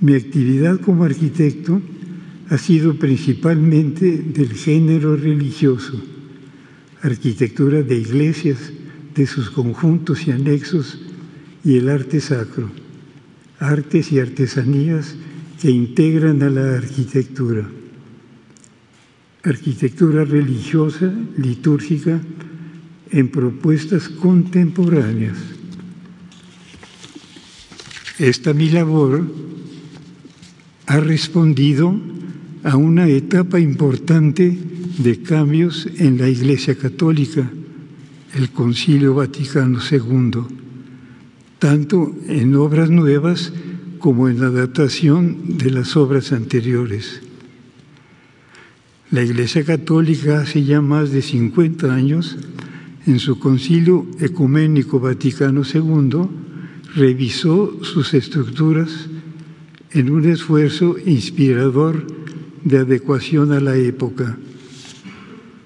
Mi 0.00 0.14
actividad 0.14 0.80
como 0.80 1.04
arquitecto 1.04 1.80
ha 2.50 2.58
sido 2.58 2.94
principalmente 2.94 4.18
del 4.18 4.52
género 4.54 5.16
religioso, 5.16 6.02
arquitectura 7.00 7.82
de 7.82 7.96
iglesias, 7.96 8.72
de 9.14 9.26
sus 9.26 9.50
conjuntos 9.50 10.26
y 10.26 10.32
anexos 10.32 10.98
y 11.64 11.76
el 11.76 11.88
arte 11.88 12.20
sacro, 12.20 12.68
artes 13.60 14.10
y 14.10 14.18
artesanías 14.18 15.14
que 15.62 15.70
integran 15.70 16.42
a 16.42 16.50
la 16.50 16.76
arquitectura. 16.76 17.68
Arquitectura 19.44 20.24
religiosa, 20.24 21.12
litúrgica, 21.36 22.20
en 23.12 23.28
propuestas 23.28 24.08
contemporáneas. 24.08 25.38
Esta 28.18 28.52
mi 28.52 28.70
labor 28.70 29.24
ha 30.86 30.98
respondido 30.98 32.10
a 32.62 32.76
una 32.76 33.08
etapa 33.08 33.58
importante 33.58 34.58
de 34.98 35.22
cambios 35.22 35.88
en 35.98 36.18
la 36.18 36.28
Iglesia 36.28 36.74
Católica, 36.74 37.50
el 38.34 38.50
Concilio 38.50 39.14
Vaticano 39.14 39.78
II, 39.90 40.42
tanto 41.58 42.14
en 42.28 42.54
obras 42.56 42.90
nuevas 42.90 43.52
como 43.98 44.28
en 44.28 44.40
la 44.40 44.46
adaptación 44.46 45.58
de 45.58 45.70
las 45.70 45.96
obras 45.96 46.32
anteriores. 46.32 47.22
La 49.10 49.22
Iglesia 49.22 49.64
Católica 49.64 50.40
hace 50.40 50.64
ya 50.64 50.80
más 50.80 51.10
de 51.10 51.22
50 51.22 51.92
años, 51.92 52.36
en 53.06 53.18
su 53.18 53.38
Concilio 53.38 54.06
Ecuménico 54.20 55.00
Vaticano 55.00 55.62
II, 55.62 56.28
revisó 56.94 57.82
sus 57.82 58.14
estructuras 58.14 59.08
en 59.92 60.10
un 60.10 60.26
esfuerzo 60.26 60.96
inspirador 61.04 62.06
de 62.64 62.78
adecuación 62.78 63.52
a 63.52 63.60
la 63.60 63.76
época. 63.76 64.36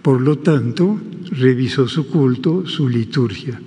Por 0.03 0.21
lo 0.21 0.39
tanto, 0.39 1.01
revisó 1.31 1.89
su 1.89 2.09
culto, 2.09 2.67
su 2.67 2.89
liturgia. 2.89 3.61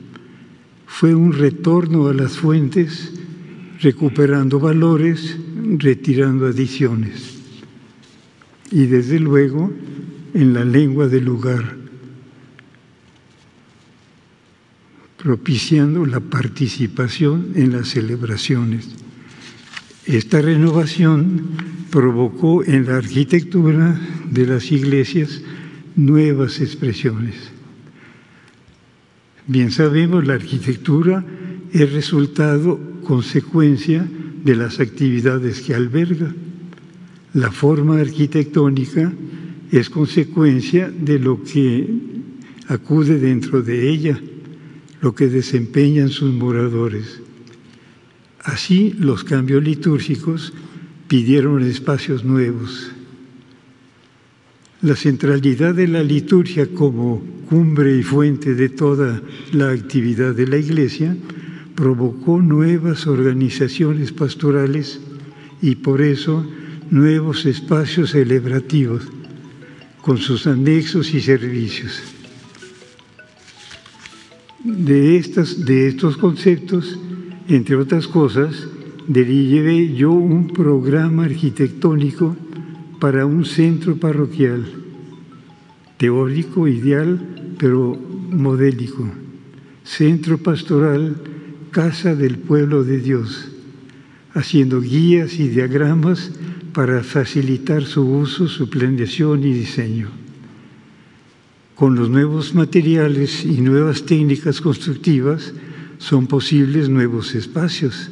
Fue 0.85 1.13
un 1.13 1.33
retorno 1.33 2.07
a 2.07 2.13
las 2.13 2.37
fuentes, 2.37 3.13
recuperando 3.81 4.59
valores, 4.59 5.37
retirando 5.77 6.45
adiciones. 6.45 7.35
Y 8.71 8.85
desde 8.85 9.19
luego, 9.19 9.71
en 10.33 10.53
la 10.53 10.63
lengua 10.63 11.07
del 11.07 11.25
lugar, 11.25 11.77
propiciando 15.17 16.05
la 16.05 16.19
participación 16.19 17.51
en 17.55 17.73
las 17.73 17.89
celebraciones. 17.89 19.06
Esta 20.07 20.41
renovación 20.41 21.41
provocó 21.91 22.63
en 22.63 22.85
la 22.85 22.95
arquitectura 22.95 23.99
de 24.31 24.47
las 24.47 24.71
iglesias 24.71 25.41
nuevas 25.97 26.61
expresiones. 26.61 27.35
Bien 29.47 29.69
sabemos, 29.69 30.25
la 30.25 30.35
arquitectura 30.35 31.25
es 31.73 31.91
resultado, 31.91 32.79
consecuencia 33.03 34.07
de 34.45 34.55
las 34.55 34.79
actividades 34.79 35.59
que 35.59 35.75
alberga. 35.75 36.33
La 37.33 37.51
forma 37.51 37.99
arquitectónica 37.99 39.11
es 39.73 39.89
consecuencia 39.89 40.89
de 40.89 41.19
lo 41.19 41.43
que 41.43 41.85
acude 42.69 43.19
dentro 43.19 43.61
de 43.61 43.89
ella, 43.89 44.17
lo 45.01 45.13
que 45.13 45.27
desempeñan 45.27 46.07
sus 46.07 46.33
moradores. 46.33 47.26
Así 48.47 48.95
los 48.97 49.25
cambios 49.25 49.61
litúrgicos 49.61 50.53
pidieron 51.09 51.61
espacios 51.63 52.23
nuevos. 52.23 52.91
La 54.81 54.95
centralidad 54.95 55.75
de 55.75 55.89
la 55.89 56.01
liturgia 56.01 56.65
como 56.73 57.21
cumbre 57.49 57.97
y 57.97 58.03
fuente 58.03 58.55
de 58.55 58.69
toda 58.69 59.21
la 59.51 59.71
actividad 59.71 60.33
de 60.33 60.47
la 60.47 60.57
Iglesia 60.57 61.17
provocó 61.75 62.41
nuevas 62.41 63.05
organizaciones 63.05 64.13
pastorales 64.13 65.01
y 65.61 65.75
por 65.75 66.01
eso 66.01 66.49
nuevos 66.89 67.45
espacios 67.45 68.11
celebrativos 68.11 69.03
con 70.01 70.19
sus 70.19 70.47
anexos 70.47 71.13
y 71.13 71.19
servicios. 71.19 72.01
De, 74.63 75.17
estas, 75.17 75.65
de 75.65 75.89
estos 75.89 76.15
conceptos, 76.15 76.97
entre 77.47 77.75
otras 77.75 78.07
cosas, 78.07 78.67
derivé 79.07 79.93
yo 79.93 80.11
un 80.11 80.49
programa 80.49 81.25
arquitectónico 81.25 82.35
para 82.99 83.25
un 83.25 83.45
centro 83.45 83.95
parroquial, 83.95 84.65
teórico, 85.97 86.67
ideal, 86.67 87.53
pero 87.57 87.97
modélico. 88.31 89.07
Centro 89.83 90.37
pastoral, 90.37 91.15
casa 91.71 92.15
del 92.15 92.37
pueblo 92.37 92.83
de 92.83 92.99
Dios, 92.99 93.49
haciendo 94.33 94.81
guías 94.81 95.39
y 95.39 95.47
diagramas 95.47 96.31
para 96.73 97.03
facilitar 97.03 97.83
su 97.83 98.05
uso, 98.05 98.47
su 98.47 98.69
planeación 98.69 99.43
y 99.43 99.53
diseño. 99.53 100.09
Con 101.75 101.95
los 101.95 102.09
nuevos 102.09 102.53
materiales 102.53 103.45
y 103.45 103.61
nuevas 103.61 104.03
técnicas 104.03 104.59
constructivas 104.59 105.53
son 105.97 106.27
posibles 106.27 106.89
nuevos 106.89 107.35
espacios 107.35 108.09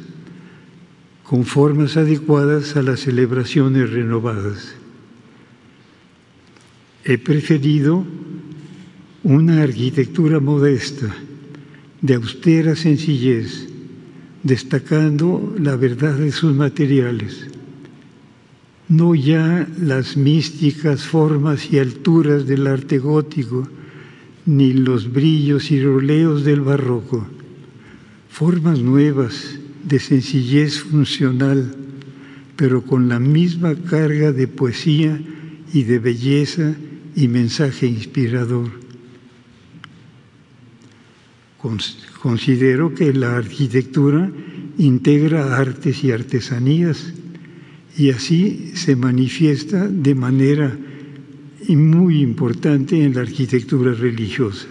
con 1.22 1.44
formas 1.44 1.96
adecuadas 1.96 2.76
a 2.76 2.82
las 2.82 3.00
celebraciones 3.00 3.90
renovadas. 3.90 4.74
He 7.04 7.18
preferido 7.18 8.04
una 9.24 9.62
arquitectura 9.62 10.38
modesta, 10.38 11.14
de 12.00 12.14
austera 12.14 12.76
sencillez, 12.76 13.68
destacando 14.44 15.56
la 15.58 15.74
verdad 15.74 16.14
de 16.14 16.30
sus 16.30 16.54
materiales, 16.54 17.48
no 18.88 19.16
ya 19.16 19.66
las 19.80 20.16
místicas 20.16 21.02
formas 21.02 21.72
y 21.72 21.80
alturas 21.80 22.46
del 22.46 22.68
arte 22.68 22.98
gótico, 22.98 23.68
ni 24.44 24.72
los 24.72 25.12
brillos 25.12 25.72
y 25.72 25.82
roleos 25.82 26.44
del 26.44 26.60
barroco, 26.60 27.26
formas 28.36 28.80
nuevas, 28.80 29.58
de 29.82 29.98
sencillez 29.98 30.80
funcional, 30.80 31.74
pero 32.54 32.82
con 32.82 33.08
la 33.08 33.18
misma 33.18 33.74
carga 33.74 34.30
de 34.30 34.46
poesía 34.46 35.18
y 35.72 35.84
de 35.84 35.98
belleza 35.98 36.74
y 37.14 37.28
mensaje 37.28 37.86
inspirador. 37.86 38.68
Considero 42.20 42.94
que 42.94 43.14
la 43.14 43.38
arquitectura 43.38 44.30
integra 44.76 45.56
artes 45.56 46.04
y 46.04 46.12
artesanías 46.12 47.14
y 47.96 48.10
así 48.10 48.72
se 48.74 48.96
manifiesta 48.96 49.88
de 49.88 50.14
manera 50.14 50.76
muy 51.70 52.20
importante 52.20 53.02
en 53.02 53.14
la 53.14 53.22
arquitectura 53.22 53.94
religiosa. 53.94 54.66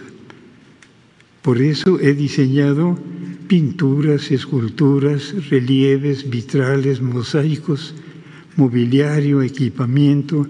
Por 1.41 1.59
eso 1.59 1.99
he 1.99 2.13
diseñado 2.13 2.99
pinturas, 3.47 4.31
esculturas, 4.31 5.49
relieves, 5.49 6.29
vitrales, 6.29 7.01
mosaicos, 7.01 7.93
mobiliario, 8.55 9.41
equipamiento, 9.41 10.47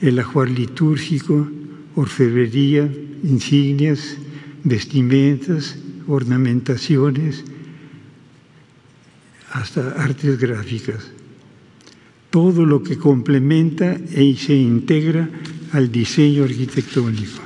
el 0.00 0.18
ajuar 0.18 0.50
litúrgico, 0.50 1.48
orfebrería, 1.94 2.90
insignias, 3.24 4.16
vestimentas, 4.64 5.76
ornamentaciones, 6.06 7.44
hasta 9.52 9.90
artes 9.92 10.38
gráficas. 10.38 11.10
Todo 12.30 12.66
lo 12.66 12.82
que 12.82 12.98
complementa 12.98 13.96
e 14.12 14.36
se 14.36 14.54
integra 14.54 15.28
al 15.72 15.90
diseño 15.90 16.44
arquitectónico. 16.44 17.40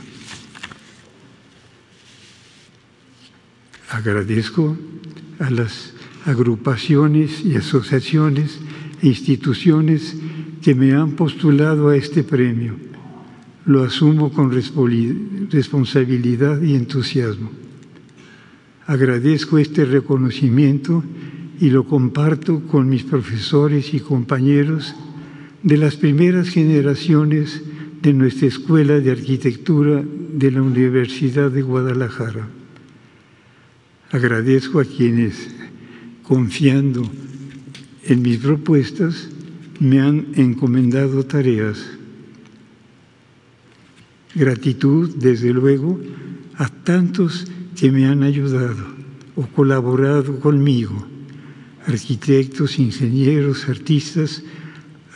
Agradezco 3.90 4.76
a 5.40 5.50
las 5.50 5.92
agrupaciones 6.24 7.44
y 7.44 7.56
asociaciones 7.56 8.60
e 9.02 9.08
instituciones 9.08 10.16
que 10.62 10.76
me 10.76 10.92
han 10.92 11.10
postulado 11.12 11.88
a 11.88 11.96
este 11.96 12.22
premio. 12.22 12.76
Lo 13.66 13.82
asumo 13.82 14.32
con 14.32 14.52
responsabilidad 14.52 16.62
y 16.62 16.76
entusiasmo. 16.76 17.50
Agradezco 18.86 19.58
este 19.58 19.84
reconocimiento 19.84 21.02
y 21.58 21.70
lo 21.70 21.84
comparto 21.84 22.62
con 22.68 22.88
mis 22.88 23.02
profesores 23.02 23.92
y 23.92 23.98
compañeros 23.98 24.94
de 25.64 25.76
las 25.76 25.96
primeras 25.96 26.48
generaciones 26.48 27.60
de 28.02 28.12
nuestra 28.12 28.46
Escuela 28.46 29.00
de 29.00 29.10
Arquitectura 29.10 30.04
de 30.32 30.52
la 30.52 30.62
Universidad 30.62 31.50
de 31.50 31.62
Guadalajara. 31.62 32.59
Agradezco 34.10 34.80
a 34.80 34.84
quienes, 34.84 35.48
confiando 36.24 37.08
en 38.04 38.22
mis 38.22 38.38
propuestas, 38.38 39.28
me 39.78 40.00
han 40.00 40.26
encomendado 40.34 41.24
tareas. 41.24 41.78
Gratitud, 44.34 45.14
desde 45.16 45.52
luego, 45.52 46.00
a 46.56 46.68
tantos 46.68 47.46
que 47.76 47.92
me 47.92 48.06
han 48.06 48.24
ayudado 48.24 48.84
o 49.36 49.46
colaborado 49.46 50.40
conmigo, 50.40 51.06
arquitectos, 51.86 52.80
ingenieros, 52.80 53.68
artistas, 53.68 54.42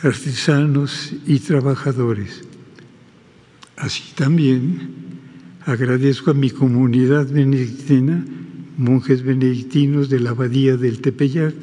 artesanos 0.03 1.13
y 1.27 1.41
trabajadores. 1.41 2.43
Así 3.77 4.15
también 4.15 4.89
agradezco 5.67 6.31
a 6.31 6.35
mi 6.35 6.51
comunidad 6.51 7.27
benedictina 7.29 8.25
monjes 8.77 9.23
benedictinos 9.23 10.09
de 10.09 10.21
la 10.21 10.31
abadía 10.31 10.77
del 10.77 11.01
Tepeyac, 11.01 11.55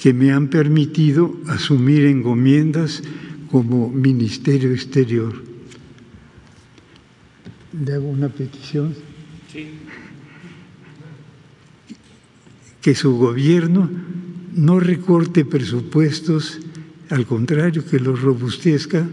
que 0.00 0.12
me 0.12 0.32
han 0.32 0.48
permitido 0.48 1.34
asumir 1.46 2.04
encomiendas 2.04 3.02
como 3.50 3.88
ministerio 3.90 4.72
exterior. 4.72 5.34
¿Le 7.84 7.94
hago 7.94 8.08
una 8.08 8.28
petición? 8.28 8.94
Sí. 9.52 9.68
Que 12.80 12.94
su 12.94 13.16
gobierno 13.16 13.88
no 14.54 14.78
recorte 14.78 15.44
presupuestos, 15.44 16.60
al 17.10 17.26
contrario, 17.26 17.84
que 17.84 17.98
los 17.98 18.20
robustezca, 18.20 19.08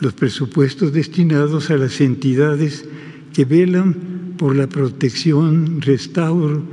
los 0.00 0.14
presupuestos 0.14 0.92
destinados 0.92 1.70
a 1.70 1.76
las 1.76 2.00
entidades 2.00 2.84
que 3.32 3.44
velan 3.44 4.11
por 4.42 4.56
la 4.56 4.66
protección, 4.66 5.80
restauro, 5.80 6.64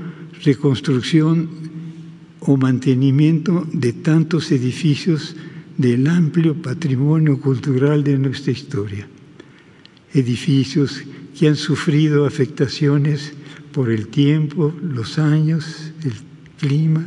reconstrucción 0.44 1.48
o 2.40 2.58
mantenimiento 2.58 3.68
de 3.72 3.94
tantos 3.94 4.52
edificios 4.52 5.36
del 5.78 6.08
amplio 6.08 6.60
patrimonio 6.60 7.40
cultural 7.40 8.04
de 8.04 8.18
nuestra 8.18 8.54
historia. 8.54 9.08
Edificios 10.16 11.04
que 11.38 11.48
han 11.48 11.56
sufrido 11.56 12.26
afectaciones 12.26 13.34
por 13.72 13.92
el 13.92 14.08
tiempo, 14.08 14.74
los 14.82 15.20
años, 15.20 15.94
el 16.04 16.14
clima, 16.58 17.06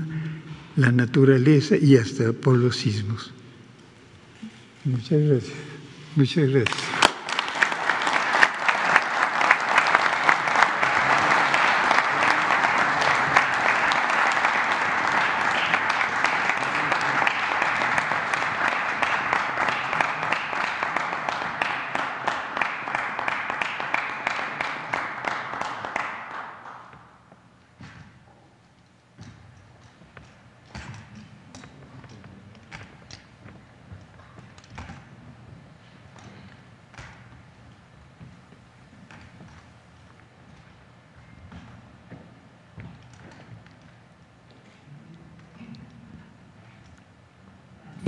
la 0.77 0.93
naturaleza 0.93 1.77
y 1.77 1.97
hasta 1.97 2.33
por 2.33 2.57
los 2.57 2.77
sismos. 2.77 3.33
Muchas 4.85 5.23
gracias. 5.23 5.57
Muchas 6.15 6.49
gracias. 6.49 6.92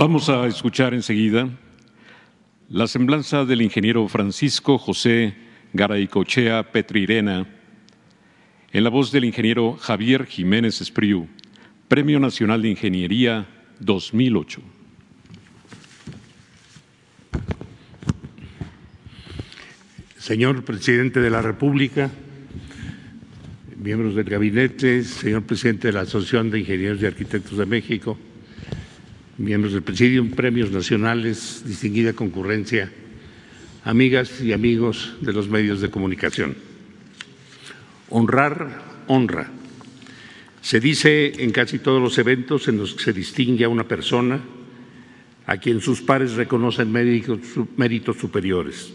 Vamos 0.07 0.29
a 0.29 0.45
escuchar 0.45 0.93
enseguida 0.93 1.49
la 2.69 2.85
semblanza 2.85 3.43
del 3.43 3.63
ingeniero 3.63 4.07
Francisco 4.07 4.77
José 4.77 5.33
Garaycochea 5.73 6.71
Petrirena 6.71 7.47
en 8.71 8.83
la 8.83 8.91
voz 8.91 9.11
del 9.11 9.25
ingeniero 9.25 9.75
Javier 9.77 10.27
Jiménez 10.27 10.79
Espriu, 10.79 11.27
Premio 11.87 12.19
Nacional 12.19 12.61
de 12.61 12.69
Ingeniería 12.69 13.47
2008. 13.79 14.61
Señor 20.19 20.63
Presidente 20.65 21.19
de 21.19 21.31
la 21.31 21.41
República, 21.41 22.11
miembros 23.75 24.13
del 24.13 24.25
gabinete, 24.25 25.03
señor 25.03 25.41
presidente 25.45 25.87
de 25.87 25.93
la 25.93 26.01
Asociación 26.01 26.51
de 26.51 26.59
Ingenieros 26.59 27.01
y 27.01 27.07
Arquitectos 27.07 27.57
de 27.57 27.65
México, 27.65 28.19
miembros 29.37 29.73
del 29.73 29.83
Presidium, 29.83 30.31
premios 30.31 30.71
nacionales, 30.71 31.63
distinguida 31.65 32.13
concurrencia, 32.13 32.91
amigas 33.83 34.41
y 34.41 34.53
amigos 34.53 35.15
de 35.21 35.33
los 35.33 35.49
medios 35.49 35.81
de 35.81 35.89
comunicación. 35.89 36.55
Honrar, 38.09 39.03
honra. 39.07 39.51
Se 40.61 40.79
dice 40.79 41.43
en 41.43 41.51
casi 41.51 41.79
todos 41.79 42.01
los 42.01 42.17
eventos 42.17 42.67
en 42.67 42.77
los 42.77 42.95
que 42.95 43.03
se 43.03 43.13
distingue 43.13 43.65
a 43.65 43.69
una 43.69 43.87
persona 43.87 44.39
a 45.45 45.57
quien 45.57 45.81
sus 45.81 46.01
pares 46.01 46.33
reconocen 46.33 46.91
méritos, 46.91 48.17
superiores, 48.17 48.93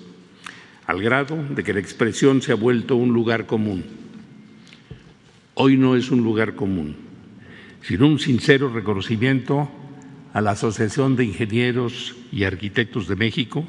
al 0.87 1.00
grado 1.00 1.37
de 1.50 1.62
que 1.62 1.72
la 1.72 1.81
expresión 1.81 2.42
se 2.42 2.50
ha 2.50 2.57
vuelto 2.57 2.96
un 2.96 3.12
lugar 3.12 3.46
común. 3.46 3.85
Hoy 5.55 5.76
no 5.76 5.94
es 5.94 6.11
un 6.11 6.24
lugar 6.24 6.57
común, 6.57 6.96
sino 7.83 8.09
un 8.09 8.18
sincero 8.18 8.72
reconocimiento 8.72 9.70
a 10.33 10.40
la 10.40 10.53
Asociación 10.53 11.16
de 11.16 11.25
Ingenieros 11.25 12.14
y 12.33 12.45
Arquitectos 12.45 13.09
de 13.09 13.16
México 13.16 13.66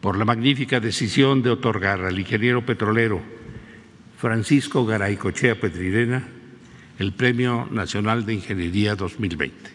por 0.00 0.18
la 0.18 0.24
magnífica 0.24 0.80
decisión 0.80 1.42
de 1.42 1.50
otorgar 1.50 2.04
al 2.04 2.18
ingeniero 2.18 2.66
petrolero 2.66 3.20
Francisco 4.18 4.84
Garaycochea 4.84 5.58
Petrirena 5.58 6.24
el 6.98 7.12
Premio 7.12 7.66
Nacional 7.70 8.26
de 8.26 8.34
Ingeniería 8.34 8.94
2020. 8.94 9.70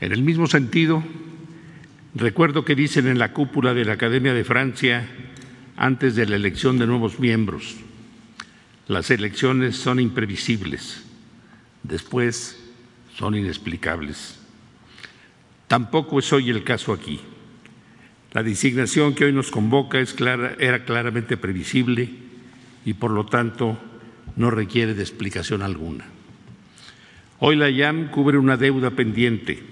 En 0.00 0.12
el 0.12 0.22
mismo 0.22 0.46
sentido, 0.46 1.04
recuerdo 2.14 2.64
que 2.64 2.74
dicen 2.74 3.06
en 3.06 3.18
la 3.18 3.32
cúpula 3.32 3.74
de 3.74 3.84
la 3.84 3.92
Academia 3.92 4.34
de 4.34 4.44
Francia 4.44 5.06
antes 5.76 6.16
de 6.16 6.26
la 6.26 6.36
elección 6.36 6.78
de 6.78 6.86
nuevos 6.86 7.20
miembros, 7.20 7.76
las 8.88 9.10
elecciones 9.10 9.76
son 9.76 10.00
imprevisibles, 10.00 11.04
después 11.82 12.63
son 13.16 13.34
inexplicables. 13.34 14.40
Tampoco 15.68 16.18
es 16.18 16.32
hoy 16.32 16.50
el 16.50 16.64
caso 16.64 16.92
aquí. 16.92 17.20
La 18.32 18.42
designación 18.42 19.14
que 19.14 19.24
hoy 19.26 19.32
nos 19.32 19.50
convoca 19.50 20.00
es 20.00 20.12
clara, 20.12 20.56
era 20.58 20.84
claramente 20.84 21.36
previsible 21.36 22.10
y 22.84 22.94
por 22.94 23.10
lo 23.10 23.26
tanto 23.26 23.78
no 24.36 24.50
requiere 24.50 24.94
de 24.94 25.02
explicación 25.02 25.62
alguna. 25.62 26.06
Hoy 27.38 27.56
la 27.56 27.70
IAM 27.70 28.10
cubre 28.10 28.38
una 28.38 28.56
deuda 28.56 28.90
pendiente. 28.90 29.62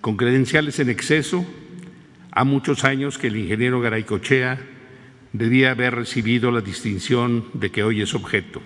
Con 0.00 0.16
credenciales 0.16 0.78
en 0.80 0.88
exceso, 0.88 1.44
ha 2.32 2.44
muchos 2.44 2.84
años 2.84 3.18
que 3.18 3.26
el 3.26 3.36
ingeniero 3.36 3.80
Garaycochea 3.80 4.58
debía 5.32 5.72
haber 5.72 5.94
recibido 5.94 6.50
la 6.50 6.60
distinción 6.60 7.44
de 7.52 7.70
que 7.70 7.82
hoy 7.82 8.00
es 8.00 8.14
objeto. 8.14 8.62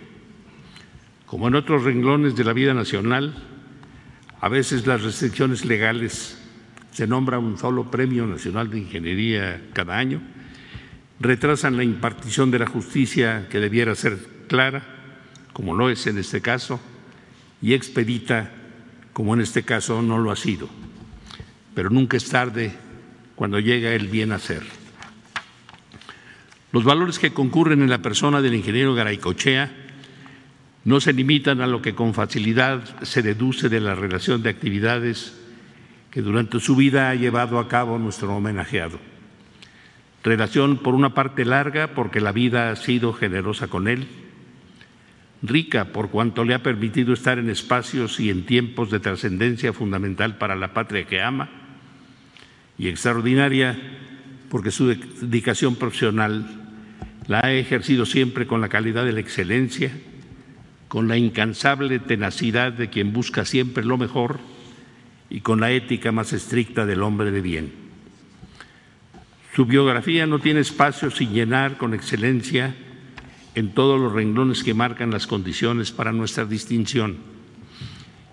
Como 1.26 1.48
en 1.48 1.56
otros 1.56 1.82
renglones 1.82 2.36
de 2.36 2.44
la 2.44 2.52
vida 2.52 2.74
nacional, 2.74 3.53
a 4.44 4.48
veces 4.50 4.86
las 4.86 5.02
restricciones 5.02 5.64
legales, 5.64 6.36
se 6.92 7.06
nombra 7.06 7.38
un 7.38 7.56
solo 7.56 7.90
Premio 7.90 8.26
Nacional 8.26 8.68
de 8.68 8.76
Ingeniería 8.76 9.62
cada 9.72 9.96
año, 9.96 10.20
retrasan 11.18 11.78
la 11.78 11.82
impartición 11.82 12.50
de 12.50 12.58
la 12.58 12.66
justicia 12.66 13.48
que 13.48 13.58
debiera 13.58 13.94
ser 13.94 14.18
clara, 14.46 14.84
como 15.54 15.74
lo 15.74 15.88
es 15.88 16.06
en 16.08 16.18
este 16.18 16.42
caso, 16.42 16.78
y 17.62 17.72
expedita, 17.72 18.50
como 19.14 19.32
en 19.32 19.40
este 19.40 19.62
caso 19.62 20.02
no 20.02 20.18
lo 20.18 20.30
ha 20.30 20.36
sido. 20.36 20.68
Pero 21.74 21.88
nunca 21.88 22.18
es 22.18 22.28
tarde 22.28 22.70
cuando 23.36 23.60
llega 23.60 23.94
el 23.94 24.08
bien 24.08 24.30
hacer. 24.30 24.62
Los 26.70 26.84
valores 26.84 27.18
que 27.18 27.32
concurren 27.32 27.80
en 27.80 27.88
la 27.88 28.02
persona 28.02 28.42
del 28.42 28.56
ingeniero 28.56 28.94
Garaycochea 28.94 29.83
no 30.84 31.00
se 31.00 31.12
limitan 31.12 31.60
a 31.60 31.66
lo 31.66 31.80
que 31.80 31.94
con 31.94 32.14
facilidad 32.14 33.02
se 33.02 33.22
deduce 33.22 33.68
de 33.68 33.80
la 33.80 33.94
relación 33.94 34.42
de 34.42 34.50
actividades 34.50 35.40
que 36.10 36.20
durante 36.20 36.60
su 36.60 36.76
vida 36.76 37.10
ha 37.10 37.14
llevado 37.14 37.58
a 37.58 37.68
cabo 37.68 37.98
nuestro 37.98 38.36
homenajeado. 38.36 39.00
Relación 40.22 40.78
por 40.78 40.94
una 40.94 41.14
parte 41.14 41.44
larga 41.44 41.88
porque 41.88 42.20
la 42.20 42.32
vida 42.32 42.70
ha 42.70 42.76
sido 42.76 43.12
generosa 43.12 43.68
con 43.68 43.88
él, 43.88 44.06
rica 45.42 45.86
por 45.86 46.10
cuanto 46.10 46.44
le 46.44 46.54
ha 46.54 46.62
permitido 46.62 47.12
estar 47.12 47.38
en 47.38 47.50
espacios 47.50 48.20
y 48.20 48.30
en 48.30 48.46
tiempos 48.46 48.90
de 48.90 49.00
trascendencia 49.00 49.72
fundamental 49.72 50.36
para 50.36 50.54
la 50.54 50.72
patria 50.72 51.06
que 51.06 51.20
ama, 51.20 51.50
y 52.78 52.88
extraordinaria 52.88 53.78
porque 54.50 54.70
su 54.70 54.86
dedicación 54.86 55.76
profesional 55.76 56.46
la 57.26 57.40
ha 57.40 57.52
ejercido 57.52 58.06
siempre 58.06 58.46
con 58.46 58.60
la 58.60 58.68
calidad 58.68 59.04
de 59.04 59.12
la 59.12 59.20
excelencia, 59.20 59.90
con 60.88 61.08
la 61.08 61.16
incansable 61.16 61.98
tenacidad 61.98 62.72
de 62.72 62.90
quien 62.90 63.12
busca 63.12 63.44
siempre 63.44 63.84
lo 63.84 63.98
mejor 63.98 64.40
y 65.30 65.40
con 65.40 65.60
la 65.60 65.70
ética 65.72 66.12
más 66.12 66.32
estricta 66.32 66.86
del 66.86 67.02
hombre 67.02 67.30
de 67.30 67.40
bien. 67.40 67.72
Su 69.54 69.66
biografía 69.66 70.26
no 70.26 70.40
tiene 70.40 70.60
espacio 70.60 71.10
sin 71.10 71.32
llenar 71.32 71.76
con 71.76 71.94
excelencia 71.94 72.74
en 73.54 73.72
todos 73.72 74.00
los 74.00 74.12
renglones 74.12 74.64
que 74.64 74.74
marcan 74.74 75.10
las 75.10 75.26
condiciones 75.26 75.92
para 75.92 76.12
nuestra 76.12 76.44
distinción. 76.44 77.18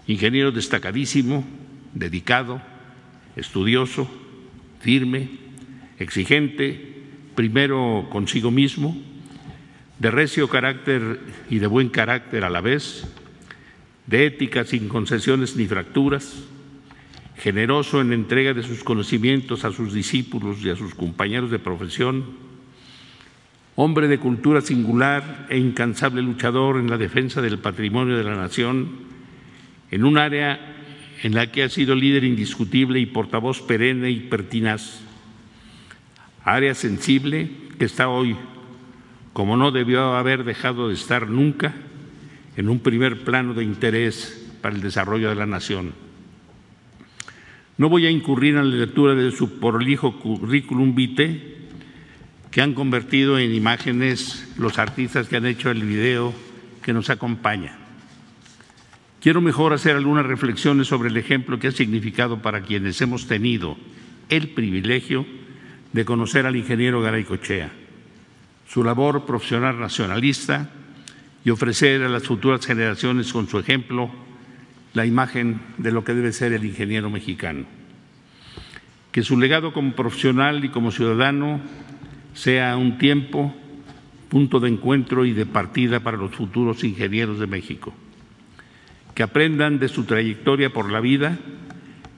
Ingeniero 0.08 0.52
destacadísimo, 0.52 1.46
dedicado, 1.94 2.62
estudioso, 3.36 4.10
firme, 4.80 5.30
exigente, 6.00 7.04
primero 7.36 8.08
consigo 8.12 8.50
mismo, 8.50 8.98
de 10.02 10.10
recio 10.10 10.48
carácter 10.48 11.20
y 11.48 11.60
de 11.60 11.68
buen 11.68 11.90
carácter 11.90 12.44
a 12.44 12.50
la 12.50 12.60
vez, 12.60 13.06
de 14.08 14.26
ética 14.26 14.64
sin 14.64 14.90
concesiones 14.90 15.56
ni 15.56 15.68
fracturas, 15.68 16.42
generoso 17.38 18.02
en 18.02 18.12
entrega 18.12 18.56
de 18.56 18.64
sus 18.64 18.84
conocimientos 18.84 19.64
a 19.64 19.72
sus 19.72 19.94
discípulos 19.94 20.58
y 20.64 20.72
a 20.72 20.76
sus 20.76 20.96
compañeros 20.96 21.52
de 21.52 21.60
profesión, 21.60 22.26
hombre 23.76 24.08
de 24.08 24.18
cultura 24.18 24.62
singular 24.62 25.46
e 25.52 25.60
incansable 25.60 26.24
luchador 26.24 26.80
en 26.80 26.90
la 26.90 26.98
defensa 26.98 27.40
del 27.40 27.60
patrimonio 27.60 28.18
de 28.18 28.24
la 28.24 28.36
nación, 28.36 28.90
en 29.92 30.04
un 30.04 30.18
área 30.18 30.78
en 31.22 31.36
la 31.36 31.52
que 31.52 31.62
ha 31.62 31.70
sido 31.70 31.94
líder 31.94 32.24
indiscutible 32.24 33.00
y 33.00 33.06
portavoz 33.06 33.62
perenne 33.62 34.10
y 34.10 34.22
pertinaz, 34.22 35.02
área 36.44 36.74
sensible 36.74 37.52
que 37.78 37.86
está 37.86 38.10
hoy, 38.10 38.36
como 39.34 39.58
no 39.58 39.72
debió 39.72 40.16
haber 40.16 40.44
dejado 40.44 40.90
de 40.90 40.96
estar 40.96 41.30
nunca, 41.30 41.74
en 42.58 42.70
un 42.70 42.80
primer 42.80 43.24
plano 43.24 43.54
de 43.54 43.64
interés 43.64 44.50
para 44.62 44.76
el 44.76 44.82
desarrollo 44.82 45.30
de 45.30 45.36
la 45.36 45.46
nación. 45.46 45.94
No 47.78 47.90
voy 47.90 48.06
a 48.06 48.12
incurrir 48.12 48.56
en 48.56 48.70
la 48.70 48.78
lectura 48.78 49.16
de 49.16 49.32
su 49.32 49.60
prolijo 49.60 50.20
currículum 50.20 50.94
vitae, 50.94 51.58
que 52.52 52.62
han 52.62 52.74
convertido 52.74 53.40
en 53.40 53.56
imágenes 53.56 54.54
los 54.58 54.78
artistas 54.78 55.28
que 55.30 55.38
han 55.38 55.46
hecho 55.46 55.72
el 55.72 55.84
video 55.84 56.34
que 56.84 56.94
nos 56.94 57.10
acompaña. 57.10 57.78
Quiero 59.22 59.40
mejor 59.40 59.72
hacer 59.72 59.96
algunas 59.96 60.26
reflexiones 60.26 60.88
sobre 60.88 61.10
el 61.10 61.18
ejemplo 61.18 61.60
que 61.60 61.68
ha 61.68 61.72
significado 61.72 62.42
para 62.42 62.62
quienes 62.62 63.00
hemos 63.02 63.28
tenido 63.28 63.78
el 64.30 64.50
privilegio 64.50 65.26
de 65.94 66.06
conocer 66.06 66.46
al 66.46 66.56
ingeniero 66.56 67.02
Garay 67.02 67.24
Cochea, 67.24 67.72
su 68.72 68.86
labor 68.86 69.26
profesional 69.26 69.78
nacionalista 69.82 70.70
y 71.44 71.50
ofrecer 71.50 72.04
a 72.04 72.10
las 72.10 72.24
futuras 72.24 72.66
generaciones 72.66 73.34
con 73.34 73.50
su 73.50 73.60
ejemplo 73.60 74.10
la 74.94 75.06
imagen 75.06 75.60
de 75.78 75.92
lo 75.92 76.06
que 76.06 76.14
debe 76.14 76.32
ser 76.32 76.54
el 76.54 76.64
ingeniero 76.64 77.10
mexicano. 77.10 77.66
Que 79.12 79.24
su 79.24 79.38
legado 79.38 79.74
como 79.74 79.92
profesional 79.92 80.64
y 80.64 80.70
como 80.70 80.92
ciudadano 80.92 81.60
sea 82.34 82.78
un 82.78 82.98
tiempo, 82.98 83.54
punto 84.30 84.62
de 84.62 84.70
encuentro 84.70 85.26
y 85.26 85.34
de 85.34 85.46
partida 85.46 86.00
para 86.00 86.16
los 86.16 86.34
futuros 86.34 86.86
ingenieros 86.86 87.40
de 87.40 87.48
México. 87.48 87.94
Que 89.16 89.24
aprendan 89.24 89.80
de 89.80 89.90
su 89.90 90.06
trayectoria 90.06 90.72
por 90.72 90.90
la 90.90 91.02
vida, 91.02 91.38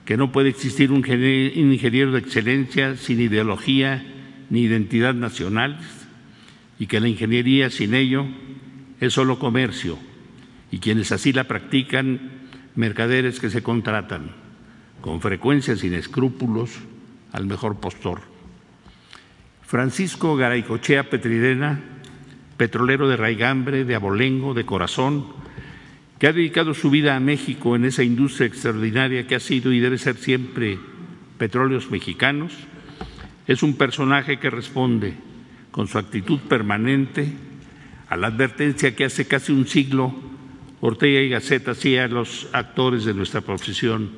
que 0.04 0.16
no 0.16 0.30
puede 0.30 0.50
existir 0.50 0.92
un 0.92 0.98
ingeniero 1.04 2.12
de 2.12 2.20
excelencia 2.20 2.96
sin 2.96 3.20
ideología 3.20 4.06
ni 4.50 4.60
identidad 4.60 5.14
nacional 5.14 5.80
y 6.78 6.86
que 6.86 7.00
la 7.00 7.08
ingeniería 7.08 7.70
sin 7.70 7.94
ello 7.94 8.26
es 9.00 9.12
solo 9.12 9.38
comercio 9.38 9.98
y 10.70 10.78
quienes 10.78 11.12
así 11.12 11.32
la 11.32 11.44
practican, 11.44 12.32
mercaderes 12.74 13.38
que 13.38 13.50
se 13.50 13.62
contratan, 13.62 14.32
con 15.00 15.20
frecuencia 15.20 15.76
sin 15.76 15.94
escrúpulos, 15.94 16.70
al 17.32 17.46
mejor 17.46 17.78
postor. 17.80 18.22
Francisco 19.62 20.36
Garaycochea 20.36 21.10
Petridena, 21.10 21.80
petrolero 22.56 23.08
de 23.08 23.16
Raigambre, 23.16 23.84
de 23.84 23.94
Abolengo, 23.94 24.54
de 24.54 24.64
corazón, 24.64 25.26
que 26.18 26.26
ha 26.26 26.32
dedicado 26.32 26.74
su 26.74 26.90
vida 26.90 27.16
a 27.16 27.20
México 27.20 27.76
en 27.76 27.84
esa 27.84 28.02
industria 28.02 28.46
extraordinaria 28.46 29.26
que 29.26 29.34
ha 29.34 29.40
sido 29.40 29.72
y 29.72 29.80
debe 29.80 29.98
ser 29.98 30.16
siempre 30.16 30.78
petróleos 31.38 31.90
mexicanos, 31.90 32.52
es 33.46 33.62
un 33.62 33.76
personaje 33.76 34.38
que 34.38 34.50
responde 34.50 35.14
con 35.74 35.88
su 35.88 35.98
actitud 35.98 36.38
permanente 36.38 37.32
a 38.08 38.16
la 38.16 38.28
advertencia 38.28 38.94
que 38.94 39.06
hace 39.06 39.26
casi 39.26 39.50
un 39.50 39.66
siglo 39.66 40.14
Ortega 40.80 41.20
y 41.20 41.30
Gaceta 41.30 41.72
hacía 41.72 42.04
a 42.04 42.08
los 42.08 42.46
actores 42.52 43.04
de 43.04 43.12
nuestra 43.12 43.40
profesión. 43.40 44.12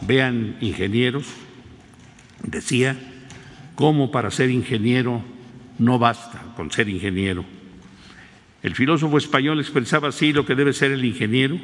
Vean, 0.00 0.56
ingenieros, 0.62 1.26
decía, 2.42 2.96
cómo 3.74 4.10
para 4.10 4.30
ser 4.30 4.48
ingeniero 4.48 5.22
no 5.78 5.98
basta 5.98 6.40
con 6.56 6.70
ser 6.70 6.88
ingeniero. 6.88 7.44
El 8.62 8.74
filósofo 8.74 9.18
español 9.18 9.60
expresaba 9.60 10.08
así 10.08 10.32
lo 10.32 10.46
que 10.46 10.54
debe 10.54 10.72
ser 10.72 10.92
el 10.92 11.04
ingeniero 11.04 11.60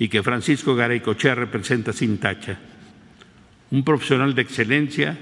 y 0.00 0.08
que 0.08 0.24
Francisco 0.24 0.74
Garaycochea 0.74 1.36
representa 1.36 1.92
sin 1.92 2.18
tacha. 2.18 2.58
Un 3.70 3.84
profesional 3.84 4.34
de 4.34 4.42
excelencia 4.42 5.16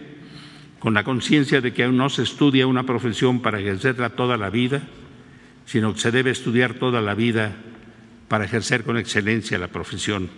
con 0.80 0.94
la 0.94 1.04
conciencia 1.04 1.60
de 1.60 1.72
que 1.72 1.86
no 1.86 2.08
se 2.08 2.22
estudia 2.22 2.66
una 2.66 2.84
profesión 2.84 3.40
para 3.40 3.60
ejercerla 3.60 4.10
toda 4.10 4.38
la 4.38 4.48
vida, 4.50 4.82
sino 5.66 5.92
que 5.94 6.00
se 6.00 6.10
debe 6.10 6.30
estudiar 6.30 6.74
toda 6.74 7.02
la 7.02 7.14
vida 7.14 7.54
para 8.28 8.46
ejercer 8.46 8.82
con 8.82 8.96
excelencia 8.96 9.58
la 9.58 9.68
profesión. 9.68 10.30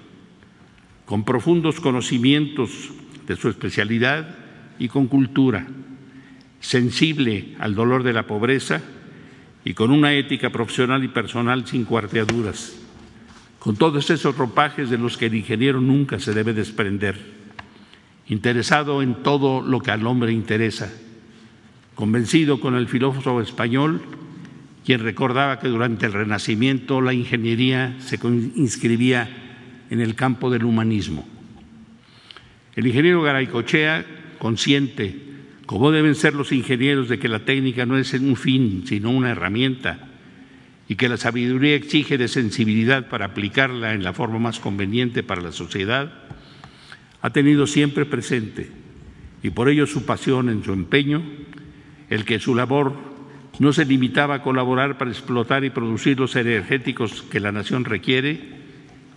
Con 1.07 1.25
profundos 1.25 1.81
conocimientos 1.81 2.91
de 3.27 3.37
su 3.37 3.49
especialidad 3.49 4.35
y 4.81 4.89
con 4.89 5.07
cultura, 5.07 5.67
sensible 6.61 7.55
al 7.61 7.77
dolor 7.77 8.03
de 8.03 8.13
la 8.13 8.27
pobreza 8.27 8.83
y 9.65 9.75
con 9.75 9.93
una 9.93 10.13
ética 10.15 10.51
profesional 10.51 11.05
y 11.05 11.09
personal 11.09 11.67
sin 11.67 11.85
cuarteaduras, 11.85 12.81
con 13.61 13.77
todos 13.77 14.11
esos 14.11 14.37
ropajes 14.37 14.91
de 14.91 14.99
los 14.99 15.17
que 15.17 15.27
el 15.27 15.37
ingeniero 15.37 15.81
nunca 15.81 16.19
se 16.19 16.35
debe 16.35 16.53
desprender, 16.53 17.42
interesado 18.29 19.03
en 19.03 19.23
todo 19.23 19.63
lo 19.63 19.81
que 19.81 19.91
al 19.91 20.07
hombre 20.07 20.33
interesa, 20.33 20.93
convencido 21.95 22.61
con 22.61 22.75
el 22.75 22.89
filósofo 22.89 23.41
español 23.41 24.01
quien 24.85 25.01
recordaba 25.01 25.59
que 25.59 25.69
durante 25.69 26.07
el 26.07 26.13
Renacimiento 26.13 27.01
la 27.01 27.13
ingeniería 27.13 27.97
se 28.01 28.19
inscribía 28.57 29.29
en 29.91 30.01
el 30.01 30.15
campo 30.15 30.51
del 30.51 30.65
humanismo. 30.65 31.27
El 32.75 32.87
ingeniero 32.87 33.23
Garaycochea, 33.23 34.05
consciente, 34.39 35.15
como 35.67 35.91
deben 35.91 36.15
ser 36.15 36.35
los 36.35 36.53
ingenieros, 36.53 37.09
de 37.09 37.19
que 37.19 37.29
la 37.29 37.45
técnica 37.45 37.87
no 37.87 37.97
es 37.97 38.13
un 38.15 38.37
fin, 38.37 38.85
sino 38.87 39.11
una 39.11 39.31
herramienta, 39.31 40.09
y 40.89 40.97
que 40.97 41.09
la 41.09 41.17
sabiduría 41.17 41.77
exige 41.77 42.19
de 42.19 42.29
sensibilidad 42.29 43.09
para 43.09 43.27
aplicarla 43.27 43.95
en 43.95 44.03
la 44.03 44.13
forma 44.13 44.39
más 44.39 44.59
conveniente 44.59 45.23
para 45.23 45.43
la 45.43 45.53
sociedad, 45.53 46.13
ha 47.23 47.31
tenido 47.31 47.67
siempre 47.67 48.05
presente, 48.05 48.69
y 49.43 49.51
por 49.51 49.69
ello 49.69 49.87
su 49.87 50.05
pasión 50.05 50.49
en 50.49 50.63
su 50.63 50.73
empeño, 50.73 51.23
el 52.11 52.25
que 52.25 52.41
su 52.41 52.55
labor 52.55 52.95
no 53.59 53.73
se 53.73 53.85
limitaba 53.85 54.37
a 54.37 54.43
colaborar 54.43 54.99
para 54.99 55.11
explotar 55.11 55.65
y 55.65 55.71
producir 55.71 56.19
los 56.19 56.37
energéticos 56.37 57.23
que 57.23 57.41
la 57.41 57.53
nación 57.53 57.85
requiere, 57.85 58.41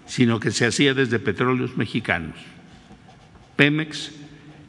sino 0.05 0.39
que 0.39 0.51
se 0.51 0.65
hacía 0.65 0.93
desde 0.93 1.19
petróleos 1.19 1.77
mexicanos. 1.77 2.35
Pemex, 3.55 4.11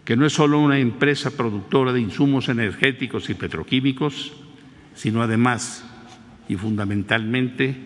que 0.04 0.16
no 0.16 0.24
es 0.24 0.32
solo 0.32 0.58
una 0.58 0.78
empresa 0.78 1.36
productora 1.36 1.92
de 1.92 2.00
insumos 2.00 2.48
energéticos 2.48 3.28
y 3.28 3.34
petroquímicos, 3.34 4.32
sino 4.94 5.22
además 5.22 5.84
y 6.48 6.56
fundamentalmente 6.56 7.76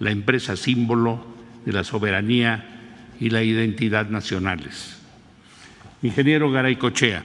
la 0.00 0.10
empresa 0.10 0.56
símbolo 0.56 1.24
de 1.64 1.72
la 1.72 1.84
soberanía 1.84 2.77
y 3.20 3.30
la 3.30 3.42
identidad 3.42 4.08
nacionales. 4.08 4.98
Ingeniero 6.02 6.50
Garay 6.50 6.76
Cochea, 6.76 7.24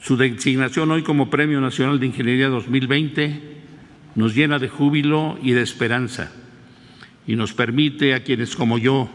su 0.00 0.16
designación 0.16 0.90
hoy 0.90 1.02
como 1.02 1.28
Premio 1.28 1.60
Nacional 1.60 2.00
de 2.00 2.06
Ingeniería 2.06 2.48
2020 2.48 3.58
nos 4.14 4.34
llena 4.34 4.58
de 4.58 4.68
júbilo 4.68 5.38
y 5.42 5.52
de 5.52 5.62
esperanza 5.62 6.32
y 7.26 7.36
nos 7.36 7.52
permite 7.52 8.14
a 8.14 8.24
quienes 8.24 8.56
como 8.56 8.78
yo 8.78 9.10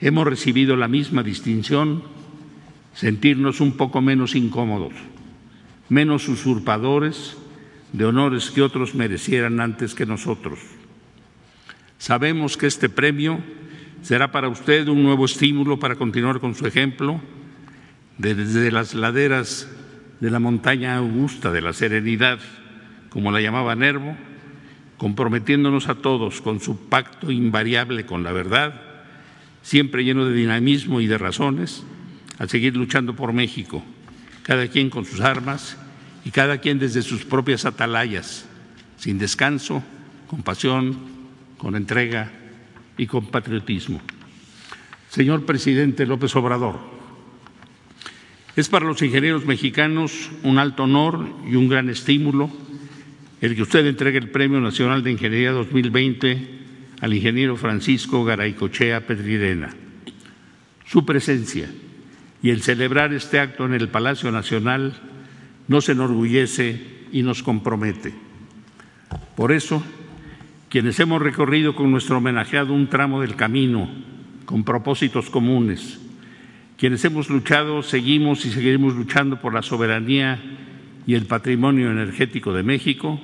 hemos 0.00 0.26
recibido 0.26 0.76
la 0.76 0.88
misma 0.88 1.22
distinción 1.22 2.04
sentirnos 2.92 3.60
un 3.60 3.72
poco 3.76 4.02
menos 4.02 4.34
incómodos, 4.34 4.92
menos 5.88 6.28
usurpadores 6.28 7.36
de 7.92 8.04
honores 8.04 8.50
que 8.50 8.62
otros 8.62 8.94
merecieran 8.94 9.60
antes 9.60 9.94
que 9.94 10.06
nosotros. 10.06 10.58
Sabemos 11.98 12.56
que 12.56 12.66
este 12.66 12.88
premio 12.88 13.40
será 14.04 14.30
para 14.30 14.48
usted 14.48 14.86
un 14.88 15.02
nuevo 15.02 15.24
estímulo 15.24 15.78
para 15.78 15.96
continuar 15.96 16.38
con 16.38 16.54
su 16.54 16.66
ejemplo. 16.66 17.20
Desde 18.18 18.70
las 18.70 18.94
laderas 18.94 19.68
de 20.20 20.30
la 20.30 20.38
montaña 20.38 20.96
augusta 20.96 21.50
de 21.50 21.62
la 21.62 21.72
serenidad, 21.72 22.38
como 23.08 23.32
la 23.32 23.40
llamaba 23.40 23.74
Nervo, 23.74 24.14
comprometiéndonos 24.98 25.88
a 25.88 25.96
todos 25.96 26.42
con 26.42 26.60
su 26.60 26.88
pacto 26.88 27.30
invariable 27.30 28.04
con 28.04 28.22
la 28.22 28.32
verdad, 28.32 28.78
siempre 29.62 30.04
lleno 30.04 30.26
de 30.26 30.34
dinamismo 30.34 31.00
y 31.00 31.06
de 31.06 31.16
razones, 31.16 31.82
a 32.38 32.46
seguir 32.46 32.76
luchando 32.76 33.16
por 33.16 33.32
México, 33.32 33.82
cada 34.42 34.68
quien 34.68 34.90
con 34.90 35.06
sus 35.06 35.22
armas 35.22 35.78
y 36.26 36.30
cada 36.30 36.58
quien 36.58 36.78
desde 36.78 37.00
sus 37.00 37.24
propias 37.24 37.64
atalayas, 37.64 38.44
sin 38.98 39.18
descanso, 39.18 39.82
con 40.28 40.42
pasión, 40.42 40.98
con 41.56 41.74
entrega 41.74 42.43
y 42.96 43.06
con 43.06 43.26
patriotismo. 43.26 44.00
Señor 45.08 45.44
presidente 45.46 46.06
López 46.06 46.34
Obrador, 46.36 46.78
es 48.56 48.68
para 48.68 48.86
los 48.86 49.02
ingenieros 49.02 49.46
mexicanos 49.46 50.30
un 50.42 50.58
alto 50.58 50.84
honor 50.84 51.26
y 51.48 51.56
un 51.56 51.68
gran 51.68 51.90
estímulo 51.90 52.50
el 53.40 53.54
que 53.54 53.62
usted 53.62 53.84
entregue 53.86 54.18
el 54.18 54.30
Premio 54.30 54.60
Nacional 54.60 55.02
de 55.02 55.10
Ingeniería 55.10 55.52
2020 55.52 56.48
al 57.00 57.12
ingeniero 57.12 57.56
Francisco 57.56 58.24
Garaycochea 58.24 59.06
Pedrirena. 59.06 59.74
Su 60.86 61.04
presencia 61.04 61.68
y 62.42 62.50
el 62.50 62.62
celebrar 62.62 63.12
este 63.12 63.40
acto 63.40 63.66
en 63.66 63.74
el 63.74 63.88
Palacio 63.88 64.30
Nacional 64.30 64.94
nos 65.68 65.88
enorgullece 65.88 66.80
y 67.12 67.22
nos 67.22 67.42
compromete. 67.42 68.14
Por 69.36 69.52
eso, 69.52 69.82
quienes 70.74 70.98
hemos 70.98 71.22
recorrido 71.22 71.76
con 71.76 71.92
nuestro 71.92 72.18
homenajeado 72.18 72.74
un 72.74 72.88
tramo 72.88 73.20
del 73.20 73.36
camino 73.36 73.88
con 74.44 74.64
propósitos 74.64 75.30
comunes, 75.30 76.00
Quienes 76.76 77.04
hemos 77.04 77.30
luchado, 77.30 77.84
seguimos 77.84 78.44
y 78.44 78.50
seguiremos 78.50 78.96
luchando 78.96 79.40
por 79.40 79.54
la 79.54 79.62
soberanía 79.62 80.42
y 81.06 81.14
el 81.14 81.26
patrimonio 81.26 81.92
energético 81.92 82.52
de 82.52 82.64
México, 82.64 83.20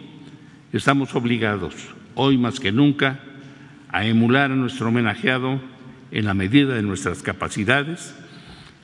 estamos 0.73 1.17
obligados, 1.17 1.75
hoy 2.15 2.39
más 2.39 2.61
que 2.61 2.71
nunca, 2.71 3.19
a 3.89 4.07
emular 4.07 4.53
a 4.53 4.55
nuestro 4.55 4.87
homenajeado 4.87 5.61
en 6.13 6.27
la 6.27 6.35
medida 6.35 6.75
de 6.75 6.83
nuestras 6.83 7.21
capacidades, 7.25 8.15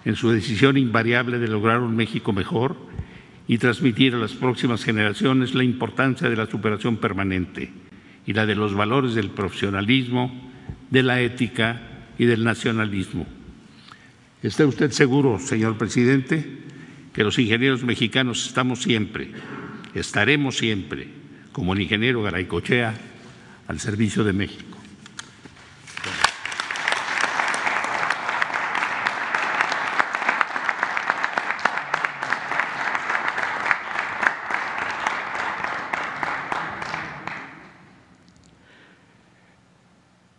en 0.04 0.16
su 0.16 0.30
decisión 0.30 0.76
invariable 0.76 1.38
de 1.38 1.46
lograr 1.46 1.82
un 1.82 1.94
México 1.94 2.32
mejor 2.32 2.74
y 3.46 3.58
transmitir 3.58 4.16
a 4.16 4.18
las 4.18 4.32
próximas 4.32 4.82
generaciones 4.82 5.54
la 5.54 5.62
importancia 5.62 6.28
de 6.28 6.34
la 6.34 6.46
superación 6.46 6.96
permanente 6.96 7.85
y 8.26 8.32
la 8.32 8.46
de 8.46 8.54
los 8.54 8.74
valores 8.74 9.14
del 9.14 9.30
profesionalismo, 9.30 10.32
de 10.90 11.02
la 11.02 11.20
ética 11.20 11.80
y 12.18 12.24
del 12.24 12.44
nacionalismo. 12.44 13.26
Esté 14.42 14.64
usted 14.64 14.90
seguro, 14.90 15.38
señor 15.38 15.78
presidente, 15.78 16.44
que 17.12 17.24
los 17.24 17.38
ingenieros 17.38 17.84
mexicanos 17.84 18.46
estamos 18.46 18.82
siempre, 18.82 19.30
estaremos 19.94 20.58
siempre, 20.58 21.08
como 21.52 21.72
el 21.72 21.80
ingeniero 21.80 22.22
Garaycochea, 22.22 22.94
al 23.68 23.80
servicio 23.80 24.22
de 24.22 24.32
México. 24.32 24.75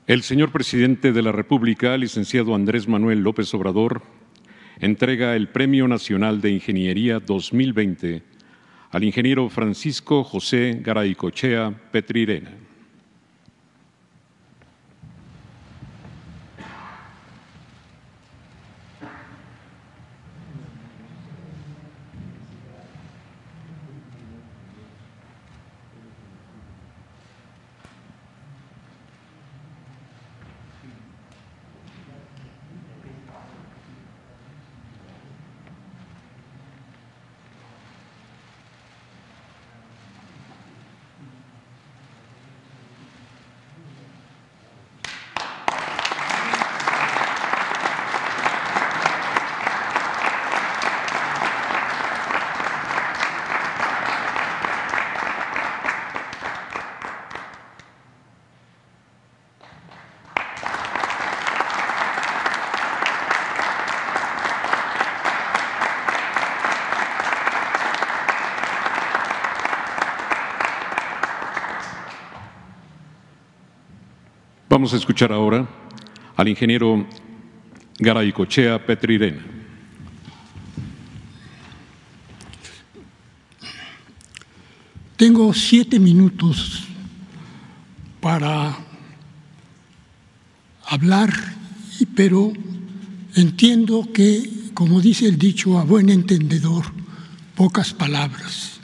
El 0.08 0.24
señor 0.24 0.54
presidente 0.54 1.12
de 1.12 1.22
la 1.22 1.34
República, 1.34 1.98
licenciado 1.98 2.56
Andrés 2.56 2.88
Manuel 2.88 3.20
López 3.20 3.54
Obrador, 3.54 4.04
entrega 4.80 5.36
el 5.36 5.50
Premio 5.50 5.86
Nacional 5.90 6.40
de 6.40 6.52
Ingeniería 6.52 7.20
2020 7.20 8.24
al 8.92 9.04
ingeniero 9.04 9.50
Francisco 9.50 10.24
José 10.24 10.80
Garaycochea 10.82 11.90
Petrirena. 11.92 12.67
Vamos 74.88 75.02
a 75.02 75.04
escuchar 75.04 75.34
ahora 75.34 75.68
al 76.38 76.48
ingeniero 76.48 77.06
Garaycochea 78.00 78.86
Petrirena. 78.86 79.46
Tengo 85.18 85.54
siete 85.54 86.00
minutos 86.00 86.86
para 88.22 88.78
hablar, 90.86 91.34
pero 92.16 92.54
entiendo 93.36 94.08
que, 94.14 94.72
como 94.74 95.02
dice 95.02 95.28
el 95.28 95.38
dicho 95.38 95.78
a 95.80 95.84
buen 95.84 96.08
entendedor, 96.08 96.86
pocas 97.56 97.94
palabras. 97.94 98.80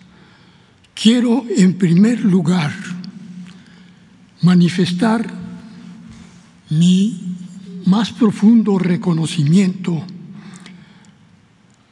Quiero, 0.94 1.46
en 1.56 1.78
primer 1.78 2.20
lugar, 2.26 2.74
manifestar 4.42 5.43
mi 6.78 7.20
más 7.86 8.12
profundo 8.12 8.80
reconocimiento 8.80 10.04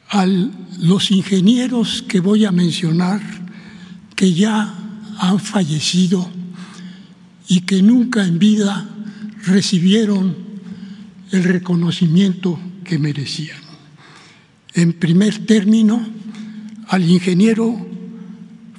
a 0.08 0.26
los 0.26 1.10
ingenieros 1.10 2.02
que 2.02 2.20
voy 2.20 2.44
a 2.44 2.52
mencionar 2.52 3.20
que 4.14 4.32
ya 4.32 4.74
han 5.18 5.38
fallecido 5.38 6.28
y 7.48 7.60
que 7.62 7.82
nunca 7.82 8.24
en 8.26 8.38
vida 8.38 8.88
recibieron 9.46 10.36
el 11.30 11.44
reconocimiento 11.44 12.58
que 12.84 12.98
merecían. 12.98 13.60
En 14.74 14.92
primer 14.92 15.46
término, 15.46 16.06
al 16.88 17.08
ingeniero 17.08 17.86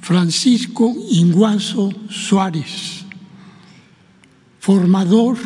Francisco 0.00 0.94
Inguanzo 1.10 1.90
Suárez, 2.08 3.04
formador 4.60 5.36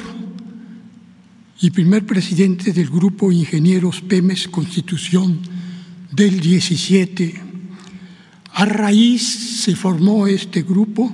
y 1.61 1.71
primer 1.71 2.07
presidente 2.07 2.73
del 2.73 2.89
grupo 2.89 3.33
Ingenieros 3.33 4.01
Pemes 4.03 4.47
Constitución 4.47 5.41
del 6.13 6.39
17. 6.39 7.43
A 8.53 8.65
raíz 8.65 9.23
se 9.63 9.75
formó 9.75 10.29
este 10.29 10.63
grupo 10.63 11.13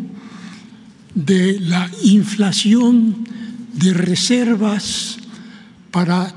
de 1.15 1.59
la 1.61 1.91
inflación 2.03 3.27
de 3.73 3.95
reservas 3.95 5.17
para 5.91 6.35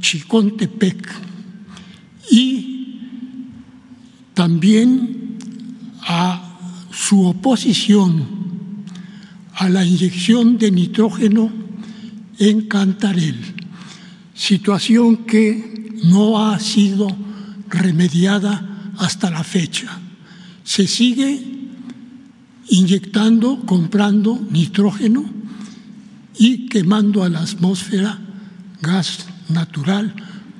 Chicontepec 0.00 1.08
y 2.30 2.98
también 4.34 5.38
a 6.02 6.58
su 6.90 7.24
oposición 7.24 8.26
a 9.54 9.68
la 9.68 9.84
inyección 9.84 10.58
de 10.58 10.70
nitrógeno 10.72 11.67
en 12.38 12.62
Cantarel, 12.62 13.36
situación 14.34 15.24
que 15.24 15.98
no 16.04 16.46
ha 16.46 16.58
sido 16.58 17.08
remediada 17.68 18.92
hasta 18.98 19.30
la 19.30 19.44
fecha. 19.44 19.98
Se 20.64 20.86
sigue 20.86 21.42
inyectando, 22.68 23.60
comprando 23.64 24.38
nitrógeno 24.50 25.24
y 26.38 26.68
quemando 26.68 27.24
a 27.24 27.28
la 27.28 27.40
atmósfera 27.40 28.18
gas 28.80 29.26
natural 29.48 30.14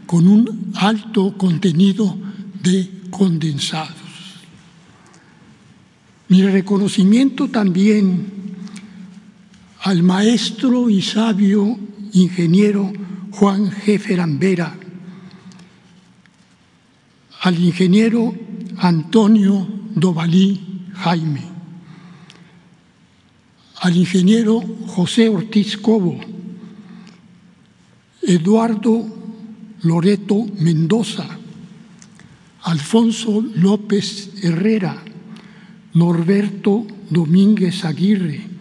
con 0.06 0.26
un 0.26 0.72
alto 0.74 1.36
contenido 1.36 2.18
de 2.62 2.90
condensados. 3.10 3.94
Mi 6.28 6.42
reconocimiento 6.42 7.48
también 7.48 8.37
al 9.82 10.02
maestro 10.02 10.90
y 10.90 11.02
sabio 11.02 11.78
ingeniero 12.12 12.92
Juan 13.30 13.70
Jeferambera, 13.70 14.76
al 17.40 17.58
ingeniero 17.58 18.34
Antonio 18.78 19.66
Dovalí 19.94 20.82
Jaime, 20.94 21.42
al 23.80 23.96
ingeniero 23.96 24.60
José 24.86 25.28
Ortiz 25.28 25.76
Cobo, 25.76 26.18
Eduardo 28.22 29.06
Loreto 29.82 30.46
Mendoza, 30.58 31.26
Alfonso 32.62 33.40
López 33.54 34.30
Herrera, 34.42 35.02
Norberto 35.94 36.86
Domínguez 37.08 37.84
Aguirre, 37.84 38.57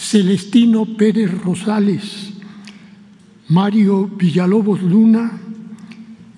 Celestino 0.00 0.86
Pérez 0.96 1.30
Rosales, 1.30 2.32
Mario 3.48 4.08
Villalobos 4.08 4.80
Luna, 4.80 5.30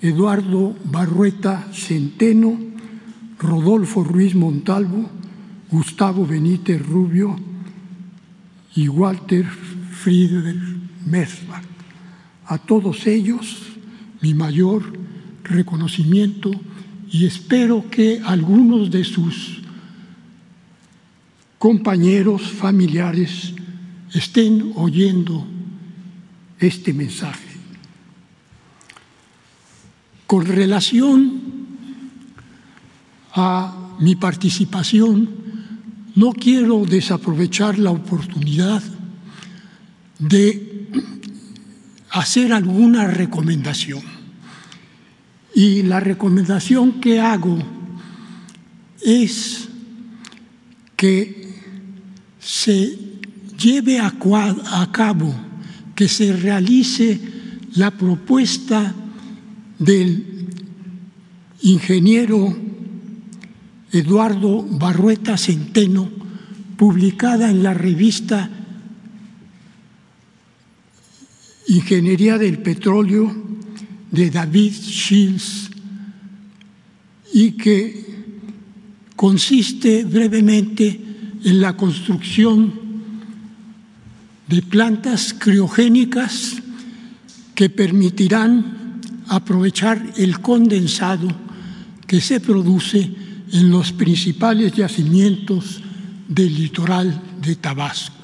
Eduardo 0.01 0.75
Barrueta 0.85 1.69
Centeno, 1.73 2.59
Rodolfo 3.39 4.03
Ruiz 4.03 4.35
Montalvo, 4.35 5.09
Gustavo 5.71 6.27
Benítez 6.27 6.85
Rubio 6.85 7.39
y 8.75 8.89
Walter 8.89 9.47
Friedrich 9.47 10.61
Merzbach. 11.07 11.63
A 12.47 12.59
todos 12.59 13.07
ellos 13.07 13.63
mi 14.21 14.35
mayor 14.35 14.83
reconocimiento 15.45 16.51
y 17.09 17.27
espero 17.27 17.89
que 17.89 18.21
algunos 18.25 18.91
de 18.91 19.05
sus 19.05 19.62
compañeros 21.63 22.43
familiares 22.51 23.55
estén 24.11 24.75
oyendo 24.75 25.47
este 26.59 26.91
mensaje. 26.91 27.55
Con 30.27 30.43
relación 30.45 31.39
a 33.39 33.95
mi 34.01 34.17
participación, 34.17 35.31
no 36.17 36.33
quiero 36.33 36.83
desaprovechar 36.85 37.79
la 37.79 37.93
oportunidad 37.93 38.83
de 40.19 40.91
hacer 42.11 42.53
alguna 42.53 43.07
recomendación. 43.07 44.03
Y 45.55 45.85
la 45.85 46.01
recomendación 46.01 47.01
que 47.01 47.21
hago 47.21 47.57
es 49.01 49.69
que 50.97 51.42
se 52.43 52.99
lleve 53.57 54.01
a, 54.01 54.13
cabo, 54.91 55.33
que 55.95 56.09
se 56.09 56.33
realice 56.37 57.21
la 57.77 57.93
propuesta 57.93 58.95
del 59.79 60.49
ingeniero 61.63 62.57
Eduardo 63.93 64.63
Barrueta 64.63 65.37
Centeno, 65.37 66.11
publicada 66.77 67.51
en 67.51 67.63
la 67.63 67.75
revista 67.75 68.51
Ingeniería 71.69 72.39
del 72.39 72.59
Petróleo 72.59 73.33
de 74.11 74.31
David 74.31 74.73
Shields 74.73 75.71
y 77.33 77.53
que 77.53 78.05
consiste 79.15 80.05
brevemente 80.05 81.12
en 81.45 81.61
la 81.61 81.77
construcción 81.77 82.73
de 84.49 84.63
plantas 84.63 85.35
criogénicas 85.39 86.63
que 87.55 87.71
permitirán 87.71 89.01
aprovechar 89.29 90.13
el 90.17 90.41
condensado 90.41 91.29
que 92.07 92.21
se 92.21 92.41
produce 92.41 93.11
en 93.53 93.71
los 93.71 93.93
principales 93.93 94.73
yacimientos 94.73 95.83
del 96.29 96.55
litoral 96.55 97.23
de 97.41 97.57
Tabasco. 97.57 98.17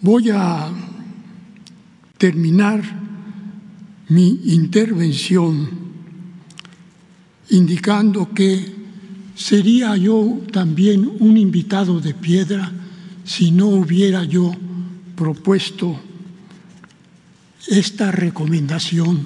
Voy 0.00 0.30
a 0.30 0.70
terminar 2.16 2.82
mi 4.08 4.40
intervención 4.46 5.68
indicando 7.50 8.32
que 8.32 8.79
sería 9.40 9.96
yo 9.96 10.38
también 10.52 11.10
un 11.18 11.38
invitado 11.38 11.98
de 11.98 12.12
piedra 12.12 12.70
si 13.24 13.50
no 13.50 13.68
hubiera 13.68 14.22
yo 14.24 14.52
propuesto 15.16 15.98
esta 17.66 18.12
recomendación 18.12 19.24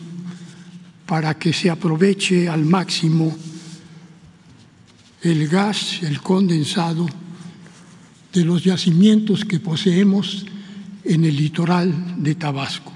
para 1.04 1.36
que 1.36 1.52
se 1.52 1.68
aproveche 1.68 2.48
al 2.48 2.64
máximo 2.64 3.36
el 5.22 5.48
gas, 5.48 6.04
el 6.04 6.20
condensado 6.20 7.08
de 8.32 8.44
los 8.44 8.62
yacimientos 8.62 9.44
que 9.44 9.58
poseemos 9.58 10.46
en 11.02 11.24
el 11.24 11.36
litoral 11.36 12.22
de 12.22 12.36
Tabasco. 12.36 12.92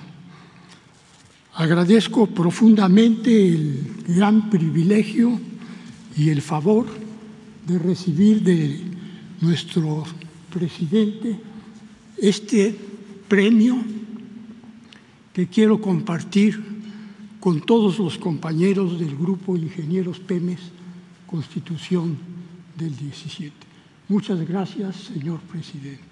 Agradezco 1.54 2.28
profundamente 2.28 3.48
el 3.48 4.04
gran 4.06 4.48
privilegio 4.50 5.40
y 6.16 6.28
el 6.28 6.42
favor 6.42 7.07
de 7.68 7.78
recibir 7.78 8.42
de 8.42 8.80
nuestro 9.40 10.04
presidente 10.52 11.38
este 12.16 12.74
premio 13.28 13.76
que 15.34 15.46
quiero 15.46 15.80
compartir 15.80 16.58
con 17.38 17.60
todos 17.60 17.98
los 17.98 18.18
compañeros 18.18 18.98
del 18.98 19.14
Grupo 19.14 19.56
Ingenieros 19.56 20.18
PEMES 20.18 20.58
Constitución 21.26 22.16
del 22.76 22.96
17. 22.96 23.52
Muchas 24.08 24.40
gracias, 24.48 24.96
señor 25.12 25.40
presidente. 25.40 26.07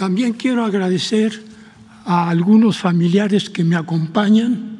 También 0.00 0.32
quiero 0.32 0.64
agradecer 0.64 1.44
a 2.06 2.30
algunos 2.30 2.78
familiares 2.78 3.50
que 3.50 3.62
me 3.62 3.76
acompañan 3.76 4.78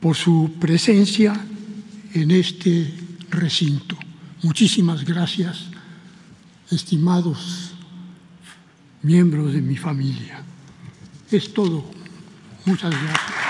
por 0.00 0.16
su 0.16 0.52
presencia 0.58 1.38
en 2.14 2.30
este 2.30 2.94
recinto. 3.28 3.98
Muchísimas 4.42 5.04
gracias, 5.04 5.66
estimados 6.70 7.72
miembros 9.02 9.52
de 9.52 9.60
mi 9.60 9.76
familia. 9.76 10.40
Es 11.30 11.52
todo. 11.52 11.84
Muchas 12.64 12.92
gracias. 12.92 13.49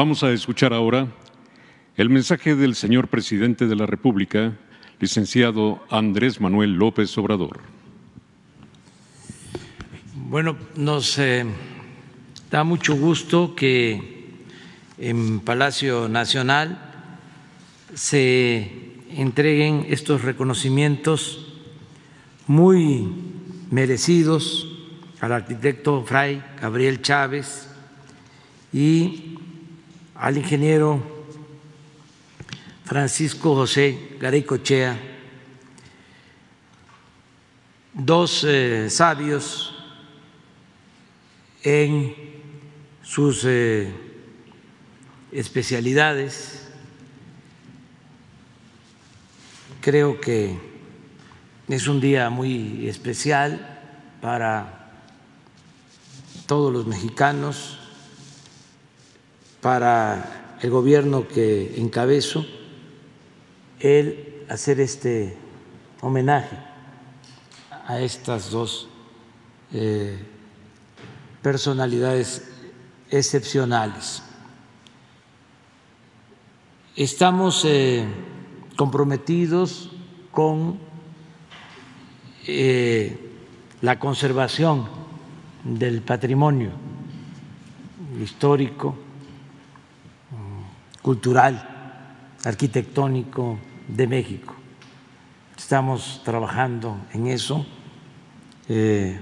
Vamos 0.00 0.22
a 0.22 0.32
escuchar 0.32 0.72
ahora 0.72 1.08
el 1.94 2.08
mensaje 2.08 2.54
del 2.56 2.74
señor 2.74 3.08
presidente 3.08 3.66
de 3.66 3.76
la 3.76 3.84
República, 3.84 4.56
licenciado 4.98 5.84
Andrés 5.90 6.40
Manuel 6.40 6.72
López 6.72 7.18
Obrador. 7.18 7.60
Bueno, 10.14 10.56
nos 10.74 11.18
eh, 11.18 11.44
da 12.50 12.64
mucho 12.64 12.96
gusto 12.96 13.54
que 13.54 14.40
en 14.96 15.40
Palacio 15.40 16.08
Nacional 16.08 16.78
se 17.92 18.72
entreguen 19.10 19.84
estos 19.90 20.22
reconocimientos 20.22 21.58
muy 22.46 23.06
merecidos 23.70 24.66
al 25.20 25.32
arquitecto 25.32 26.02
Fray 26.06 26.42
Gabriel 26.58 27.02
Chávez 27.02 27.68
y 28.72 29.36
al 30.20 30.36
ingeniero 30.36 31.00
Francisco 32.84 33.54
José 33.54 34.16
Garay 34.20 34.42
Cochea, 34.42 34.98
dos 37.94 38.44
eh, 38.44 38.90
sabios 38.90 39.74
en 41.62 42.14
sus 43.02 43.44
eh, 43.46 43.90
especialidades. 45.32 46.68
Creo 49.80 50.20
que 50.20 50.58
es 51.66 51.88
un 51.88 51.98
día 51.98 52.28
muy 52.28 52.86
especial 52.88 53.80
para 54.20 54.90
todos 56.46 56.70
los 56.70 56.86
mexicanos 56.86 57.79
para 59.60 60.56
el 60.60 60.70
gobierno 60.70 61.26
que 61.28 61.80
encabezo 61.80 62.44
el 63.78 64.44
hacer 64.48 64.80
este 64.80 65.36
homenaje 66.00 66.56
a 67.86 68.00
estas 68.00 68.50
dos 68.50 68.88
eh, 69.72 70.18
personalidades 71.42 72.50
excepcionales. 73.10 74.22
Estamos 76.96 77.64
eh, 77.64 78.04
comprometidos 78.76 79.90
con 80.30 80.78
eh, 82.46 83.18
la 83.80 83.98
conservación 83.98 84.86
del 85.64 86.02
patrimonio 86.02 86.70
histórico, 88.22 88.96
cultural, 91.02 92.36
arquitectónico 92.44 93.58
de 93.88 94.06
México. 94.06 94.54
Estamos 95.56 96.22
trabajando 96.24 96.96
en 97.12 97.26
eso. 97.26 97.66
Eh, 98.68 99.18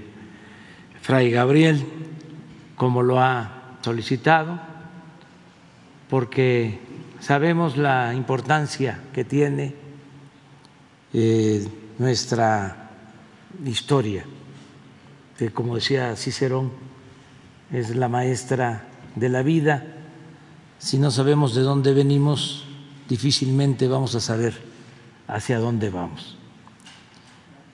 Fray 1.01 1.31
Gabriel, 1.31 1.85
como 2.75 3.03
lo 3.03 3.19
ha 3.19 3.77
solicitado, 3.81 4.59
porque 6.09 6.79
sabemos 7.19 7.77
la 7.77 8.13
importancia 8.13 9.03
que 9.13 9.23
tiene 9.23 9.75
eh, 11.13 11.67
nuestra 11.97 12.89
historia, 13.65 14.23
que 15.37 15.51
como 15.51 15.75
decía 15.75 16.15
Cicerón, 16.15 16.71
es 17.71 17.95
la 17.95 18.07
maestra 18.07 18.85
de 19.15 19.29
la 19.29 19.41
vida. 19.41 19.98
Si 20.79 20.97
no 20.97 21.11
sabemos 21.11 21.55
de 21.55 21.61
dónde 21.61 21.93
venimos, 21.93 22.63
difícilmente 23.09 23.89
vamos 23.89 24.15
a 24.15 24.21
saber 24.21 24.53
hacia 25.27 25.59
dónde 25.59 25.89
vamos. 25.89 26.37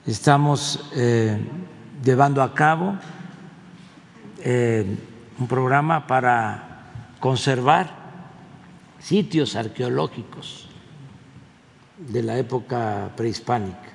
Estamos 0.04 0.80
eh, 0.92 1.38
llevando 2.02 2.42
a 2.42 2.52
cabo 2.52 2.98
eh, 4.42 4.84
un 5.38 5.46
programa 5.46 6.08
para 6.08 7.14
conservar 7.20 7.94
sitios 8.98 9.54
arqueológicos 9.54 10.66
de 11.98 12.24
la 12.24 12.36
época 12.36 13.12
prehispánica. 13.16 13.94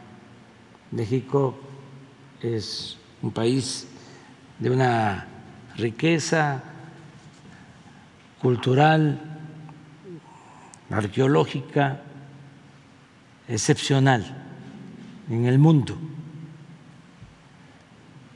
México 0.92 1.60
es 2.40 2.98
un 3.22 3.32
país 3.32 3.88
de 4.58 4.70
una 4.70 5.28
riqueza 5.76 6.64
cultural, 8.42 9.20
arqueológica, 10.90 12.02
excepcional 13.48 14.26
en 15.30 15.46
el 15.46 15.60
mundo. 15.60 15.98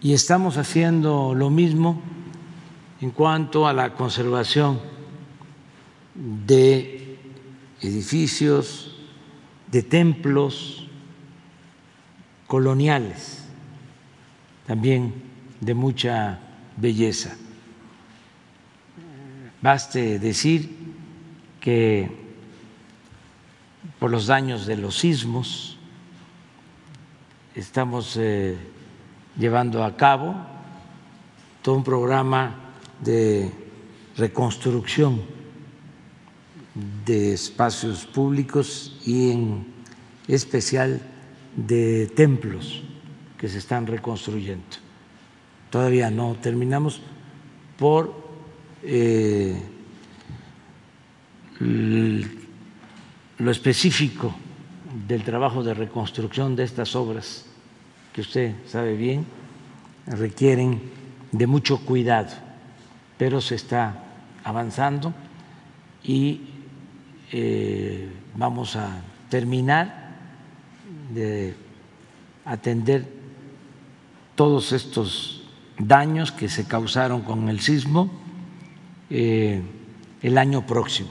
Y 0.02 0.14
estamos 0.14 0.58
haciendo 0.58 1.34
lo 1.34 1.50
mismo 1.50 2.02
en 3.02 3.10
cuanto 3.12 3.68
a 3.68 3.74
la 3.74 3.94
conservación 3.94 4.80
de 6.14 7.18
edificios, 7.82 8.96
de 9.72 9.82
templos 9.82 10.88
coloniales, 12.48 13.44
también 14.68 15.14
de 15.60 15.74
mucha 15.74 16.40
belleza. 16.78 17.36
Baste 19.66 20.20
decir 20.20 20.70
que 21.60 22.08
por 23.98 24.12
los 24.12 24.28
daños 24.28 24.68
de 24.68 24.78
los 24.78 25.00
sismos 25.00 25.80
estamos 27.56 28.16
eh, 28.16 28.56
llevando 29.36 29.84
a 29.84 29.98
cabo 29.98 30.36
todo 31.64 31.78
un 31.78 31.84
programa 31.84 32.76
de 33.02 33.52
reconstrucción 34.18 35.24
de 37.04 37.34
espacios 37.34 38.06
públicos 38.06 39.00
y 39.04 39.32
en 39.32 39.66
especial 40.28 41.02
de 41.56 42.06
templos 42.16 42.84
que 43.36 43.50
se 43.50 43.58
están 43.58 43.88
reconstruyendo. 43.88 44.78
Todavía 45.72 46.12
no 46.12 46.36
terminamos 46.36 47.02
por 47.80 48.25
eh, 48.88 49.58
lo 51.60 53.52
específico 53.52 54.34
del 55.08 55.24
trabajo 55.24 55.64
de 55.64 55.74
reconstrucción 55.74 56.56
de 56.56 56.64
estas 56.64 56.96
obras, 56.96 57.46
que 58.14 58.22
usted 58.22 58.56
sabe 58.68 58.96
bien, 58.96 59.26
requieren 60.08 60.82
de 61.32 61.48
mucho 61.48 61.80
cuidado, 61.80 62.30
pero 63.18 63.42
se 63.42 63.56
está 63.56 64.04
avanzando 64.44 65.14
y 66.04 66.42
eh, 67.32 68.10
vamos 68.36 68.76
a 68.76 69.02
terminar 69.30 70.16
de 71.14 71.56
atender 72.46 73.06
todos 74.36 74.72
estos 74.72 75.44
daños 75.78 76.32
que 76.32 76.48
se 76.48 76.68
causaron 76.68 77.22
con 77.22 77.50
el 77.50 77.60
sismo 77.60 78.25
eh, 79.10 79.62
el 80.22 80.38
año 80.38 80.66
próximo. 80.66 81.10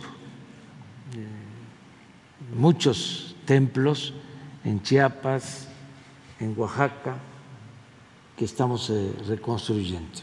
Eh, 1.14 2.56
muchos 2.56 3.36
templos 3.44 4.14
en 4.64 4.82
Chiapas, 4.82 5.68
en 6.40 6.54
Oaxaca, 6.58 7.16
que 8.36 8.44
estamos 8.44 8.92
reconstruyendo. 9.28 10.20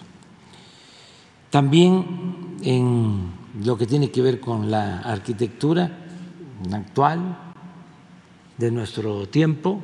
También 1.49 2.57
en 2.63 3.31
lo 3.63 3.77
que 3.77 3.85
tiene 3.85 4.11
que 4.11 4.21
ver 4.21 4.39
con 4.39 4.71
la 4.71 4.99
arquitectura 4.99 5.91
actual 6.71 7.37
de 8.57 8.71
nuestro 8.71 9.27
tiempo. 9.27 9.81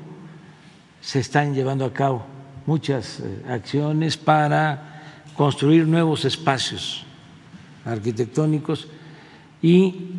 Se 1.01 1.19
están 1.19 1.53
llevando 1.53 1.85
a 1.85 1.93
cabo 1.93 2.25
muchas 2.65 3.19
eh, 3.19 3.45
acciones 3.49 4.17
para 4.17 5.25
construir 5.35 5.87
nuevos 5.87 6.25
espacios 6.25 7.06
arquitectónicos 7.87 8.87
y 9.61 10.11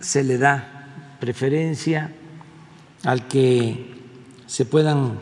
se 0.00 0.24
le 0.24 0.38
da 0.38 1.16
preferencia 1.20 2.12
al 3.04 3.28
que 3.28 3.94
se 4.46 4.64
puedan 4.64 5.18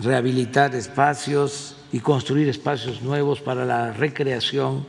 rehabilitar 0.00 0.74
espacios 0.74 1.76
y 1.92 2.00
construir 2.00 2.48
espacios 2.48 3.02
nuevos 3.02 3.40
para 3.40 3.64
la 3.64 3.92
recreación 3.92 4.84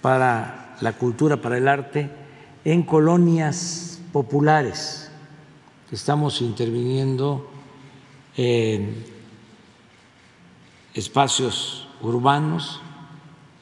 para 0.00 0.76
la 0.80 0.92
cultura, 0.92 1.40
para 1.40 1.58
el 1.58 1.68
arte, 1.68 2.10
en 2.64 2.82
colonias 2.82 4.00
populares. 4.12 5.10
Estamos 5.90 6.40
interviniendo 6.40 7.50
en 8.36 9.04
espacios 10.94 11.88
urbanos 12.02 12.80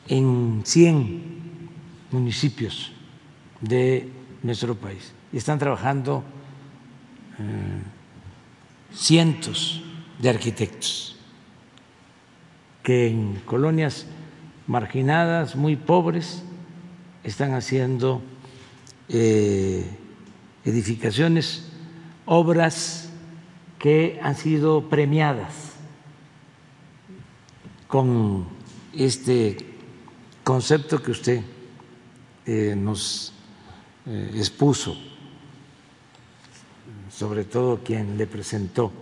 en 0.09 0.63
100 0.65 1.71
municipios 2.11 2.93
de 3.61 4.09
nuestro 4.43 4.75
país. 4.75 5.13
Están 5.33 5.59
trabajando 5.59 6.25
eh, 7.39 7.83
cientos 8.93 9.83
de 10.19 10.29
arquitectos 10.29 11.17
que 12.83 13.09
en 13.09 13.41
colonias 13.45 14.07
marginadas, 14.67 15.57
muy 15.57 15.77
pobres, 15.77 16.43
están 17.25 17.55
haciendo 17.55 18.23
eh, 19.09 19.85
edificaciones, 20.65 21.69
obras 22.25 23.11
que 23.79 24.19
han 24.23 24.37
sido 24.37 24.89
premiadas 24.89 25.75
con 27.89 28.47
este 28.93 29.76
concepto 30.47 31.03
que 31.03 31.11
usted 31.11 31.41
eh, 32.47 32.75
nos 32.77 33.33
eh, 34.07 34.31
expuso, 34.37 34.97
sobre 37.11 37.43
todo 37.43 37.83
quien 37.83 38.17
le 38.17 38.29
presentó, 38.29 38.93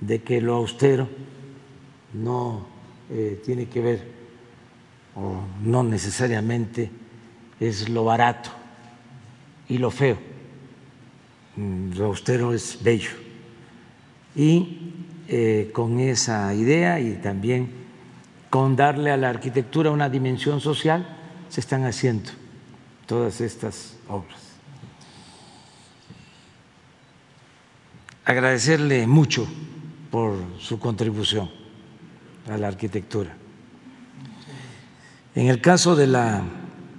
de 0.00 0.22
que 0.22 0.40
lo 0.40 0.54
austero 0.54 1.06
no 2.14 2.66
tiene 3.44 3.68
que 3.68 3.80
ver 3.80 4.18
o 5.14 5.42
no 5.62 5.82
necesariamente 5.82 6.90
es 7.60 7.88
lo 7.90 8.04
barato 8.04 8.50
y 9.68 9.76
lo 9.76 9.90
feo, 9.90 10.16
mm, 11.56 11.92
lo 11.92 12.06
austero 12.06 12.54
es 12.54 12.78
bello. 12.82 13.10
Y 14.34 14.94
eh, 15.28 15.68
con 15.74 16.00
esa 16.00 16.54
idea 16.54 16.98
y 17.00 17.16
también 17.16 17.87
con 18.50 18.76
darle 18.76 19.10
a 19.10 19.16
la 19.16 19.28
arquitectura 19.28 19.90
una 19.90 20.08
dimensión 20.08 20.60
social, 20.60 21.06
se 21.48 21.60
están 21.60 21.84
haciendo 21.84 22.30
todas 23.06 23.40
estas 23.40 23.96
obras. 24.08 24.38
Agradecerle 28.24 29.06
mucho 29.06 29.46
por 30.10 30.34
su 30.58 30.78
contribución 30.78 31.50
a 32.50 32.56
la 32.56 32.68
arquitectura. 32.68 33.34
En 35.34 35.48
el 35.48 35.60
caso 35.60 35.96
de 35.96 36.06
la 36.06 36.42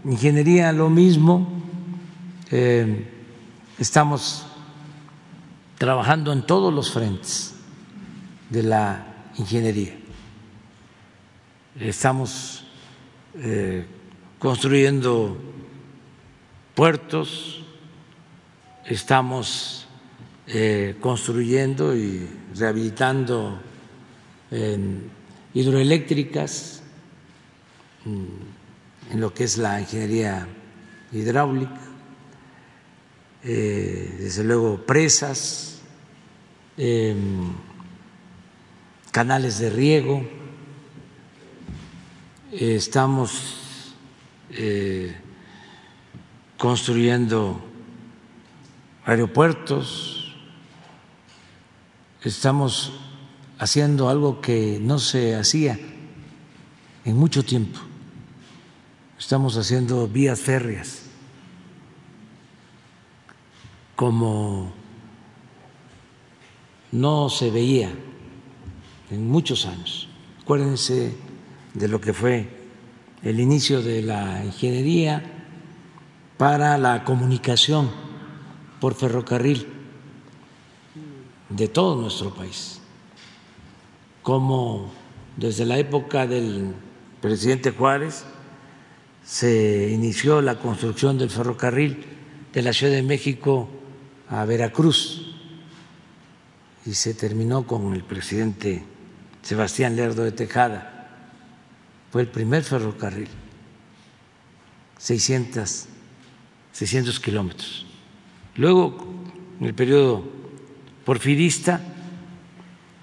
ingeniería, 0.06 0.72
lo 0.72 0.90
mismo, 0.90 1.48
eh, 2.52 3.08
estamos 3.78 4.46
trabajando 5.78 6.34
en 6.34 6.46
todos 6.46 6.74
los 6.74 6.92
frentes 6.92 7.54
de 8.50 8.64
la 8.64 9.06
ingeniería. 9.38 9.99
Estamos 11.80 12.66
eh, 13.36 13.86
construyendo 14.38 15.38
puertos, 16.76 17.64
estamos 18.86 19.88
eh, 20.48 20.98
construyendo 21.00 21.96
y 21.96 22.28
rehabilitando 22.54 23.62
hidroeléctricas 25.54 26.84
mm, 28.04 29.14
en 29.14 29.22
lo 29.22 29.34
que 29.34 29.46
es 29.46 29.58
la 29.58 29.80
ingeniería 29.80 30.50
hidráulica, 31.14 31.80
eh, 33.42 34.18
desde 34.20 34.44
luego 34.44 34.86
presas, 34.86 35.80
em, 36.76 37.54
canales 39.12 39.60
de 39.60 39.70
riego, 39.70 40.39
estamos 42.52 43.94
eh, 44.52 45.16
construyendo 46.58 47.62
aeropuertos, 49.06 50.36
estamos 52.24 52.94
haciendo 53.60 54.10
algo 54.10 54.42
que 54.42 54.80
no 54.82 55.00
se 55.00 55.36
hacía 55.36 55.80
en 57.06 57.16
mucho 57.16 57.44
tiempo, 57.44 57.80
estamos 59.18 59.58
haciendo 59.58 60.08
vías 60.08 60.40
férreas 60.40 61.04
como 63.96 64.72
no 66.92 67.30
se 67.30 67.52
veía 67.52 67.92
en 69.12 69.30
muchos 69.30 69.66
años. 69.66 70.08
Acuérdense 70.42 71.29
de 71.74 71.88
lo 71.88 72.02
que 72.02 72.14
fue 72.14 72.48
el 73.24 73.40
inicio 73.40 73.82
de 73.82 74.02
la 74.02 74.44
ingeniería 74.44 75.24
para 76.38 76.78
la 76.78 77.04
comunicación 77.04 77.92
por 78.80 78.96
ferrocarril 78.96 79.68
de 81.50 81.68
todo 81.68 82.02
nuestro 82.02 82.34
país, 82.34 82.80
como 84.24 84.92
desde 85.36 85.66
la 85.66 85.78
época 85.78 86.28
del 86.28 86.74
presidente 87.22 87.72
Juárez 87.72 88.24
se 89.24 89.90
inició 89.92 90.42
la 90.42 90.60
construcción 90.60 91.18
del 91.18 91.30
ferrocarril 91.30 92.06
de 92.54 92.62
la 92.62 92.74
Ciudad 92.74 92.94
de 92.94 93.04
México 93.04 93.70
a 94.30 94.46
Veracruz 94.46 95.36
y 96.86 96.94
se 96.94 97.14
terminó 97.14 97.68
con 97.68 97.94
el 97.94 98.04
presidente 98.04 98.84
Sebastián 99.42 99.96
Lerdo 99.96 100.24
de 100.24 100.32
Tejada. 100.32 100.99
Fue 102.12 102.22
el 102.22 102.28
primer 102.28 102.64
ferrocarril, 102.64 103.28
600, 104.98 105.86
600 106.72 107.20
kilómetros. 107.20 107.86
Luego, 108.56 108.98
en 109.60 109.66
el 109.68 109.74
periodo 109.74 110.24
porfirista, 111.06 111.82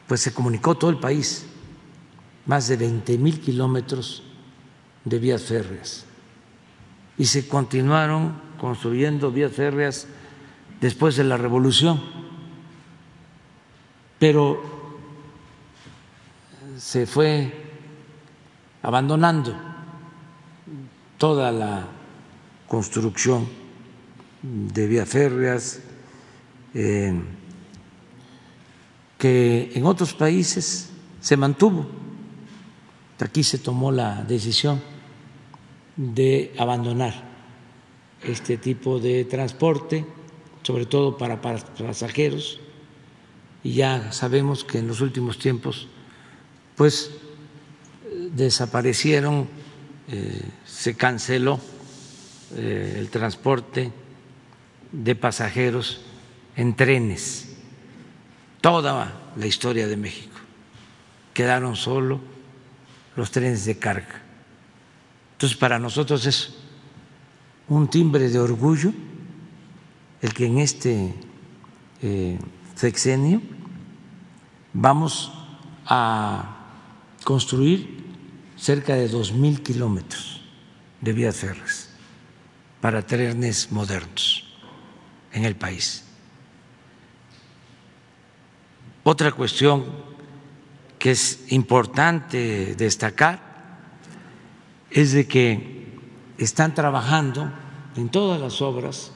pues 0.06 0.20
se 0.20 0.32
comunicó 0.32 0.76
todo 0.76 0.90
el 0.90 0.98
país, 0.98 1.46
más 2.46 2.68
de 2.68 2.76
20 2.76 3.18
mil 3.18 3.40
kilómetros 3.40 4.22
de 5.04 5.18
vías 5.18 5.42
férreas. 5.42 6.04
Y 7.18 7.26
se 7.26 7.48
continuaron 7.48 8.40
construyendo 8.58 9.30
vías 9.30 9.52
férreas 9.52 10.06
después 10.80 11.16
de 11.16 11.24
la 11.24 11.36
revolución, 11.36 12.00
pero 14.18 14.62
se 16.76 17.06
fue 17.06 17.65
abandonando 18.86 19.52
toda 21.18 21.50
la 21.50 21.88
construcción 22.68 23.48
de 24.42 24.86
vías 24.86 25.08
férreas 25.08 25.80
que 29.18 29.72
en 29.74 29.86
otros 29.86 30.14
países 30.14 30.90
se 31.20 31.36
mantuvo. 31.36 31.84
Aquí 33.18 33.42
se 33.42 33.58
tomó 33.58 33.90
la 33.90 34.22
decisión 34.22 34.80
de 35.96 36.54
abandonar 36.56 37.24
este 38.22 38.56
tipo 38.56 39.00
de 39.00 39.24
transporte 39.24 40.06
sobre 40.62 40.86
todo 40.86 41.16
para, 41.16 41.40
pasajeros, 41.40 42.60
y 43.64 43.74
ya 43.74 44.12
sabemos 44.12 44.62
que 44.64 44.78
en 44.78 44.86
los 44.86 45.00
últimos 45.00 45.38
tiempos 45.38 45.88
pues 46.76 47.10
desaparecieron, 48.32 49.48
eh, 50.08 50.42
se 50.64 50.94
canceló 50.94 51.60
eh, 52.54 52.96
el 52.98 53.08
transporte 53.10 53.92
de 54.92 55.14
pasajeros 55.14 56.02
en 56.56 56.74
trenes, 56.74 57.56
toda 58.60 59.32
la 59.36 59.46
historia 59.46 59.86
de 59.86 59.96
México. 59.96 60.36
Quedaron 61.34 61.76
solo 61.76 62.20
los 63.14 63.30
trenes 63.30 63.64
de 63.64 63.78
carga. 63.78 64.22
Entonces, 65.32 65.58
para 65.58 65.78
nosotros 65.78 66.24
es 66.26 66.54
un 67.68 67.88
timbre 67.88 68.28
de 68.28 68.38
orgullo 68.38 68.92
el 70.22 70.32
que 70.32 70.46
en 70.46 70.58
este 70.58 71.14
eh, 72.02 72.38
sexenio 72.74 73.42
vamos 74.72 75.32
a 75.84 76.56
construir 77.24 77.95
cerca 78.56 78.94
de 78.94 79.08
dos 79.08 79.32
mil 79.32 79.62
kilómetros 79.62 80.42
de 81.00 81.12
vías 81.12 81.36
férreas 81.36 81.90
para 82.80 83.06
trenes 83.06 83.70
modernos 83.70 84.44
en 85.32 85.44
el 85.44 85.56
país. 85.56 86.04
Otra 89.04 89.30
cuestión 89.32 89.84
que 90.98 91.12
es 91.12 91.52
importante 91.52 92.74
destacar 92.74 93.40
es 94.90 95.12
de 95.12 95.28
que 95.28 95.98
están 96.38 96.74
trabajando 96.74 97.52
en 97.96 98.08
todas 98.08 98.40
las 98.40 98.60
obras 98.62 99.12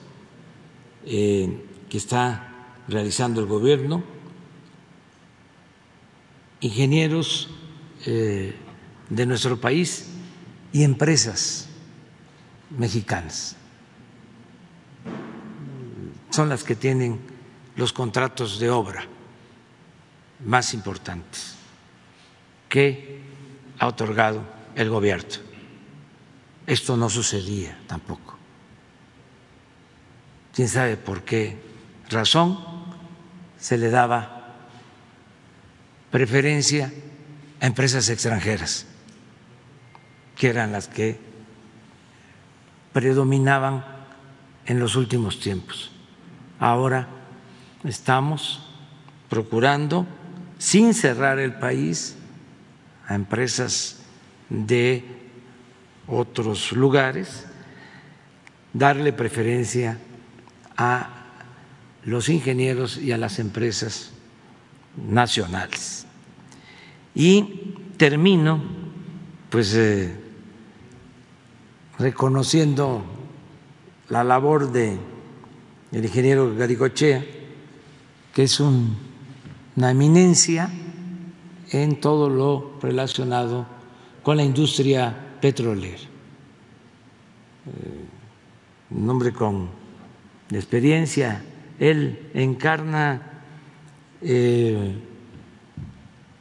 eh, 1.04 1.64
que 1.88 1.98
está 1.98 2.68
realizando 2.88 3.40
el 3.40 3.46
gobierno, 3.46 4.04
ingenieros 6.60 7.48
eh, 8.06 8.54
de 9.10 9.26
nuestro 9.26 9.60
país 9.60 10.06
y 10.72 10.82
empresas 10.82 11.68
mexicanas. 12.70 13.56
Son 16.30 16.48
las 16.48 16.64
que 16.64 16.76
tienen 16.76 17.20
los 17.76 17.92
contratos 17.92 18.58
de 18.58 18.70
obra 18.70 19.04
más 20.46 20.72
importantes 20.72 21.56
que 22.68 23.20
ha 23.78 23.86
otorgado 23.86 24.42
el 24.74 24.88
gobierno. 24.88 25.50
Esto 26.66 26.96
no 26.96 27.10
sucedía 27.10 27.76
tampoco 27.86 28.40
quién 30.54 30.68
sabe 30.68 30.96
por 30.96 31.22
qué 31.22 31.56
razón 32.08 32.58
se 33.58 33.78
le 33.78 33.90
daba 33.90 34.56
preferencia 36.10 36.92
a 37.60 37.66
empresas 37.66 38.08
extranjeras, 38.08 38.86
que 40.40 40.48
eran 40.48 40.72
las 40.72 40.88
que 40.88 41.18
predominaban 42.94 43.84
en 44.64 44.80
los 44.80 44.96
últimos 44.96 45.38
tiempos. 45.38 45.92
Ahora 46.58 47.08
estamos 47.84 48.66
procurando, 49.28 50.06
sin 50.56 50.94
cerrar 50.94 51.38
el 51.40 51.52
país, 51.52 52.16
a 53.06 53.16
empresas 53.16 53.98
de 54.48 55.04
otros 56.06 56.72
lugares, 56.72 57.44
darle 58.72 59.12
preferencia 59.12 59.98
a 60.74 61.26
los 62.06 62.30
ingenieros 62.30 62.96
y 62.96 63.12
a 63.12 63.18
las 63.18 63.40
empresas 63.40 64.12
nacionales. 64.96 66.06
Y 67.14 67.74
termino 67.98 68.62
pues 69.50 69.74
eh, 69.74 70.29
reconociendo 72.00 73.02
la 74.08 74.24
labor 74.24 74.72
de 74.72 74.98
el 75.92 76.04
ingeniero 76.04 76.54
Garicochea, 76.56 77.24
que 78.32 78.42
es 78.42 78.58
una 78.58 79.90
eminencia 79.90 80.70
en 81.70 82.00
todo 82.00 82.30
lo 82.30 82.78
relacionado 82.80 83.66
con 84.22 84.38
la 84.38 84.44
industria 84.44 85.14
petrolera. 85.40 85.98
Eh, 87.66 88.04
un 88.90 89.10
hombre 89.10 89.32
con 89.32 89.68
experiencia. 90.50 91.44
Él 91.78 92.30
encarna 92.34 93.42
eh, 94.22 94.94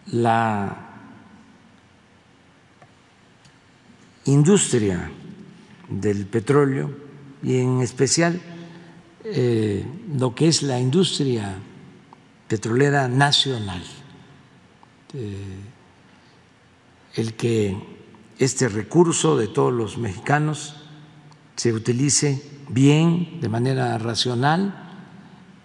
la 0.07 0.89
industria 4.25 5.11
del 5.89 6.25
petróleo 6.25 6.91
y 7.41 7.57
en 7.57 7.81
especial 7.81 8.39
eh, 9.23 9.85
lo 10.17 10.33
que 10.35 10.47
es 10.47 10.63
la 10.63 10.79
industria 10.79 11.55
petrolera 12.47 13.07
nacional. 13.07 13.83
Eh, 15.13 15.59
el 17.15 17.33
que 17.33 17.75
este 18.37 18.69
recurso 18.69 19.35
de 19.35 19.47
todos 19.47 19.73
los 19.73 19.97
mexicanos 19.97 20.75
se 21.55 21.73
utilice 21.73 22.41
bien, 22.69 23.41
de 23.41 23.49
manera 23.49 23.97
racional 23.97 24.73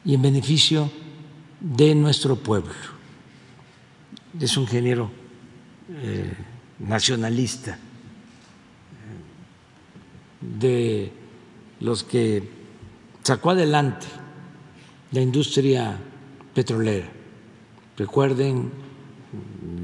y 0.05 0.15
en 0.15 0.23
beneficio 0.23 0.91
de 1.61 1.95
nuestro 1.95 2.37
pueblo. 2.37 2.73
Es 4.41 4.57
un 4.57 4.65
ingeniero 4.65 5.11
eh, 5.91 6.33
nacionalista 6.81 7.79
de 10.59 11.13
los 11.81 12.05
que 12.05 12.49
sacó 13.23 13.51
adelante 13.51 14.07
la 15.13 15.21
industria 15.21 15.97
petrolera. 16.55 17.09
Recuerden 17.97 18.71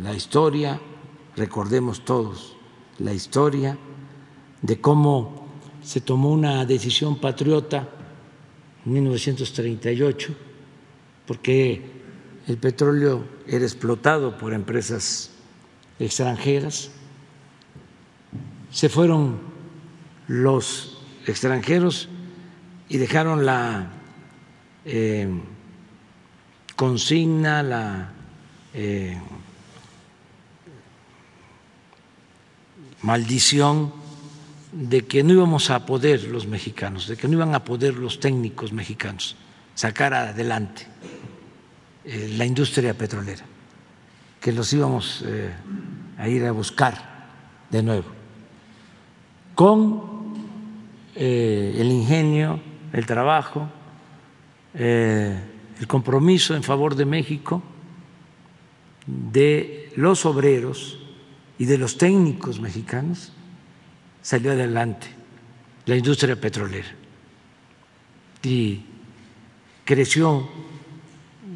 la 0.02 0.14
historia, 0.14 0.80
recordemos 1.36 2.04
todos 2.04 2.56
la 2.98 3.12
historia 3.12 3.78
de 4.62 4.80
cómo 4.80 5.48
se 5.82 6.00
tomó 6.00 6.30
una 6.30 6.64
decisión 6.66 7.18
patriota 7.18 7.88
en 8.84 8.92
1938, 8.92 10.34
porque 11.26 11.82
el 12.46 12.58
petróleo 12.58 13.24
era 13.46 13.64
explotado 13.64 14.36
por 14.36 14.52
empresas 14.52 15.30
extranjeras, 15.98 16.90
se 18.70 18.88
fueron 18.88 19.49
los 20.30 20.96
extranjeros 21.26 22.08
y 22.88 22.98
dejaron 22.98 23.44
la 23.44 23.90
eh, 24.84 25.28
consigna, 26.76 27.64
la 27.64 28.12
eh, 28.72 29.20
maldición 33.02 33.92
de 34.70 35.04
que 35.04 35.24
no 35.24 35.32
íbamos 35.32 35.68
a 35.70 35.84
poder 35.84 36.22
los 36.28 36.46
mexicanos, 36.46 37.08
de 37.08 37.16
que 37.16 37.26
no 37.26 37.34
iban 37.34 37.56
a 37.56 37.64
poder 37.64 37.94
los 37.94 38.20
técnicos 38.20 38.72
mexicanos 38.72 39.34
sacar 39.74 40.14
adelante 40.14 40.86
eh, 42.04 42.32
la 42.36 42.44
industria 42.46 42.94
petrolera, 42.94 43.42
que 44.40 44.52
los 44.52 44.72
íbamos 44.72 45.24
a 46.16 46.28
ir 46.28 46.44
a 46.44 46.52
buscar 46.52 47.26
de 47.68 47.82
nuevo, 47.82 48.06
con 49.56 50.19
eh, 51.14 51.76
el 51.78 51.90
ingenio, 51.90 52.60
el 52.92 53.06
trabajo, 53.06 53.68
el 54.72 55.86
compromiso 55.88 56.54
en 56.54 56.62
favor 56.62 56.94
de 56.94 57.04
México 57.04 57.62
de 59.06 59.92
los 59.96 60.24
obreros 60.26 60.98
y 61.58 61.64
de 61.64 61.78
los 61.78 61.98
técnicos 61.98 62.60
mexicanos 62.60 63.32
salió 64.22 64.52
adelante 64.52 65.08
la 65.86 65.96
industria 65.96 66.40
petrolera 66.40 66.88
y 68.42 68.84
creció 69.84 70.48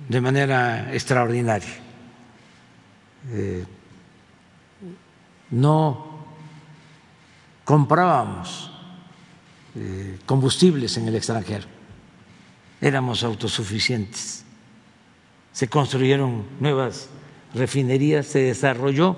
de 0.09 0.20
manera 0.20 0.92
extraordinaria. 0.92 1.74
Eh, 3.30 3.64
no 5.50 6.26
comprábamos 7.64 8.70
eh, 9.77 10.18
combustibles 10.27 10.97
en 10.97 11.09
el 11.09 11.16
extranjero, 11.16 11.66
éramos 12.81 13.25
autosuficientes. 13.25 14.45
Se 15.53 15.68
construyeron 15.68 16.45
nuevas 16.61 17.09
refinerías, 17.55 18.27
se 18.27 18.41
desarrolló 18.41 19.16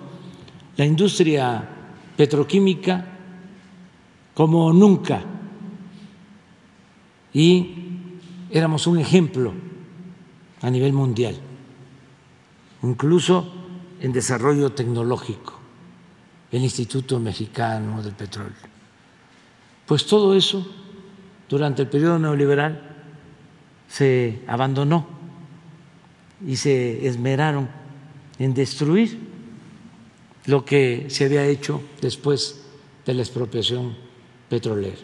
la 0.77 0.85
industria 0.85 1.69
petroquímica 2.17 3.05
como 4.35 4.73
nunca 4.73 5.23
y 7.33 7.75
éramos 8.51 8.87
un 8.87 8.99
ejemplo 8.99 9.53
a 10.63 10.71
nivel 10.71 10.93
mundial, 10.93 11.37
incluso 12.83 13.53
en 14.01 14.13
desarrollo 14.13 14.73
tecnológico, 14.73 15.55
el 16.51 16.63
Instituto 16.63 17.19
Mexicano 17.19 18.03
del 18.03 18.13
Petróleo. 18.15 18.66
Pues 19.87 20.07
todo 20.07 20.35
eso 20.35 20.67
durante 21.49 21.83
el 21.83 21.89
periodo 21.89 22.19
neoliberal 22.19 22.83
se 23.89 24.43
abandonó 24.49 25.07
y 26.45 26.57
se 26.57 27.07
esmeraron 27.07 27.69
en 28.39 28.53
destruir 28.53 29.19
lo 30.47 30.65
que 30.65 31.07
se 31.09 31.25
había 31.25 31.47
hecho 31.47 31.83
después 32.01 32.65
de 33.05 33.15
la 33.15 33.23
expropiación 33.23 33.97
petrolera. 34.49 34.97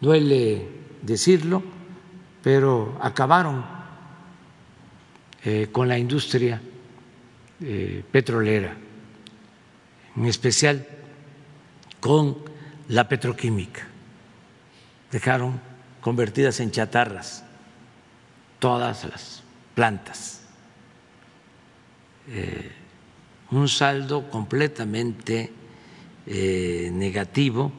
Duele 0.00 0.68
decirlo, 1.02 1.62
pero 2.42 2.98
acabaron 3.00 3.64
eh, 5.44 5.68
con 5.70 5.88
la 5.88 5.98
industria 5.98 6.60
eh, 7.60 8.02
petrolera, 8.10 8.76
en 10.16 10.24
especial 10.26 10.86
con 12.00 12.53
la 12.88 13.08
petroquímica. 13.08 13.86
Dejaron 15.10 15.60
convertidas 16.00 16.60
en 16.60 16.70
chatarras 16.70 17.44
todas 18.58 19.04
las 19.04 19.42
plantas. 19.74 20.42
Eh, 22.28 22.72
un 23.50 23.68
saldo 23.68 24.30
completamente 24.30 25.52
eh, 26.26 26.90
negativo, 26.92 27.70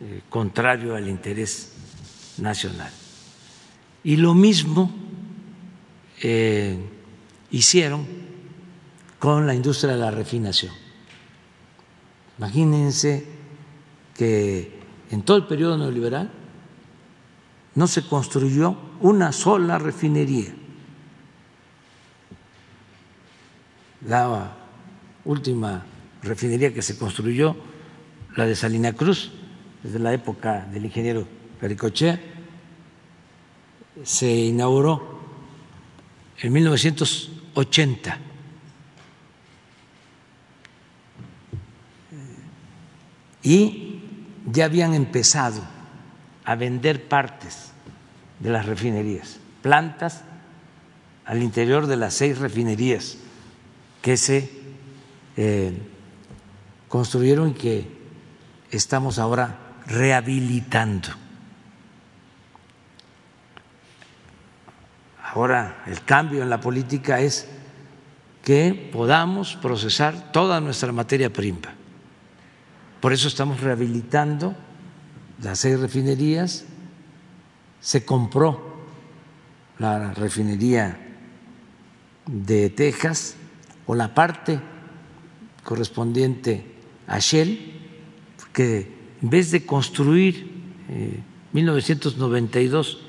eh, 0.00 0.22
contrario 0.28 0.96
al 0.96 1.08
interés 1.08 1.72
nacional. 2.38 2.90
Y 4.02 4.16
lo 4.16 4.34
mismo 4.34 5.02
hicieron 7.50 8.06
con 9.18 9.46
la 9.46 9.54
industria 9.54 9.92
de 9.92 9.98
la 9.98 10.10
refinación. 10.10 10.72
Imagínense 12.38 13.33
que 14.14 14.80
en 15.10 15.22
todo 15.22 15.36
el 15.36 15.46
periodo 15.46 15.76
neoliberal 15.76 16.30
no 17.74 17.86
se 17.86 18.06
construyó 18.06 18.76
una 19.00 19.32
sola 19.32 19.78
refinería. 19.78 20.54
La 24.06 24.52
última 25.24 25.84
refinería 26.22 26.72
que 26.72 26.82
se 26.82 26.96
construyó 26.96 27.56
la 28.36 28.46
de 28.46 28.54
Salina 28.54 28.92
Cruz, 28.92 29.32
desde 29.82 29.98
la 29.98 30.12
época 30.12 30.66
del 30.72 30.84
ingeniero 30.84 31.26
Pericochea, 31.60 32.20
se 34.02 34.30
inauguró 34.30 35.20
en 36.40 36.52
1980. 36.52 38.18
Y 43.42 43.83
ya 44.44 44.66
habían 44.66 44.94
empezado 44.94 45.62
a 46.44 46.54
vender 46.54 47.08
partes 47.08 47.72
de 48.40 48.50
las 48.50 48.66
refinerías, 48.66 49.38
plantas 49.62 50.22
al 51.24 51.42
interior 51.42 51.86
de 51.86 51.96
las 51.96 52.14
seis 52.14 52.38
refinerías 52.38 53.16
que 54.02 54.16
se 54.16 54.50
eh, 55.36 55.72
construyeron 56.88 57.50
y 57.50 57.54
que 57.54 57.88
estamos 58.70 59.18
ahora 59.18 59.58
rehabilitando. 59.86 61.08
Ahora 65.22 65.82
el 65.86 66.04
cambio 66.04 66.42
en 66.42 66.50
la 66.50 66.60
política 66.60 67.20
es 67.20 67.48
que 68.42 68.90
podamos 68.92 69.56
procesar 69.56 70.30
toda 70.32 70.60
nuestra 70.60 70.92
materia 70.92 71.32
prima. 71.32 71.74
Por 73.04 73.12
eso 73.12 73.28
estamos 73.28 73.60
rehabilitando 73.60 74.56
las 75.42 75.58
seis 75.58 75.78
refinerías. 75.78 76.64
Se 77.78 78.02
compró 78.02 78.86
la 79.78 80.14
refinería 80.14 80.98
de 82.24 82.70
Texas 82.70 83.34
o 83.86 83.94
la 83.94 84.14
parte 84.14 84.58
correspondiente 85.62 86.64
a 87.06 87.18
Shell 87.18 87.74
que 88.54 88.90
en 89.20 89.28
vez 89.28 89.50
de 89.50 89.66
construir 89.66 90.50
en 90.88 91.02
eh, 91.02 91.22
1992 91.52 93.00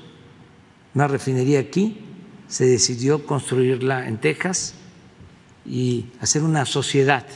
una 0.94 1.08
refinería 1.08 1.60
aquí, 1.60 2.04
se 2.48 2.66
decidió 2.66 3.24
construirla 3.24 4.06
en 4.06 4.18
Texas 4.18 4.74
y 5.64 6.10
hacer 6.20 6.42
una 6.42 6.66
sociedad 6.66 7.26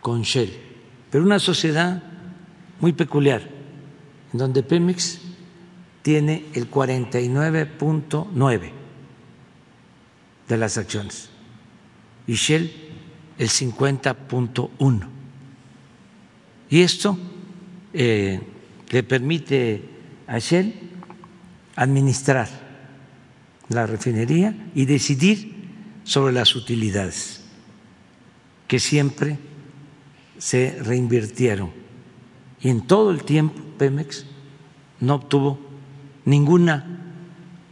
con 0.00 0.22
Shell, 0.22 0.67
pero 1.10 1.24
una 1.24 1.38
sociedad 1.38 2.02
muy 2.80 2.92
peculiar, 2.92 3.42
en 4.32 4.38
donde 4.38 4.62
Pemex 4.62 5.20
tiene 6.02 6.44
el 6.54 6.70
49.9 6.70 8.70
de 10.48 10.56
las 10.56 10.78
acciones 10.78 11.30
y 12.26 12.34
Shell 12.34 12.70
el 13.38 13.48
50.1. 13.48 15.08
Y 16.70 16.80
esto 16.80 17.18
eh, 17.92 18.40
le 18.90 19.02
permite 19.02 19.82
a 20.26 20.38
Shell 20.38 20.74
administrar 21.76 22.48
la 23.68 23.86
refinería 23.86 24.70
y 24.74 24.84
decidir 24.84 25.54
sobre 26.04 26.32
las 26.32 26.56
utilidades 26.56 27.42
que 28.66 28.78
siempre 28.78 29.38
se 30.38 30.78
reinvirtieron. 30.82 31.70
Y 32.60 32.70
en 32.70 32.86
todo 32.86 33.10
el 33.10 33.22
tiempo 33.24 33.60
Pemex 33.76 34.24
no 35.00 35.16
obtuvo 35.16 35.58
ninguna 36.24 36.98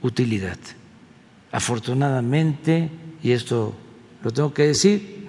utilidad. 0.03 0.59
Afortunadamente, 1.53 2.91
y 3.23 3.33
esto 3.33 3.75
lo 4.23 4.33
tengo 4.33 4.53
que 4.53 4.65
decir, 4.65 5.29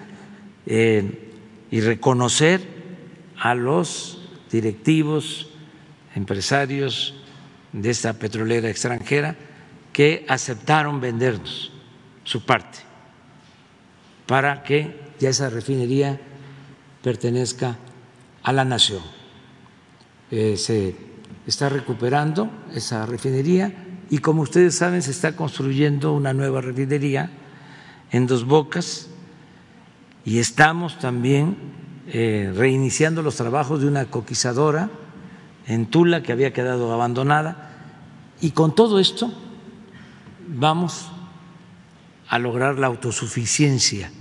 eh, 0.65 1.31
y 1.71 1.81
reconocer 1.81 2.61
a 3.39 3.55
los 3.55 4.21
directivos, 4.51 5.49
empresarios 6.15 7.15
de 7.73 7.89
esta 7.89 8.13
petrolera 8.13 8.69
extranjera 8.69 9.35
que 9.93 10.25
aceptaron 10.27 10.99
vendernos 11.01 11.71
su 12.23 12.45
parte 12.45 12.79
para 14.25 14.63
que 14.63 14.95
ya 15.19 15.29
esa 15.29 15.49
refinería 15.49 16.19
pertenezca 17.07 17.77
a 18.43 18.51
la 18.51 18.65
nación. 18.65 19.01
Eh, 20.29 20.57
se 20.57 20.93
está 21.45 21.69
recuperando 21.69 22.51
esa 22.75 23.05
refinería 23.05 23.73
y 24.09 24.17
como 24.17 24.41
ustedes 24.41 24.75
saben 24.75 25.01
se 25.01 25.11
está 25.11 25.33
construyendo 25.33 26.11
una 26.11 26.33
nueva 26.33 26.59
refinería 26.59 27.31
en 28.11 28.27
Dos 28.27 28.43
Bocas 28.43 29.07
y 30.25 30.39
estamos 30.39 30.99
también 30.99 31.55
eh, 32.09 32.51
reiniciando 32.53 33.21
los 33.21 33.37
trabajos 33.37 33.79
de 33.79 33.87
una 33.87 34.07
coquizadora 34.07 34.89
en 35.65 35.85
Tula 35.85 36.23
que 36.23 36.33
había 36.33 36.51
quedado 36.51 36.91
abandonada 36.91 37.71
y 38.41 38.51
con 38.51 38.75
todo 38.75 38.99
esto 38.99 39.31
vamos 40.45 41.09
a 42.27 42.37
lograr 42.37 42.77
la 42.77 42.87
autosuficiencia 42.87 44.11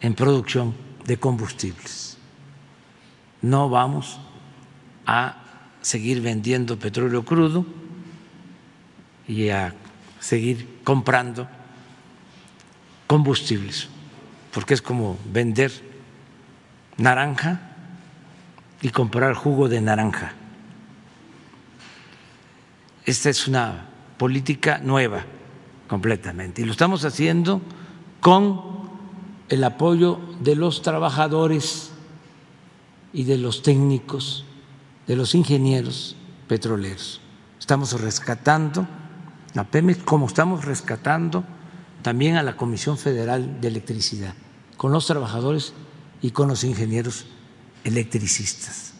en 0.00 0.14
producción 0.14 0.74
de 1.06 1.16
combustibles. 1.16 2.03
No 3.44 3.68
vamos 3.68 4.18
a 5.04 5.36
seguir 5.82 6.22
vendiendo 6.22 6.78
petróleo 6.78 7.26
crudo 7.26 7.66
y 9.28 9.50
a 9.50 9.74
seguir 10.18 10.80
comprando 10.82 11.46
combustibles, 13.06 13.88
porque 14.50 14.72
es 14.72 14.80
como 14.80 15.18
vender 15.30 15.70
naranja 16.96 17.60
y 18.80 18.88
comprar 18.88 19.34
jugo 19.34 19.68
de 19.68 19.82
naranja. 19.82 20.32
Esta 23.04 23.28
es 23.28 23.46
una 23.46 23.90
política 24.16 24.78
nueva 24.78 25.22
completamente 25.86 26.62
y 26.62 26.64
lo 26.64 26.72
estamos 26.72 27.04
haciendo 27.04 27.60
con 28.20 28.62
el 29.50 29.62
apoyo 29.64 30.18
de 30.40 30.56
los 30.56 30.80
trabajadores 30.80 31.93
y 33.14 33.24
de 33.24 33.38
los 33.38 33.62
técnicos, 33.62 34.44
de 35.06 35.16
los 35.16 35.34
ingenieros 35.34 36.16
petroleros. 36.48 37.20
Estamos 37.58 37.98
rescatando 38.00 38.86
a 39.54 39.64
Pemex 39.64 40.02
como 40.02 40.26
estamos 40.26 40.64
rescatando 40.64 41.44
también 42.02 42.36
a 42.36 42.42
la 42.42 42.56
Comisión 42.56 42.98
Federal 42.98 43.60
de 43.60 43.68
Electricidad, 43.68 44.34
con 44.76 44.92
los 44.92 45.06
trabajadores 45.06 45.72
y 46.20 46.32
con 46.32 46.48
los 46.48 46.64
ingenieros 46.64 47.26
electricistas. 47.84 48.94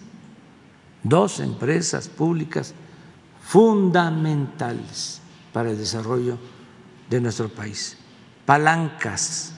Dos 1.03 1.41
empresas 1.41 2.09
públicas 2.09 2.73
fundamentales 3.43 5.21
para 5.53 5.71
el 5.71 5.77
desarrollo 5.77 6.39
de 7.11 7.21
nuestro 7.21 7.49
país, 7.49 7.99
palancas 8.47 9.53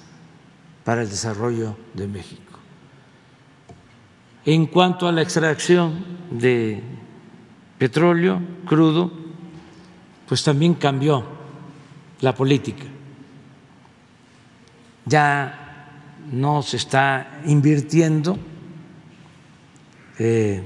para 0.82 1.02
el 1.02 1.11
desarrollo 1.11 1.76
de 1.94 2.09
México. 2.09 2.45
En 4.47 4.66
cuanto 4.66 5.09
a 5.09 5.12
la 5.12 5.22
extracción 5.22 6.05
de 6.30 6.80
petróleo 7.78 8.40
crudo, 8.64 9.12
pues 10.28 10.44
también 10.44 10.74
cambió 10.74 11.24
la 12.20 12.32
política. 12.32 12.84
Ya 15.05 15.88
no 16.30 16.62
se 16.62 16.76
está 16.76 17.40
invirtiendo 17.47 18.38
eh, 20.18 20.62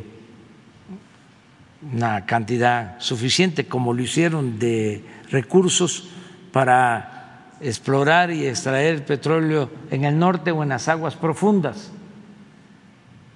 una 1.92 2.26
cantidad 2.26 3.00
suficiente 3.00 3.66
como 3.66 3.94
lo 3.94 4.02
hicieron 4.02 4.58
de 4.58 5.04
recursos 5.30 6.10
para 6.52 7.56
explorar 7.60 8.30
y 8.30 8.46
extraer 8.46 9.04
petróleo 9.06 9.70
en 9.90 10.04
el 10.04 10.18
norte 10.18 10.50
o 10.50 10.62
en 10.62 10.68
las 10.68 10.88
aguas 10.88 11.14
profundas, 11.16 11.92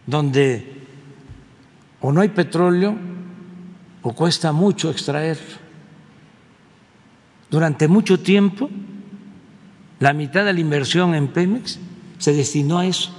donde 0.06 0.86
o 2.00 2.12
no 2.12 2.20
hay 2.20 2.28
petróleo 2.28 2.96
o 4.02 4.12
cuesta 4.12 4.52
mucho 4.52 4.90
extraer. 4.90 5.38
Durante 7.50 7.88
mucho 7.88 8.20
tiempo, 8.20 8.68
la 10.00 10.12
mitad 10.12 10.44
de 10.44 10.52
la 10.52 10.60
inversión 10.60 11.14
en 11.14 11.28
Pemex 11.28 11.78
se 12.18 12.32
destinó 12.32 12.78
a 12.78 12.86
eso. 12.86 13.14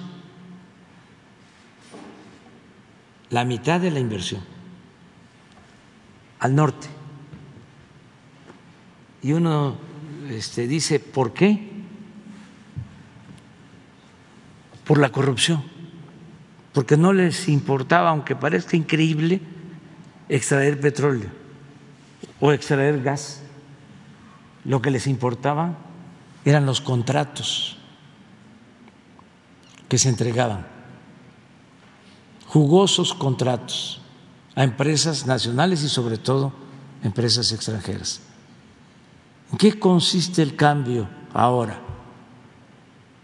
La 3.30 3.44
mitad 3.44 3.82
de 3.82 3.92
la 3.92 4.00
inversión 4.00 4.42
al 6.40 6.56
norte. 6.56 6.88
Y 9.24 9.32
uno 9.32 9.78
este, 10.30 10.68
dice, 10.68 11.00
¿por 11.00 11.34
qué? 11.34 11.72
Por 14.86 15.00
la 15.00 15.12
corrupción, 15.12 15.64
porque 16.76 16.98
no 16.98 17.14
les 17.14 17.48
importaba, 17.48 18.10
aunque 18.10 18.36
parezca 18.36 18.76
increíble, 18.76 19.40
extraer 20.28 20.78
petróleo 20.78 21.30
o 22.42 22.52
extraer 22.52 23.02
gas. 23.02 23.42
Lo 24.66 24.82
que 24.82 24.92
les 24.92 25.08
importaba 25.08 25.78
eran 26.44 26.66
los 26.66 26.82
contratos 26.82 27.78
que 29.88 29.98
se 29.98 30.10
entregaban, 30.10 30.68
jugosos 32.48 33.14
contratos 33.14 34.02
a 34.54 34.66
empresas 34.66 35.26
nacionales 35.26 35.82
y 35.82 35.88
sobre 35.88 36.18
todo 36.18 36.52
empresas 37.04 37.54
extranjeras. 37.54 38.20
¿En 39.50 39.58
qué 39.58 39.80
consiste 39.80 40.42
el 40.42 40.58
cambio 40.58 41.08
ahora? 41.34 41.80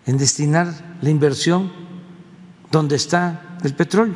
En 0.05 0.17
destinar 0.17 0.97
la 1.01 1.09
inversión 1.09 1.90
donde 2.71 2.95
está 2.95 3.57
el 3.63 3.75
petróleo, 3.75 4.15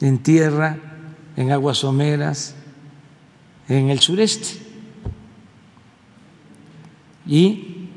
en 0.00 0.18
tierra, 0.22 0.78
en 1.36 1.50
aguas 1.50 1.78
someras, 1.78 2.54
en 3.68 3.90
el 3.90 4.00
sureste. 4.00 4.58
Y 7.26 7.88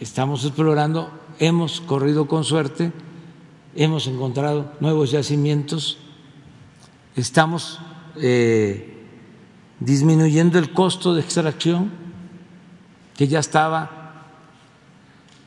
estamos 0.00 0.44
explorando, 0.44 1.10
hemos 1.38 1.80
corrido 1.80 2.28
con 2.28 2.44
suerte, 2.44 2.92
hemos 3.74 4.06
encontrado 4.06 4.72
nuevos 4.80 5.10
yacimientos, 5.10 5.98
estamos 7.16 7.80
eh, 8.16 9.06
disminuyendo 9.80 10.58
el 10.58 10.72
costo 10.72 11.14
de 11.14 11.22
extracción, 11.22 11.90
que 13.16 13.28
ya 13.28 13.38
estaba 13.38 14.04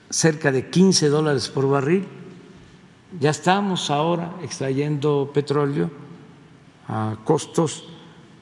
cerca 0.10 0.52
de 0.52 0.70
15 0.70 1.10
dólares 1.10 1.50
por 1.50 1.70
barril. 1.70 2.08
Ya 3.20 3.32
estamos 3.32 3.90
ahora 3.90 4.36
extrayendo 4.44 5.32
petróleo 5.34 5.90
a 6.88 7.18
costos 7.24 7.90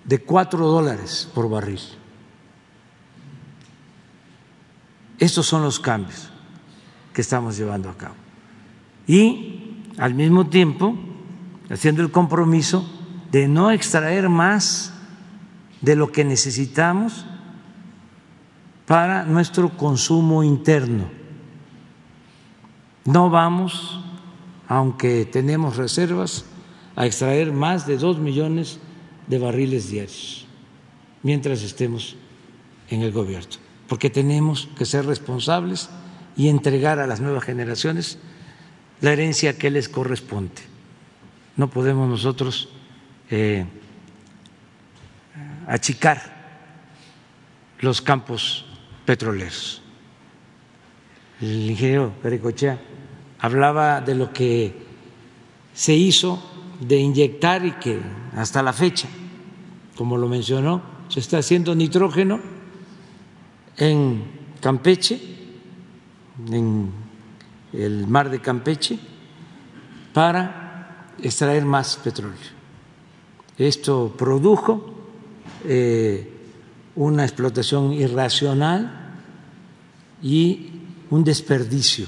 de 0.03 0.19
4 0.19 0.67
dólares 0.67 1.29
por 1.33 1.49
barril. 1.49 1.79
Estos 5.17 5.45
son 5.45 5.63
los 5.63 5.79
cambios 5.79 6.29
que 7.13 7.21
estamos 7.21 7.57
llevando 7.57 7.89
a 7.89 7.97
cabo. 7.97 8.15
Y 9.07 9.85
al 9.97 10.13
mismo 10.13 10.47
tiempo 10.47 10.97
haciendo 11.69 12.01
el 12.01 12.11
compromiso 12.11 12.85
de 13.31 13.47
no 13.47 13.71
extraer 13.71 14.29
más 14.29 14.93
de 15.81 15.95
lo 15.95 16.11
que 16.11 16.25
necesitamos 16.25 17.25
para 18.85 19.23
nuestro 19.23 19.77
consumo 19.77 20.43
interno. 20.43 21.05
No 23.05 23.29
vamos, 23.29 24.03
aunque 24.67 25.25
tenemos 25.25 25.77
reservas, 25.77 26.45
a 26.95 27.05
extraer 27.05 27.51
más 27.51 27.85
de 27.85 27.97
dos 27.97 28.19
millones 28.19 28.79
de 29.27 29.39
barriles 29.39 29.89
diarios 29.89 30.45
mientras 31.23 31.63
estemos 31.63 32.15
en 32.87 33.01
el 33.01 33.11
gobierno, 33.11 33.57
porque 33.87 34.11
tenemos 34.11 34.69
que 34.77 34.85
ser 34.85 35.07
responsables 35.07 35.89
y 36.37 36.49
entregar 36.49 36.99
a 36.99 37.07
las 37.07 37.19
nuevas 37.19 37.43
generaciones 37.43 38.19
la 39.01 39.11
herencia 39.11 39.57
que 39.57 39.71
les 39.71 39.89
corresponde. 39.89 40.61
No 41.57 41.67
podemos 41.69 42.07
nosotros 42.07 42.69
eh, 43.31 43.65
achicar 45.67 46.35
los 47.79 48.01
campos 48.01 48.65
petroleros. 49.03 49.81
El 51.41 51.71
ingeniero 51.71 52.13
Pericochea 52.21 52.79
hablaba 53.45 54.01
de 54.01 54.15
lo 54.15 54.33
que 54.33 54.73
se 55.73 55.93
hizo 55.93 56.41
de 56.79 56.97
inyectar 56.97 57.63
y 57.65 57.73
que 57.73 58.01
hasta 58.35 58.63
la 58.63 58.73
fecha, 58.73 59.07
como 59.95 60.17
lo 60.17 60.27
mencionó, 60.27 60.81
se 61.09 61.19
está 61.19 61.37
haciendo 61.37 61.75
nitrógeno 61.75 62.39
en 63.77 64.23
Campeche, 64.59 65.21
en 66.49 66.89
el 67.71 68.07
mar 68.07 68.29
de 68.29 68.39
Campeche, 68.39 68.97
para 70.11 71.13
extraer 71.21 71.65
más 71.65 71.97
petróleo. 71.97 72.55
Esto 73.57 74.13
produjo 74.17 74.93
eh, 75.65 76.31
una 76.95 77.23
explotación 77.23 77.93
irracional 77.93 79.13
y 80.23 80.71
un 81.11 81.23
desperdicio. 81.23 82.07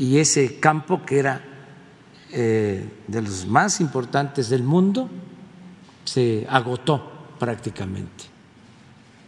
Y 0.00 0.16
ese 0.16 0.58
campo 0.58 1.04
que 1.04 1.18
era 1.18 1.42
eh, 2.32 2.88
de 3.06 3.20
los 3.20 3.46
más 3.46 3.82
importantes 3.82 4.48
del 4.48 4.62
mundo 4.62 5.10
se 6.06 6.46
agotó 6.48 7.34
prácticamente. 7.38 8.24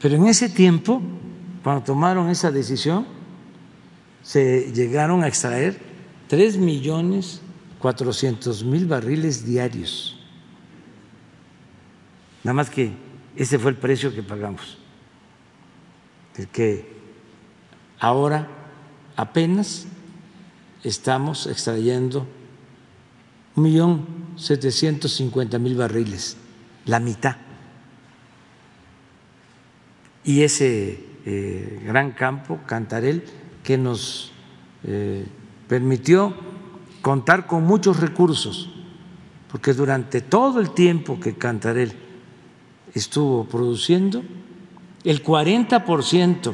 Pero 0.01 0.16
en 0.16 0.28
ese 0.28 0.49
tiempo, 0.49 1.03
cuando 1.62 1.85
tomaron 1.85 2.31
esa 2.31 2.51
decisión, 2.51 3.05
se 4.23 4.73
llegaron 4.73 5.23
a 5.23 5.28
extraer 5.28 5.78
tres 6.27 6.57
millones 6.57 7.43
cuatrocientos 7.78 8.65
mil 8.65 8.86
barriles 8.86 9.44
diarios. 9.44 10.19
Nada 12.44 12.55
más 12.55 12.70
que 12.70 12.93
ese 13.36 13.59
fue 13.59 13.73
el 13.73 13.77
precio 13.77 14.15
que 14.15 14.23
pagamos. 14.23 14.78
El 16.35 16.49
que 16.49 16.90
ahora 18.01 18.49
apenas 19.16 19.86
estamos 20.82 21.46
extrayendo 21.46 22.26
un 23.54 23.62
millón 23.62 24.06
setecientos 24.36 25.12
cincuenta 25.12 25.59
mil 25.59 25.76
barriles, 25.76 26.36
la 26.86 27.00
mitad. 27.00 27.36
Y 30.24 30.42
ese 30.42 31.04
eh, 31.26 31.82
gran 31.84 32.12
campo, 32.12 32.60
Cantarel, 32.66 33.24
que 33.62 33.76
nos 33.76 34.32
eh, 34.84 35.26
permitió 35.68 36.34
contar 37.00 37.46
con 37.46 37.64
muchos 37.64 38.00
recursos, 38.00 38.70
porque 39.50 39.74
durante 39.74 40.20
todo 40.20 40.60
el 40.60 40.70
tiempo 40.70 41.20
que 41.20 41.34
Cantarel 41.34 41.92
estuvo 42.94 43.44
produciendo, 43.44 44.22
el 45.04 45.22
40% 45.22 46.52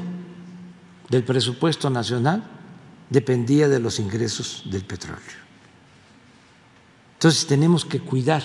del 1.10 1.22
presupuesto 1.22 1.90
nacional 1.90 2.57
dependía 3.10 3.68
de 3.68 3.80
los 3.80 3.98
ingresos 3.98 4.64
del 4.70 4.84
petróleo. 4.84 5.48
Entonces 7.14 7.46
tenemos 7.46 7.84
que 7.84 8.00
cuidar 8.00 8.42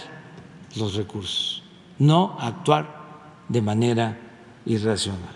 los 0.76 0.95
recursos, 0.95 1.64
no 1.99 2.38
actuar 2.40 3.03
de 3.49 3.61
manera 3.61 4.18
irracional. 4.65 5.35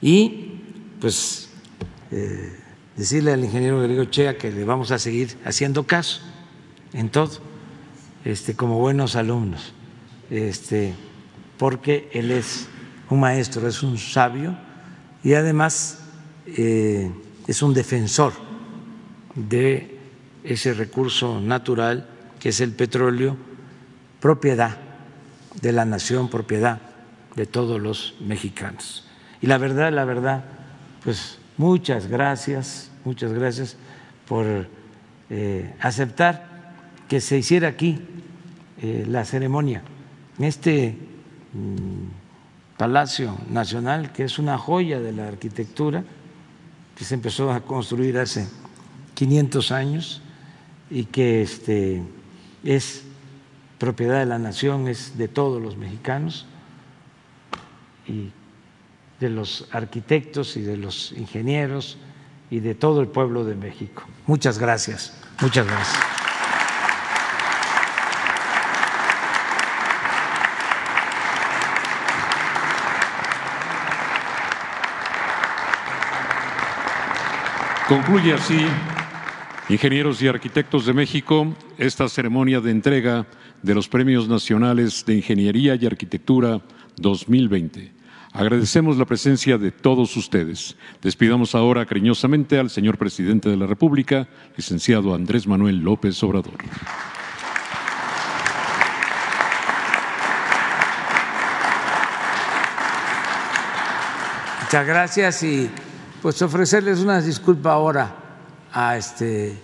Y 0.00 0.60
pues 1.00 1.50
eh, 2.10 2.58
decirle 2.96 3.32
al 3.32 3.44
ingeniero 3.44 3.82
Griego 3.82 4.04
Chea 4.06 4.38
que 4.38 4.50
le 4.50 4.64
vamos 4.64 4.90
a 4.90 4.98
seguir 4.98 5.36
haciendo 5.44 5.86
caso 5.86 6.20
en 6.92 7.10
todo, 7.10 7.38
este, 8.24 8.54
como 8.54 8.78
buenos 8.78 9.16
alumnos. 9.16 9.74
Este, 10.30 10.94
porque 11.58 12.08
él 12.12 12.30
es 12.30 12.68
un 13.10 13.20
maestro, 13.20 13.66
es 13.66 13.82
un 13.82 13.98
sabio 13.98 14.56
y 15.22 15.34
además 15.34 16.00
eh, 16.46 17.10
es 17.48 17.62
un 17.62 17.74
defensor 17.74 18.32
de 19.34 19.98
ese 20.44 20.72
recurso 20.74 21.40
natural 21.40 22.08
que 22.38 22.50
es 22.50 22.60
el 22.60 22.70
petróleo, 22.70 23.36
propiedad 24.20 24.76
de 25.60 25.72
la 25.72 25.84
nación, 25.84 26.30
propiedad 26.30 26.80
de 27.34 27.46
todos 27.46 27.80
los 27.80 28.14
mexicanos. 28.20 29.04
Y 29.40 29.48
la 29.48 29.58
verdad, 29.58 29.92
la 29.92 30.04
verdad, 30.04 30.44
pues 31.02 31.38
muchas 31.56 32.06
gracias, 32.06 32.92
muchas 33.04 33.32
gracias 33.32 33.76
por 34.28 34.68
eh, 35.30 35.74
aceptar 35.80 36.46
que 37.08 37.20
se 37.20 37.38
hiciera 37.38 37.66
aquí 37.66 37.98
eh, 38.80 39.04
la 39.08 39.24
ceremonia 39.24 39.82
en 40.38 40.44
este 40.44 41.08
Mm, 41.52 42.10
Palacio 42.76 43.36
Nacional, 43.50 44.12
que 44.12 44.24
es 44.24 44.38
una 44.38 44.58
joya 44.58 45.00
de 45.00 45.12
la 45.12 45.26
arquitectura, 45.26 46.04
que 46.98 47.04
se 47.04 47.14
empezó 47.14 47.52
a 47.52 47.60
construir 47.60 48.18
hace 48.18 48.48
500 49.14 49.70
años 49.70 50.20
y 50.90 51.04
que 51.04 51.42
este, 51.42 52.02
es 52.64 53.04
propiedad 53.78 54.18
de 54.18 54.26
la 54.26 54.38
nación, 54.38 54.88
es 54.88 55.16
de 55.16 55.28
todos 55.28 55.62
los 55.62 55.76
mexicanos 55.76 56.46
y 58.08 58.32
de 59.20 59.30
los 59.30 59.68
arquitectos 59.70 60.56
y 60.56 60.62
de 60.62 60.76
los 60.76 61.12
ingenieros 61.12 61.98
y 62.50 62.60
de 62.60 62.74
todo 62.74 63.00
el 63.00 63.06
pueblo 63.06 63.44
de 63.44 63.54
México. 63.54 64.02
Muchas 64.26 64.58
gracias, 64.58 65.16
muchas 65.40 65.66
gracias. 65.66 66.17
Concluye 77.88 78.34
así, 78.34 78.66
ingenieros 79.70 80.20
y 80.20 80.28
arquitectos 80.28 80.84
de 80.84 80.92
México, 80.92 81.54
esta 81.78 82.06
ceremonia 82.10 82.60
de 82.60 82.70
entrega 82.70 83.26
de 83.62 83.74
los 83.74 83.88
Premios 83.88 84.28
Nacionales 84.28 85.06
de 85.06 85.14
Ingeniería 85.14 85.74
y 85.74 85.86
Arquitectura 85.86 86.60
2020. 86.98 87.90
Agradecemos 88.34 88.98
la 88.98 89.06
presencia 89.06 89.56
de 89.56 89.70
todos 89.70 90.14
ustedes. 90.18 90.76
Despidamos 91.00 91.54
ahora 91.54 91.86
cariñosamente 91.86 92.58
al 92.58 92.68
señor 92.68 92.98
presidente 92.98 93.48
de 93.48 93.56
la 93.56 93.66
República, 93.66 94.28
licenciado 94.54 95.14
Andrés 95.14 95.46
Manuel 95.46 95.78
López 95.78 96.22
Obrador. 96.22 96.58
Muchas 104.60 104.86
gracias 104.86 105.42
y 105.42 105.70
pues 106.22 106.40
ofrecerles 106.42 107.00
una 107.00 107.20
disculpa 107.20 107.72
ahora 107.72 108.14
a 108.72 108.96
este, 108.96 109.56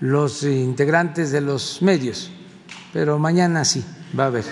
los 0.00 0.42
integrantes 0.42 1.30
de 1.30 1.40
los 1.40 1.82
medios, 1.82 2.30
pero 2.92 3.18
mañana 3.18 3.64
sí 3.64 3.84
va 4.18 4.24
a 4.24 4.26
haber 4.28 4.44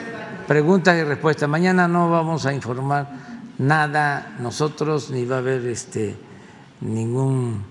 preguntas 0.46 0.96
y 0.98 1.04
respuestas. 1.04 1.48
Mañana 1.48 1.88
no 1.88 2.10
vamos 2.10 2.46
a 2.46 2.52
informar 2.52 3.08
nada 3.58 4.36
nosotros 4.40 5.10
ni 5.10 5.24
va 5.24 5.36
a 5.36 5.38
haber 5.38 5.66
este, 5.66 6.14
ningún 6.80 7.64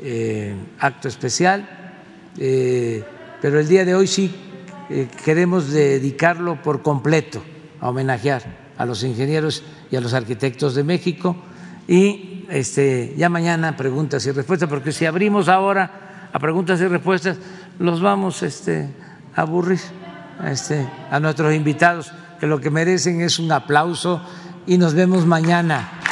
eh, 0.00 0.54
acto 0.78 1.08
especial, 1.08 1.68
eh, 2.38 3.04
pero 3.40 3.60
el 3.60 3.68
día 3.68 3.84
de 3.84 3.94
hoy 3.94 4.06
sí 4.06 4.34
eh, 4.88 5.08
queremos 5.24 5.70
dedicarlo 5.70 6.62
por 6.62 6.82
completo 6.82 7.42
a 7.80 7.90
homenajear 7.90 8.64
a 8.76 8.86
los 8.86 9.02
ingenieros 9.04 9.62
y 9.90 9.96
a 9.96 10.00
los 10.00 10.14
arquitectos 10.14 10.74
de 10.74 10.84
México 10.84 11.36
y 11.86 12.33
este, 12.50 13.14
ya 13.16 13.28
mañana 13.28 13.76
preguntas 13.76 14.24
y 14.26 14.32
respuestas, 14.32 14.68
porque 14.68 14.92
si 14.92 15.06
abrimos 15.06 15.48
ahora 15.48 16.28
a 16.32 16.38
preguntas 16.38 16.80
y 16.80 16.86
respuestas, 16.86 17.38
los 17.78 18.00
vamos 18.00 18.42
este, 18.42 18.88
a 19.34 19.42
aburrir 19.42 19.80
este, 20.44 20.88
a 21.10 21.20
nuestros 21.20 21.54
invitados, 21.54 22.12
que 22.40 22.46
lo 22.46 22.60
que 22.60 22.70
merecen 22.70 23.20
es 23.20 23.38
un 23.38 23.50
aplauso 23.52 24.20
y 24.66 24.78
nos 24.78 24.94
vemos 24.94 25.26
mañana. 25.26 26.03